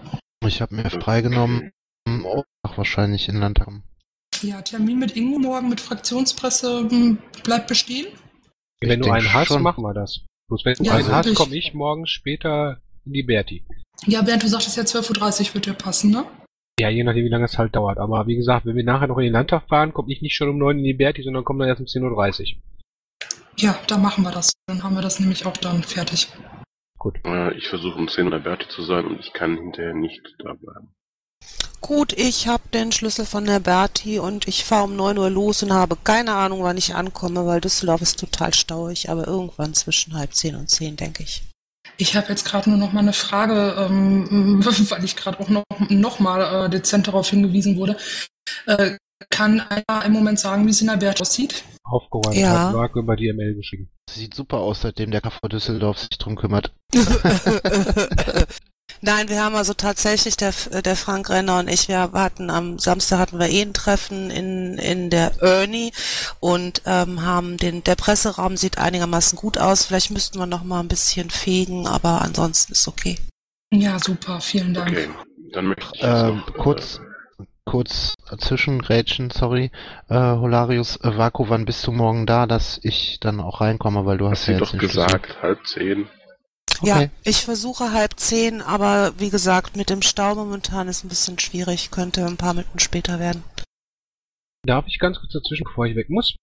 Ich 0.46 0.60
habe 0.60 0.74
mir 0.74 0.90
freigenommen, 0.90 1.70
ach, 2.06 2.76
wahrscheinlich 2.76 3.28
in 3.28 3.36
Landtag. 3.36 3.68
Ja, 4.44 4.60
Termin 4.60 4.98
mit 4.98 5.16
Ingo 5.16 5.38
morgen 5.38 5.70
mit 5.70 5.80
Fraktionspresse 5.80 6.88
hm, 6.90 7.18
bleibt 7.44 7.66
bestehen. 7.66 8.06
Wenn 8.80 9.00
Ich 9.00 9.06
du 9.06 9.10
einen 9.12 9.32
hast, 9.32 9.48
schon. 9.48 9.62
machen 9.62 9.82
wir 9.82 9.94
das. 9.94 10.20
Bloß 10.48 10.64
wenn 10.66 10.74
du 10.74 10.84
Ja, 10.84 10.96
einen 10.96 11.08
hast, 11.08 11.34
komme 11.34 11.56
ich 11.56 11.72
morgen 11.72 12.06
später 12.06 12.82
in 13.06 13.14
die 13.14 13.22
Berti. 13.22 13.64
Ja, 14.06 14.20
Bernd, 14.20 14.42
du 14.42 14.48
sagtest 14.48 14.76
ja 14.76 14.82
12.30 14.82 15.48
Uhr 15.48 15.54
wird 15.54 15.66
dir 15.66 15.72
passen, 15.72 16.10
ne? 16.10 16.26
Ja, 16.78 16.90
je 16.90 17.04
nachdem, 17.04 17.24
wie 17.24 17.30
lange 17.30 17.46
es 17.46 17.56
halt 17.56 17.74
dauert. 17.74 17.98
Aber 17.98 18.26
wie 18.26 18.36
gesagt, 18.36 18.66
wenn 18.66 18.76
wir 18.76 18.84
nachher 18.84 19.06
noch 19.06 19.16
in 19.16 19.24
den 19.24 19.32
Landtag 19.32 19.66
fahren, 19.68 19.94
komme 19.94 20.12
ich 20.12 20.20
nicht 20.20 20.34
schon 20.34 20.50
um 20.50 20.58
9 20.58 20.78
in 20.78 20.84
die 20.84 20.92
Berti, 20.92 21.22
sondern 21.22 21.44
komme 21.44 21.60
dann 21.60 21.68
erst 21.68 21.80
um 21.80 21.86
10.30 21.86 22.56
Uhr. 22.56 22.62
Ja, 23.56 23.78
da 23.86 23.96
machen 23.96 24.24
wir 24.24 24.32
das. 24.32 24.52
Dann 24.66 24.82
haben 24.82 24.94
wir 24.94 25.02
das 25.02 25.20
nämlich 25.20 25.46
auch 25.46 25.56
dann 25.56 25.82
fertig. 25.84 26.28
Gut. 26.98 27.18
Äh, 27.24 27.54
ich 27.56 27.68
versuche 27.68 27.96
um 27.96 28.08
10 28.08 28.24
Uhr 28.26 28.30
bei 28.32 28.38
Berti 28.40 28.68
zu 28.68 28.82
sein 28.82 29.06
und 29.06 29.20
ich 29.20 29.32
kann 29.32 29.56
hinterher 29.56 29.94
nicht 29.94 30.20
da 30.40 30.52
bleiben. 30.54 30.92
Gut, 31.80 32.14
ich 32.14 32.48
habe 32.48 32.62
den 32.72 32.92
Schlüssel 32.92 33.26
von 33.26 33.44
der 33.44 33.60
Berti 33.60 34.18
und 34.18 34.48
ich 34.48 34.64
fahre 34.64 34.84
um 34.84 34.96
9 34.96 35.18
Uhr 35.18 35.28
los 35.28 35.62
und 35.62 35.70
habe 35.72 35.98
keine 36.02 36.32
Ahnung, 36.32 36.62
wann 36.62 36.78
ich 36.78 36.94
ankomme, 36.94 37.44
weil 37.44 37.60
Düsseldorf 37.60 38.00
ist 38.00 38.18
total 38.18 38.54
stauig, 38.54 39.10
aber 39.10 39.26
irgendwann 39.26 39.74
zwischen 39.74 40.14
halb 40.14 40.34
zehn 40.34 40.54
und 40.54 40.70
zehn, 40.70 40.96
denke 40.96 41.22
ich. 41.22 41.42
Ich 41.98 42.16
habe 42.16 42.30
jetzt 42.30 42.46
gerade 42.46 42.70
nur 42.70 42.78
noch 42.78 42.92
mal 42.92 43.00
eine 43.00 43.12
Frage, 43.12 43.76
ähm, 43.78 44.64
weil 44.90 45.04
ich 45.04 45.14
gerade 45.14 45.38
auch 45.40 45.50
noch, 45.50 45.64
noch 45.90 46.20
mal 46.20 46.64
äh, 46.64 46.70
dezent 46.70 47.06
darauf 47.06 47.28
hingewiesen 47.28 47.76
wurde. 47.76 47.98
Äh, 48.66 48.96
kann 49.28 49.60
einer 49.60 50.04
im 50.06 50.12
Moment 50.12 50.38
sagen, 50.38 50.66
wie 50.66 50.70
es 50.70 50.80
in 50.80 50.86
der 50.86 51.02
Wert 51.02 51.20
aussieht? 51.20 51.64
Aufgeräumt 51.84 52.34
Ja. 52.34 52.68
hat 52.68 52.72
Marc 52.72 52.96
über 52.96 53.14
die 53.14 53.30
ML 53.30 53.56
geschrieben. 53.56 53.90
Sieht 54.08 54.34
super 54.34 54.56
aus, 54.56 54.80
seitdem 54.80 55.10
der 55.10 55.20
KV 55.20 55.38
Düsseldorf 55.50 55.98
sich 55.98 56.16
drum 56.18 56.36
kümmert. 56.36 56.72
Nein, 59.06 59.28
wir 59.28 59.44
haben 59.44 59.54
also 59.54 59.74
tatsächlich, 59.74 60.38
der, 60.38 60.54
der 60.82 60.96
Frank 60.96 61.28
Renner 61.28 61.58
und 61.58 61.68
ich, 61.68 61.88
wir 61.88 62.10
hatten 62.12 62.48
am 62.48 62.78
Samstag 62.78 63.18
hatten 63.18 63.38
wir 63.38 63.50
eh 63.50 63.60
ein 63.60 63.74
Treffen 63.74 64.30
in, 64.30 64.78
in 64.78 65.10
der 65.10 65.42
Ernie 65.42 65.92
und 66.40 66.80
ähm, 66.86 67.20
haben 67.22 67.58
den, 67.58 67.84
der 67.84 67.96
Presseraum 67.96 68.56
sieht 68.56 68.78
einigermaßen 68.78 69.36
gut 69.36 69.58
aus. 69.58 69.84
Vielleicht 69.84 70.10
müssten 70.10 70.38
wir 70.38 70.46
noch 70.46 70.64
mal 70.64 70.80
ein 70.80 70.88
bisschen 70.88 71.28
fegen, 71.28 71.86
aber 71.86 72.22
ansonsten 72.22 72.72
ist 72.72 72.88
okay. 72.88 73.18
Ja, 73.74 73.98
super, 73.98 74.40
vielen 74.40 74.72
Dank. 74.72 74.92
Okay, 74.92 75.08
dann 75.52 75.66
möchte 75.66 75.84
ich 75.92 76.02
Ähm, 76.02 76.36
noch, 76.38 76.54
kurz, 76.54 76.98
kurz 77.66 78.14
zwischengrätschen, 78.38 79.30
sorry. 79.30 79.70
Äh, 80.08 80.14
Holarius, 80.14 80.96
äh, 81.02 81.14
Vaku, 81.18 81.50
wann 81.50 81.66
bist 81.66 81.86
du 81.86 81.92
morgen 81.92 82.24
da, 82.24 82.46
dass 82.46 82.80
ich 82.82 83.18
dann 83.20 83.40
auch 83.40 83.60
reinkomme, 83.60 84.06
weil 84.06 84.16
du 84.16 84.28
Äh, 84.28 84.30
hast 84.30 84.40
hast 84.40 84.46
ja 84.46 84.58
jetzt 84.58 84.72
doch 84.72 84.78
gesagt, 84.78 85.42
halb 85.42 85.66
zehn. 85.66 86.08
Ja, 86.86 86.96
Okay. 86.96 87.10
ich 87.24 87.44
versuche 87.44 87.92
halb 87.92 88.18
zehn, 88.18 88.60
aber 88.62 89.12
wie 89.18 89.30
gesagt, 89.30 89.76
mit 89.76 89.90
dem 89.90 90.02
Stau 90.02 90.34
momentan 90.34 90.88
ist 90.88 91.04
ein 91.04 91.08
bisschen 91.08 91.38
schwierig, 91.38 91.90
könnte 91.90 92.24
ein 92.26 92.36
paar 92.36 92.54
Minuten 92.54 92.78
später 92.78 93.18
werden. 93.18 93.42
Darf 94.66 94.86
ich 94.86 94.98
ganz 94.98 95.18
kurz 95.18 95.32
dazwischen, 95.32 95.64
bevor 95.64 95.86
ich 95.86 95.96
weg 95.96 96.08
muss? 96.10 96.36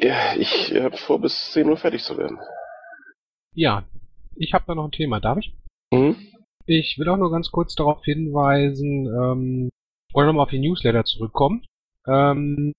Ja, 0.00 0.34
ich 0.36 0.72
habe 0.74 0.96
vor, 0.96 1.20
bis 1.20 1.52
10 1.52 1.68
Uhr 1.68 1.76
fertig 1.76 2.02
zu 2.02 2.16
werden. 2.16 2.38
Ja, 3.54 3.84
ich 4.36 4.52
habe 4.54 4.64
da 4.66 4.74
noch 4.74 4.86
ein 4.86 4.92
Thema. 4.92 5.20
Darf 5.20 5.38
ich? 5.38 5.52
Mhm. 5.92 6.16
Ich 6.66 6.96
will 6.98 7.08
auch 7.10 7.18
nur 7.18 7.30
ganz 7.30 7.50
kurz 7.50 7.74
darauf 7.74 8.02
hinweisen, 8.04 9.06
ähm, 9.06 9.68
oder 10.14 10.26
nochmal 10.26 10.44
auf 10.44 10.50
die 10.50 10.58
Newsletter 10.58 11.04
zurückkommen. 11.04 11.66
Ähm, 12.06 12.72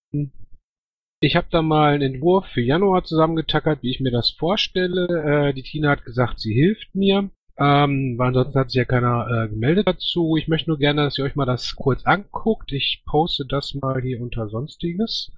ich 1.25 1.35
habe 1.35 1.47
da 1.49 1.61
mal 1.61 1.93
einen 1.93 2.15
Entwurf 2.15 2.45
für 2.47 2.61
Januar 2.61 3.03
zusammengetackert, 3.03 3.81
wie 3.81 3.91
ich 3.91 3.99
mir 3.99 4.11
das 4.11 4.31
vorstelle. 4.31 5.49
Äh, 5.49 5.53
die 5.53 5.63
Tina 5.63 5.89
hat 5.89 6.05
gesagt, 6.05 6.39
sie 6.39 6.53
hilft 6.53 6.93
mir. 6.93 7.29
Ähm, 7.57 8.15
weil 8.17 8.27
ansonsten 8.29 8.59
hat 8.59 8.69
sich 8.69 8.77
ja 8.77 8.85
keiner 8.85 9.27
äh, 9.29 9.47
gemeldet 9.47 9.87
dazu. 9.87 10.35
Ich 10.35 10.47
möchte 10.49 10.69
nur 10.69 10.77
gerne, 10.77 11.03
dass 11.03 11.17
ihr 11.17 11.23
euch 11.23 11.35
mal 11.35 11.45
das 11.45 11.75
kurz 11.75 12.05
anguckt. 12.05 12.71
Ich 12.73 13.03
poste 13.05 13.45
das 13.45 13.73
mal 13.75 14.01
hier 14.01 14.21
unter 14.21 14.49
Sonstiges. 14.49 15.31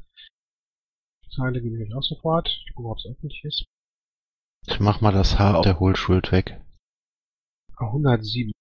Zeile 1.29 1.61
gebe 1.61 1.75
ich 1.75 1.83
euch 1.83 1.95
auch 1.95 2.03
sofort. 2.03 2.47
Ich 2.65 2.73
gucke, 2.73 2.89
ob 2.89 2.97
es 2.97 3.05
öffentlich 3.05 3.43
ist. 3.43 3.65
Ich 4.65 4.79
mach 4.79 5.01
mal 5.01 5.13
das 5.13 5.37
Haar 5.37 5.57
auf 5.57 5.63
der 5.63 5.79
Hohlschuld 5.79 6.31
weg. 6.31 6.59
107. 7.77 8.51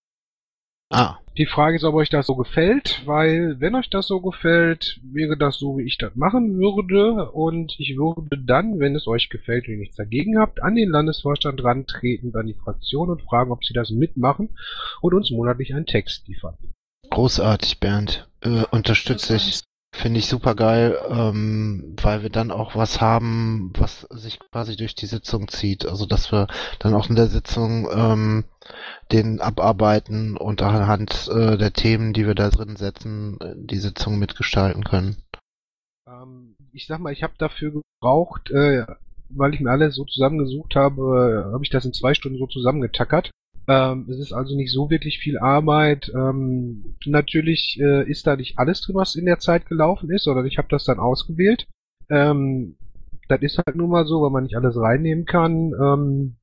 Ah, 0.91 1.19
Die 1.39 1.47
Frage 1.47 1.77
ist, 1.77 1.85
ob 1.85 1.95
euch 1.95 2.09
das 2.09 2.27
so 2.27 2.35
gefällt, 2.35 3.03
weil 3.05 3.61
wenn 3.61 3.75
euch 3.75 3.91
das 3.91 4.07
so 4.07 4.21
gefällt, 4.23 4.99
wäre 5.03 5.37
das 5.37 5.59
so, 5.59 5.77
wie 5.77 5.83
ich 5.83 5.99
das 5.99 6.17
machen 6.17 6.59
würde. 6.59 7.31
Und 7.31 7.79
ich 7.79 7.97
würde 7.99 8.39
dann, 8.39 8.79
wenn 8.79 8.97
es 8.97 9.07
euch 9.07 9.29
gefällt 9.29 9.67
und 9.69 9.75
ihr 9.75 9.81
nichts 9.81 9.97
dagegen 9.97 10.39
habt, 10.39 10.63
an 10.63 10.75
den 10.75 10.89
Landesvorstand 10.89 11.63
rantreten, 11.63 12.35
an 12.35 12.47
die 12.47 12.55
Fraktion 12.55 13.11
und 13.11 13.21
fragen, 13.21 13.53
ob 13.53 13.65
sie 13.65 13.75
das 13.75 13.91
mitmachen 13.91 14.57
und 15.03 15.13
uns 15.13 15.31
monatlich 15.31 15.75
einen 15.75 15.85
Text 15.85 16.27
liefern. 16.27 16.57
großartig, 17.11 17.81
Bernd. 17.81 18.29
Äh, 18.41 18.65
unterstütze 18.71 19.37
ich. 19.37 19.61
Finde 19.97 20.19
ich 20.19 20.27
super 20.27 20.55
geil, 20.55 20.99
ähm, 21.09 21.97
weil 22.03 22.23
wir 22.23 22.29
dann 22.29 22.51
auch 22.51 22.77
was 22.77 23.01
haben, 23.01 23.73
was 23.79 24.03
sich 24.11 24.39
quasi 24.53 24.77
durch 24.77 24.95
die 24.95 25.07
Sitzung 25.07 25.49
zieht. 25.49 25.87
Also 25.87 26.05
dass 26.05 26.31
wir 26.31 26.49
dann 26.81 26.93
auch 26.93 27.09
in 27.09 27.17
der 27.17 27.29
Sitzung 27.29 27.89
ähm, 27.91 28.45
den 29.11 29.41
abarbeiten 29.41 30.37
und 30.37 30.61
anhand 30.61 31.29
äh, 31.29 31.57
der 31.57 31.73
Themen, 31.73 32.13
die 32.13 32.27
wir 32.27 32.35
da 32.35 32.51
drin 32.51 32.77
setzen, 32.77 33.39
die 33.57 33.79
Sitzung 33.79 34.19
mitgestalten 34.19 34.85
können. 34.85 35.17
Ähm, 36.07 36.57
ich 36.73 36.87
sag 36.87 37.01
mal, 37.01 37.13
ich 37.13 37.23
habe 37.23 37.35
dafür 37.39 37.73
gebraucht, 37.73 38.51
äh, 38.51 38.85
weil 39.31 39.55
ich 39.55 39.61
mir 39.61 39.71
alles 39.71 39.95
so 39.95 40.05
zusammengesucht 40.05 40.77
habe, 40.77 41.47
äh, 41.49 41.53
habe 41.53 41.65
ich 41.65 41.71
das 41.71 41.87
in 41.87 41.95
zwei 41.95 42.13
Stunden 42.13 42.39
so 42.39 42.47
zusammengetackert. 42.47 43.31
Ähm, 43.69 44.07
es 44.09 44.19
ist 44.19 44.33
also 44.33 44.57
nicht 44.57 44.73
so 44.73 44.91
wirklich 44.91 45.19
viel 45.19 45.39
Arbeit. 45.39 46.13
Ähm, 46.15 46.97
natürlich 47.05 47.79
äh, 47.81 48.09
ist 48.09 48.27
da 48.27 48.37
nicht 48.37 48.59
alles 48.59 48.81
drin, 48.81 48.97
was 48.97 49.17
in 49.17 49.27
der 49.27 49.39
Zeit 49.39 49.67
gelaufen 49.67 50.11
ist, 50.11 50.25
sondern 50.25 50.47
ich 50.47 50.59
habe 50.59 50.69
das 50.71 50.85
dann 50.85 50.99
ausgewählt. 50.99 51.67
Ähm, 52.09 52.77
das 53.29 53.43
ist 53.43 53.59
halt 53.59 53.77
nun 53.77 53.91
mal 53.91 54.07
so, 54.07 54.23
weil 54.23 54.31
man 54.31 54.45
nicht 54.45 54.57
alles 54.57 54.77
reinnehmen 54.77 55.25
kann. 55.25 55.73
Ähm, 55.81 56.37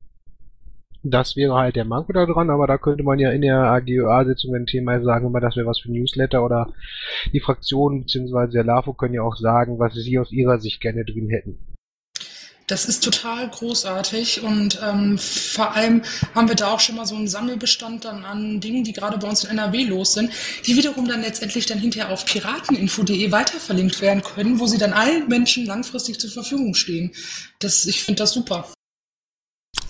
das 1.02 1.36
wäre 1.36 1.54
halt 1.54 1.76
der 1.76 1.84
Manko 1.84 2.12
da 2.12 2.24
dran, 2.24 2.50
aber 2.50 2.66
da 2.66 2.78
könnte 2.78 3.04
man 3.04 3.18
ja 3.18 3.30
in 3.30 3.42
der 3.42 3.58
AGOA-Sitzung 3.58 4.54
ein 4.54 4.66
Thema 4.66 5.02
sagen, 5.02 5.26
immer 5.26 5.40
das 5.40 5.54
wäre 5.54 5.66
was 5.66 5.80
für 5.80 5.92
Newsletter 5.92 6.42
oder 6.42 6.72
die 7.32 7.40
Fraktion 7.40 8.00
bzw. 8.00 8.50
der 8.50 8.64
LAFO 8.64 8.94
können 8.94 9.14
ja 9.14 9.22
auch 9.22 9.36
sagen, 9.36 9.78
was 9.78 9.94
sie 9.94 10.18
aus 10.18 10.32
ihrer 10.32 10.58
Sicht 10.58 10.80
gerne 10.80 11.04
drin 11.04 11.28
hätten. 11.28 11.58
Das 12.66 12.86
ist 12.86 13.04
total 13.04 13.48
großartig 13.50 14.42
und 14.42 14.80
ähm, 14.82 15.18
vor 15.18 15.74
allem 15.74 16.02
haben 16.34 16.48
wir 16.48 16.54
da 16.54 16.72
auch 16.72 16.80
schon 16.80 16.96
mal 16.96 17.04
so 17.04 17.14
einen 17.14 17.28
Sammelbestand 17.28 18.06
dann 18.06 18.24
an 18.24 18.60
Dingen, 18.60 18.84
die 18.84 18.94
gerade 18.94 19.18
bei 19.18 19.28
uns 19.28 19.44
in 19.44 19.50
NRW 19.50 19.84
los 19.84 20.14
sind, 20.14 20.32
die 20.66 20.74
wiederum 20.74 21.06
dann 21.06 21.20
letztendlich 21.20 21.66
dann 21.66 21.78
hinterher 21.78 22.10
auf 22.10 22.24
pirateninfo.de 22.24 23.30
weiterverlinkt 23.30 24.00
werden 24.00 24.22
können, 24.22 24.60
wo 24.60 24.66
sie 24.66 24.78
dann 24.78 24.94
allen 24.94 25.28
Menschen 25.28 25.66
langfristig 25.66 26.18
zur 26.18 26.30
Verfügung 26.30 26.72
stehen. 26.74 27.12
Das, 27.58 27.84
ich 27.84 28.02
finde 28.02 28.22
das 28.22 28.32
super. 28.32 28.66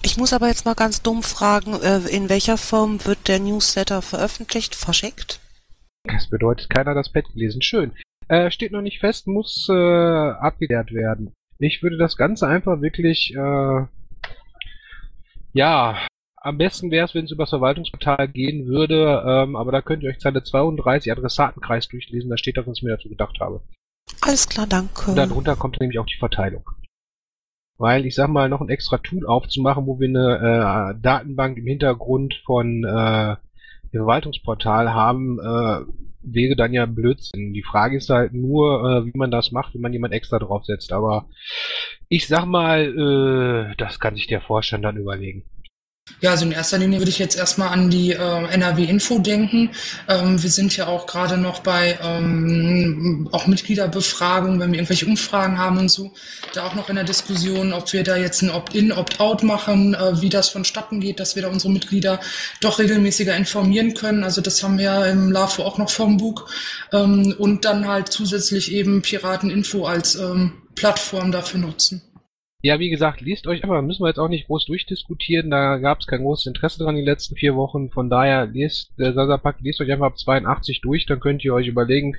Ich 0.03 0.17
muss 0.17 0.33
aber 0.33 0.49
jetzt 0.49 0.65
mal 0.65 0.75
ganz 0.75 1.01
dumm 1.01 1.23
fragen, 1.23 1.75
äh, 1.81 1.99
in 2.09 2.29
welcher 2.29 2.59
Form 2.59 3.05
wird 3.05 3.29
der 3.29 3.39
Newsletter 3.39 4.03
veröffentlicht, 4.03 4.75
verschickt? 4.75 5.39
Das 6.03 6.29
bedeutet, 6.29 6.69
keiner 6.69 6.91
hat 6.91 6.97
das 6.97 7.13
Pad 7.13 7.25
gelesen. 7.33 7.63
Schön. 7.63 7.93
Äh, 8.29 8.51
steht 8.51 8.73
noch 8.73 8.83
nicht 8.83 9.01
fest, 9.01 9.27
muss 9.27 9.69
äh, 9.71 9.73
abgeklärt 9.73 10.93
werden. 10.93 11.33
Ich 11.65 11.83
würde 11.83 11.97
das 11.97 12.17
Ganze 12.17 12.47
einfach 12.47 12.83
wirklich, 12.83 13.35
äh, 13.35 13.87
ja, 15.55 15.99
am 16.37 16.59
besten 16.59 16.91
wäre 16.91 17.07
es, 17.07 17.15
wenn 17.15 17.25
es 17.25 17.31
über 17.31 17.45
das 17.45 17.51
Verwaltungsportal 17.51 18.29
gehen 18.29 18.67
würde, 18.67 19.23
ähm, 19.27 19.57
aber 19.57 19.73
da 19.73 19.81
könnt 19.81 20.03
ihr 20.03 20.11
euch 20.11 20.19
Zeile 20.19 20.43
32 20.43 21.11
Adressatenkreis 21.11 21.89
durchlesen, 21.89 22.29
da 22.29 22.37
steht 22.37 22.59
das, 22.59 22.67
was 22.67 22.77
ich 22.77 22.83
mir 22.83 22.91
dazu 22.91 23.09
gedacht 23.09 23.41
habe. 23.41 23.63
Alles 24.21 24.47
klar, 24.47 24.67
danke. 24.67 25.11
Und 25.11 25.17
darunter 25.17 25.57
kommt 25.57 25.81
nämlich 25.81 25.99
auch 25.99 26.07
die 26.07 26.19
Verteilung. 26.19 26.69
Weil 27.79 28.05
ich 28.05 28.15
sag 28.15 28.29
mal, 28.29 28.51
noch 28.51 28.61
ein 28.61 28.69
extra 28.69 28.99
Tool 28.99 29.27
aufzumachen, 29.27 29.87
wo 29.87 29.99
wir 29.99 30.09
eine 30.09 30.95
äh, 30.97 31.01
Datenbank 31.01 31.57
im 31.57 31.67
Hintergrund 31.67 32.35
von 32.45 32.85
äh, 32.85 33.37
dem 33.93 34.01
Verwaltungsportal 34.01 34.93
haben, 34.93 35.39
äh, 35.41 35.81
wäre 36.25 36.57
dann 36.57 36.73
ja 36.73 36.87
Blödsinn. 36.87 37.53
Die 37.53 37.63
Frage 37.63 37.97
ist 37.97 38.11
halt 38.11 38.33
nur, 38.33 38.83
äh, 38.85 39.07
wie 39.07 39.17
man 39.17 39.31
das 39.31 39.53
macht, 39.53 39.75
wenn 39.75 39.81
man 39.81 39.93
jemand 39.93 40.15
extra 40.15 40.39
draufsetzt. 40.39 40.93
Aber 40.93 41.29
ich 42.09 42.27
sag 42.27 42.47
mal, 42.47 43.71
äh, 43.73 43.75
das 43.77 44.01
kann 44.01 44.17
sich 44.17 44.27
der 44.27 44.41
Vorstand 44.41 44.85
dann 44.85 44.97
überlegen. 44.97 45.45
Ja, 46.25 46.31
also 46.31 46.45
in 46.45 46.53
erster 46.53 46.79
Linie 46.79 47.01
würde 47.01 47.11
ich 47.11 47.19
jetzt 47.19 47.37
erstmal 47.37 47.69
an 47.69 47.91
die 47.91 48.13
äh, 48.13 48.17
NRW-Info 48.17 49.19
denken. 49.19 49.71
Ähm, 50.09 50.43
wir 50.43 50.51
sind 50.51 50.77
ja 50.77 50.87
auch 50.87 51.07
gerade 51.07 51.37
noch 51.37 51.61
bei 51.61 51.99
ähm, 52.03 53.29
auch 53.33 53.47
Mitgliederbefragungen, 53.47 54.61
wenn 54.61 54.73
wir 54.73 54.79
irgendwelche 54.79 55.07
Umfragen 55.07 55.59
haben 55.59 55.79
und 55.79 55.91
so, 55.91 56.13
da 56.53 56.67
auch 56.67 56.75
noch 56.75 56.89
in 56.89 56.95
der 56.97 57.05
Diskussion, 57.05 57.73
ob 57.73 57.93
wir 57.93 58.05
da 58.05 58.17
jetzt 58.17 58.43
ein 58.43 58.51
Opt-in, 58.51 58.93
Opt-out 58.93 59.43
machen, 59.43 59.95
äh, 59.95 60.21
wie 60.21 60.29
das 60.29 60.49
vonstatten 60.49 61.01
geht, 61.01 61.21
dass 61.21 61.37
wir 61.37 61.43
da 61.43 61.49
unsere 61.49 61.73
Mitglieder 61.73 62.21
doch 62.61 62.79
regelmäßiger 62.79 63.37
informieren 63.37 63.95
können. 63.95 64.25
Also 64.25 64.41
das 64.41 64.63
haben 64.63 64.79
wir 64.79 64.85
ja 64.85 65.05
im 65.07 65.33
LAFO 65.33 65.63
auch 65.63 65.79
noch 65.79 65.91
vom 65.91 66.17
Bug. 66.17 66.51
Ähm, 66.93 67.35
und 67.39 67.65
dann 67.65 67.89
halt 67.89 68.09
zusätzlich 68.09 68.73
eben 68.73 69.03
Pirateninfo 69.03 69.87
als 69.87 70.15
ähm, 70.15 70.53
Plattform 70.75 71.33
dafür 71.33 71.61
nutzen. 71.61 72.03
Ja, 72.65 72.79
wie 72.79 72.89
gesagt, 72.89 73.21
liest 73.21 73.47
euch 73.47 73.63
einfach, 73.63 73.83
müssen 73.83 74.03
wir 74.03 74.09
jetzt 74.09 74.19
auch 74.19 74.31
nicht 74.31 74.47
groß 74.47 74.65
durchdiskutieren, 74.65 75.51
da 75.51 75.77
gab 75.77 76.01
es 76.01 76.07
kein 76.07 76.23
großes 76.23 76.47
Interesse 76.47 76.83
dran 76.83 76.97
die 76.97 77.03
letzten 77.03 77.37
vier 77.37 77.57
Wochen, 77.57 77.91
von 77.91 78.09
daher 78.09 78.47
lest, 78.47 78.99
der 78.99 79.13
Sasapak, 79.13 79.57
lest 79.61 79.83
euch 79.83 79.93
einfach 79.93 80.07
ab 80.07 80.19
82 80.19 80.81
durch, 80.81 81.05
dann 81.05 81.21
könnt 81.21 81.45
ihr 81.45 81.53
euch 81.53 81.67
überlegen, 81.67 82.17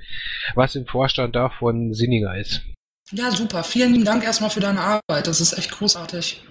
was 0.54 0.76
im 0.76 0.86
Vorstand 0.86 1.34
davon 1.34 1.92
sinniger 1.94 2.38
ist. 2.38 2.62
Ja, 3.10 3.32
super. 3.32 3.64
Vielen 3.64 3.92
lieben 3.92 4.04
Dank 4.04 4.22
erstmal 4.22 4.50
für 4.50 4.60
deine 4.60 4.78
Arbeit. 4.78 5.26
Das 5.26 5.40
ist 5.40 5.58
echt 5.58 5.72
großartig. 5.72 6.44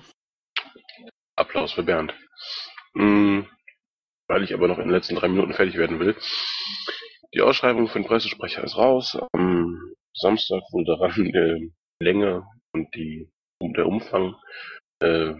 Applaus 1.38 1.72
für 1.72 1.84
Bernd. 1.84 2.14
Hm, 2.98 3.48
weil 4.28 4.44
ich 4.44 4.54
aber 4.54 4.68
noch 4.68 4.78
in 4.78 4.88
den 4.88 4.94
letzten 4.94 5.16
drei 5.16 5.30
Minuten 5.30 5.54
fertig 5.54 5.76
werden 5.76 6.02
will. 6.02 6.18
Die 7.34 7.40
Ausschreibung 7.40 7.88
für 7.88 8.00
den 8.00 8.08
Pressesprecher 8.08 8.62
ist 8.66 8.76
raus. 8.76 9.18
Am 9.32 9.96
Samstag 10.14 10.64
wurde 10.74 10.98
daran 10.98 11.14
die 11.16 11.72
Länge 12.04 12.44
und 12.74 12.94
die, 12.94 13.30
und 13.60 13.78
der 13.78 13.88
Umfang 13.88 14.36
äh, 15.00 15.34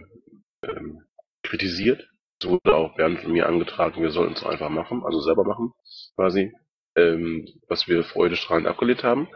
ähm, 0.62 1.04
kritisiert. 1.42 2.08
Es 2.40 2.48
wurde 2.48 2.74
auch 2.74 2.94
Bernd 2.96 3.20
von 3.20 3.32
mir 3.32 3.46
angetragen, 3.46 4.02
wir 4.02 4.10
sollten 4.10 4.34
es 4.34 4.44
einfach 4.44 4.68
machen, 4.68 5.02
also 5.04 5.20
selber 5.20 5.44
machen, 5.44 5.72
quasi. 6.16 6.52
Ähm, 6.96 7.46
was 7.68 7.88
wir 7.88 8.04
freudestrahlend 8.04 8.66
abgelehnt 8.66 9.04
haben. 9.04 9.28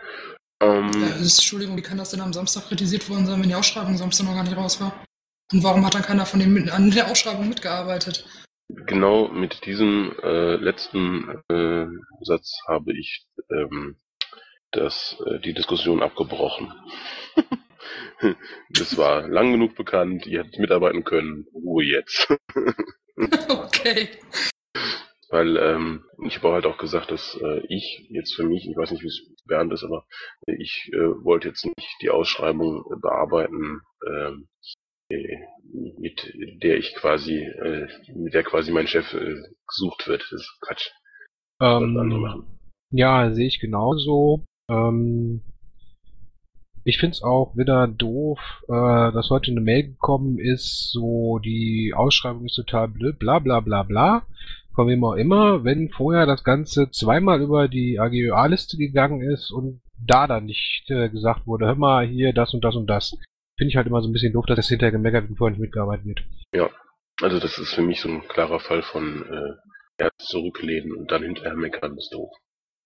Ähm, 0.63 0.91
Ja, 0.95 1.09
ist, 1.17 1.39
Entschuldigung, 1.41 1.77
wie 1.77 1.83
kann 1.83 1.99
das 1.99 2.11
denn 2.11 2.21
am 2.21 2.33
Samstag 2.33 2.69
kritisiert 2.69 3.09
worden 3.11 3.27
sein, 3.27 3.41
wenn 3.41 3.49
die 3.49 3.55
Ausschreibung 3.55 3.97
Samstag 3.97 4.27
noch 4.27 4.35
gar 4.35 4.45
nicht 4.45 4.57
raus 4.57 4.81
war? 4.81 5.05
Und 5.53 5.63
warum 5.63 5.85
hat 5.85 5.95
dann 5.95 6.03
keiner 6.03 6.25
von 6.25 6.41
denen 6.41 6.55
mit, 6.55 6.71
an 6.71 6.91
der 6.91 7.11
Ausschreibung 7.11 7.49
mitgearbeitet? 7.49 8.25
Genau 8.69 9.29
mit 9.29 9.67
diesem 9.67 10.15
äh, 10.23 10.57
letzten 10.57 11.43
äh, 11.49 11.87
Satz 12.23 12.57
habe 12.69 12.93
ich 12.93 13.27
ähm, 13.51 13.97
das, 14.71 15.17
äh, 15.27 15.41
die 15.41 15.55
Diskussion 15.55 16.03
abgebrochen. 16.03 16.73
das 18.71 18.97
war 18.97 19.29
lang 19.29 19.53
genug 19.53 19.75
bekannt, 19.75 20.27
ihr 20.27 20.41
hättet 20.41 20.59
mitarbeiten 20.59 21.05
können, 21.05 21.47
Ruhe 21.55 21.85
jetzt. 21.85 22.29
okay. 23.49 24.09
Weil 25.31 25.57
ähm, 25.59 26.05
ich 26.27 26.37
habe 26.39 26.53
halt 26.53 26.67
auch 26.67 26.77
gesagt, 26.77 27.13
dass 27.13 27.39
äh, 27.41 27.61
ich 27.69 28.09
jetzt 28.11 28.35
für 28.35 28.43
mich, 28.43 28.69
ich 28.69 28.77
weiß 28.77 28.91
nicht, 28.91 29.03
wie 29.03 29.09
es 29.09 29.23
Bernd 29.47 29.73
ist, 29.73 29.85
aber 29.85 30.05
ich 30.47 30.91
äh, 30.93 31.25
wollte 31.25 31.49
jetzt 31.49 31.65
nicht 31.65 31.97
die 32.03 32.11
Ausschreibung 32.11 32.85
äh, 32.91 32.97
bearbeiten, 33.01 33.81
ähm, 34.09 34.49
äh, 35.09 35.37
mit 35.99 36.33
der 36.63 36.79
ich 36.79 36.95
quasi, 36.97 37.37
äh, 37.37 37.87
mit 38.15 38.35
der 38.35 38.43
quasi 38.43 38.73
mein 38.73 38.89
Chef 38.89 39.13
äh, 39.15 39.37
gesucht 39.69 40.09
wird. 40.09 40.23
Das 40.23 40.41
ist 40.41 40.59
Quatsch. 40.63 40.91
Ähm, 41.61 42.45
ja, 42.91 43.33
sehe 43.33 43.47
ich 43.47 43.61
genauso. 43.61 44.45
Ähm, 44.69 45.43
ich 46.85 46.99
find's 46.99 47.23
auch 47.23 47.57
wieder 47.57 47.87
doof, 47.87 48.39
äh, 48.69 49.13
dass 49.13 49.31
heute 49.31 49.51
eine 49.51 49.61
Mail 49.61 49.89
gekommen 49.89 50.39
ist, 50.39 50.91
so 50.93 51.39
die 51.39 51.93
Ausschreibung 51.95 52.47
ist 52.47 52.57
total 52.57 52.89
blöd, 52.89 53.19
bla 53.19 53.39
bla 53.39 53.61
bla 53.61 53.83
bla. 53.83 54.27
Von 54.75 54.89
wem 54.89 55.05
auch 55.05 55.15
immer, 55.15 55.65
wenn 55.65 55.91
vorher 55.91 56.27
das 56.27 56.45
Ganze 56.45 56.91
zweimal 56.91 57.43
über 57.43 57.69
die 57.69 57.99
AGÖA-Liste 57.99 58.77
gegangen 58.77 59.21
ist 59.21 59.51
und 59.51 59.83
da 59.99 60.27
dann 60.27 60.47
nicht 60.47 60.85
äh, 60.89 61.09
gesagt 61.09 61.47
wurde, 61.47 61.67
hör 61.67 61.75
mal, 61.75 62.07
hier 62.07 62.33
das 62.33 62.55
und 62.55 62.65
das 62.65 62.77
und 62.77 62.87
das. 62.87 63.11
Finde 63.59 63.71
ich 63.71 63.77
halt 63.77 63.89
immer 63.89 64.01
so 64.01 64.09
ein 64.09 64.13
bisschen 64.13 64.33
doof, 64.33 64.47
dass 64.47 64.57
das 64.57 64.69
hinterher 64.69 64.93
gemeckert 64.93 65.29
wird 65.29 65.39
vorher 65.39 65.53
nicht 65.53 65.61
mitgearbeitet 65.61 66.07
wird. 66.07 66.23
Ja, 66.55 66.71
also 67.21 67.39
das 67.39 67.59
ist 67.59 67.75
für 67.75 67.83
mich 67.83 68.01
so 68.01 68.09
ein 68.09 68.27
klarer 68.29 68.61
Fall 68.61 68.83
von 68.83 69.23
äh, 69.31 70.03
erst 70.03 70.29
zurücklehnen 70.29 70.95
und 70.95 71.11
dann 71.11 71.23
hinterher 71.23 71.57
meckern, 71.57 71.97
ist 71.99 72.15
doof. 72.15 72.31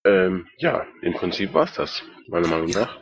Ähm, 0.05 0.47
ja, 0.57 0.85
im 1.01 1.13
Prinzip 1.13 1.53
war's 1.53 1.73
das, 1.75 2.03
meiner 2.27 2.47
Meinung 2.47 2.71
nach. 2.71 2.99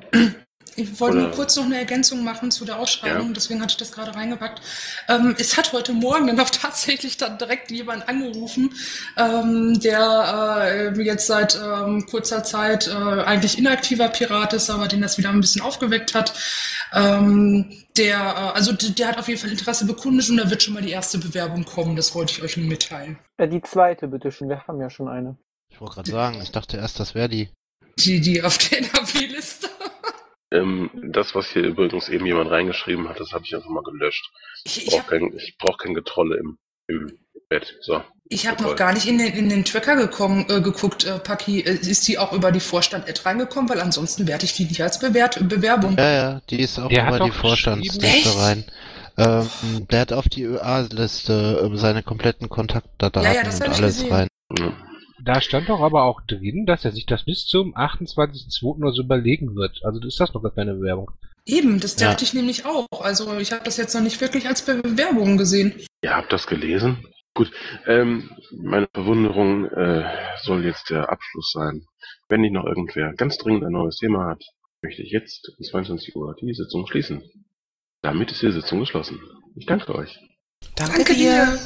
Ich 0.76 1.00
wollte 1.00 1.18
nur 1.18 1.28
Oder- 1.28 1.36
kurz 1.36 1.56
noch 1.56 1.66
eine 1.66 1.78
Ergänzung 1.78 2.24
machen 2.24 2.50
zu 2.50 2.66
der 2.66 2.80
Ausschreibung, 2.80 3.28
Ja. 3.28 3.34
deswegen 3.34 3.62
hatte 3.62 3.72
ich 3.74 3.78
das 3.78 3.92
gerade 3.92 4.16
reingepackt. 4.16 4.62
Ähm, 5.08 5.36
es 5.38 5.56
hat 5.58 5.72
heute 5.74 5.94
Morgen 5.94 6.28
dann 6.28 6.40
auch 6.40 6.50
tatsächlich 6.52 7.18
dann 7.18 7.38
direkt 7.38 7.70
jemand 7.72 8.08
angerufen, 8.10 8.74
ähm, 9.18 9.80
der 9.80 10.94
äh, 10.98 11.02
jetzt 11.02 11.28
seit 11.28 11.56
ähm, 11.56 12.06
kurzer 12.08 12.44
Zeit 12.44 12.88
äh, 12.88 12.92
eigentlich 12.92 13.58
inaktiver 13.58 14.10
Pirat 14.10 14.54
ist, 14.54 14.70
aber 14.70 14.88
den 14.88 15.02
das 15.02 15.18
wieder 15.18 15.30
ein 15.30 15.42
bisschen 15.42 15.62
aufgeweckt 15.62 16.14
hat. 16.16 16.34
Ähm, 16.94 17.72
der, 17.98 18.18
äh, 18.18 18.58
also 18.58 18.72
der, 18.74 18.90
der 18.90 19.08
hat 19.10 19.18
auf 19.18 19.28
jeden 19.28 19.40
Fall 19.40 19.52
Interesse 19.52 19.86
bekundet 19.86 20.30
und 20.30 20.38
da 20.38 20.50
wird 20.50 20.64
schon 20.64 20.74
mal 20.74 20.82
die 20.84 20.92
erste 20.92 21.18
Bewerbung 21.20 21.66
kommen, 21.66 21.96
das 21.96 22.16
wollte 22.16 22.34
ich 22.34 22.42
euch 22.44 22.58
nur 22.58 22.66
mitteilen. 22.68 23.20
Äh, 23.38 23.48
die 23.48 23.62
zweite, 23.62 24.08
bitteschön. 24.08 24.50
Wir 24.50 24.66
haben 24.68 24.80
ja 24.82 24.90
schon 24.90 25.08
eine. 25.08 25.38
Ich 25.72 25.80
wollte 25.82 25.96
gerade 25.96 26.12
sagen, 26.12 26.42
ich 26.42 26.52
dachte 26.52 26.78
erst, 26.78 27.00
das 27.00 27.16
wäre 27.16 27.30
die. 27.30 27.50
Die, 28.00 28.22
die 28.22 28.42
auf 28.42 28.58
der 28.58 28.80
NRW-Liste. 28.80 29.70
Ähm, 30.54 30.90
das, 31.12 31.34
was 31.34 31.50
hier 31.50 31.64
übrigens 31.64 32.10
eben 32.10 32.26
jemand 32.26 32.52
reingeschrieben 32.52 33.10
hat, 33.10 33.20
das 33.20 33.32
habe 33.34 33.44
ich 33.46 33.56
einfach 33.56 33.70
mal 33.70 33.84
gelöscht. 33.84 34.30
Ich, 34.64 34.86
Ich 34.86 34.92
brauche 34.94 35.08
kein, 35.10 35.34
ich 35.36 35.58
brauch 35.58 35.78
kein 35.78 35.94
Getrolle 35.96 36.38
im, 36.38 36.58
im 36.88 37.18
Bett. 37.50 37.76
So. 37.82 38.02
Ich 38.30 38.48
habe 38.48 38.62
noch 38.64 38.76
gar 38.76 38.94
nicht 38.94 39.08
in 39.08 39.18
den, 39.18 39.34
in 39.34 39.50
den 39.50 39.66
Tracker 39.66 39.96
gekommen, 39.96 40.46
äh, 40.50 40.62
geguckt, 40.62 41.06
äh, 41.06 41.18
Paki. 41.20 41.62
Äh, 41.62 41.74
ist 41.74 42.08
die 42.08 42.18
auch 42.20 42.34
über 42.34 42.52
die 42.52 42.60
Vorstand-Ad 42.60 43.22
reingekommen? 43.26 43.70
Weil 43.70 43.82
ansonsten 43.82 44.28
werte 44.28 44.46
ich 44.46 44.54
die 44.54 44.66
nicht 44.66 44.82
als 44.82 45.00
Bewert 45.00 45.48
Bewerbung. 45.50 45.98
Ja, 45.98 46.12
ja, 46.12 46.42
die 46.50 46.62
ist 46.62 46.80
auch 46.80 46.90
Der 46.90 47.08
über 47.08 47.20
die 47.20 47.32
Vorstandsliste 47.32 48.40
rein. 48.40 48.64
Ähm, 49.18 49.50
der 49.92 50.02
hat 50.02 50.14
auf 50.14 50.28
die 50.30 50.44
ÖA-Liste 50.44 51.62
ähm, 51.64 51.78
seine 51.78 52.02
kompletten 52.02 52.50
Kontaktdaten 52.50 53.24
Ja, 53.24 53.34
ja, 53.34 53.44
das 53.44 53.56
und 53.60 53.68
alles 53.70 53.98
gesehen. 53.98 54.12
rein. 54.14 54.28
Ja. 54.58 54.74
Da 55.26 55.40
stand 55.40 55.70
doch 55.70 55.80
aber 55.80 56.04
auch 56.04 56.20
drin, 56.28 56.66
dass 56.66 56.84
er 56.84 56.92
sich 56.92 57.06
das 57.06 57.24
bis 57.24 57.46
zum 57.46 57.76
28.02. 57.76 58.64
oder 58.78 58.92
so 58.92 59.04
überlegen 59.04 59.56
wird. 59.56 59.80
Also 59.84 60.02
ist 60.06 60.20
das 60.20 60.34
noch 60.34 60.42
gar 60.44 60.54
keine 60.54 60.74
Bewerbung. 60.76 61.12
Eben, 61.46 61.80
das 61.80 61.98
Ja. 62.00 62.10
dachte 62.10 62.26
ich 62.26 62.34
nämlich 62.34 62.66
auch. 62.66 62.88
Also 63.00 63.38
ich 63.38 63.52
habe 63.54 63.64
das 63.64 63.78
jetzt 63.78 63.94
noch 63.94 64.02
nicht 64.02 64.20
wirklich 64.20 64.48
als 64.48 64.64
Bewerbung 64.66 65.38
gesehen. 65.38 65.74
Ihr 66.02 66.16
habt 66.16 66.32
das 66.34 66.46
gelesen? 66.48 67.06
Gut, 67.36 67.52
ähm, 67.88 68.30
meine 68.52 68.88
Verwunderung 68.94 69.66
äh, 69.66 70.04
soll 70.44 70.66
jetzt 70.66 70.90
der 70.90 71.10
Abschluss 71.10 71.52
sein. 71.54 71.86
Wenn 72.30 72.42
nicht 72.42 72.54
noch 72.54 72.66
irgendwer 72.66 73.14
ganz 73.14 73.38
dringend 73.38 73.64
ein 73.64 73.72
neues 73.72 73.98
Thema 73.98 74.28
hat, 74.28 74.44
möchte 74.82 75.02
ich 75.02 75.12
jetzt 75.12 75.52
um 75.58 75.64
22 75.64 76.16
Uhr 76.16 76.36
die 76.40 76.54
Sitzung 76.54 76.86
schließen. 76.86 77.24
Damit 78.02 78.32
ist 78.32 78.42
die 78.42 78.52
Sitzung 78.52 78.82
geschlossen. 78.82 79.20
Ich 79.56 79.66
danke 79.66 79.96
euch. 79.96 80.20
Danke, 80.76 81.14
dir. 81.16 81.66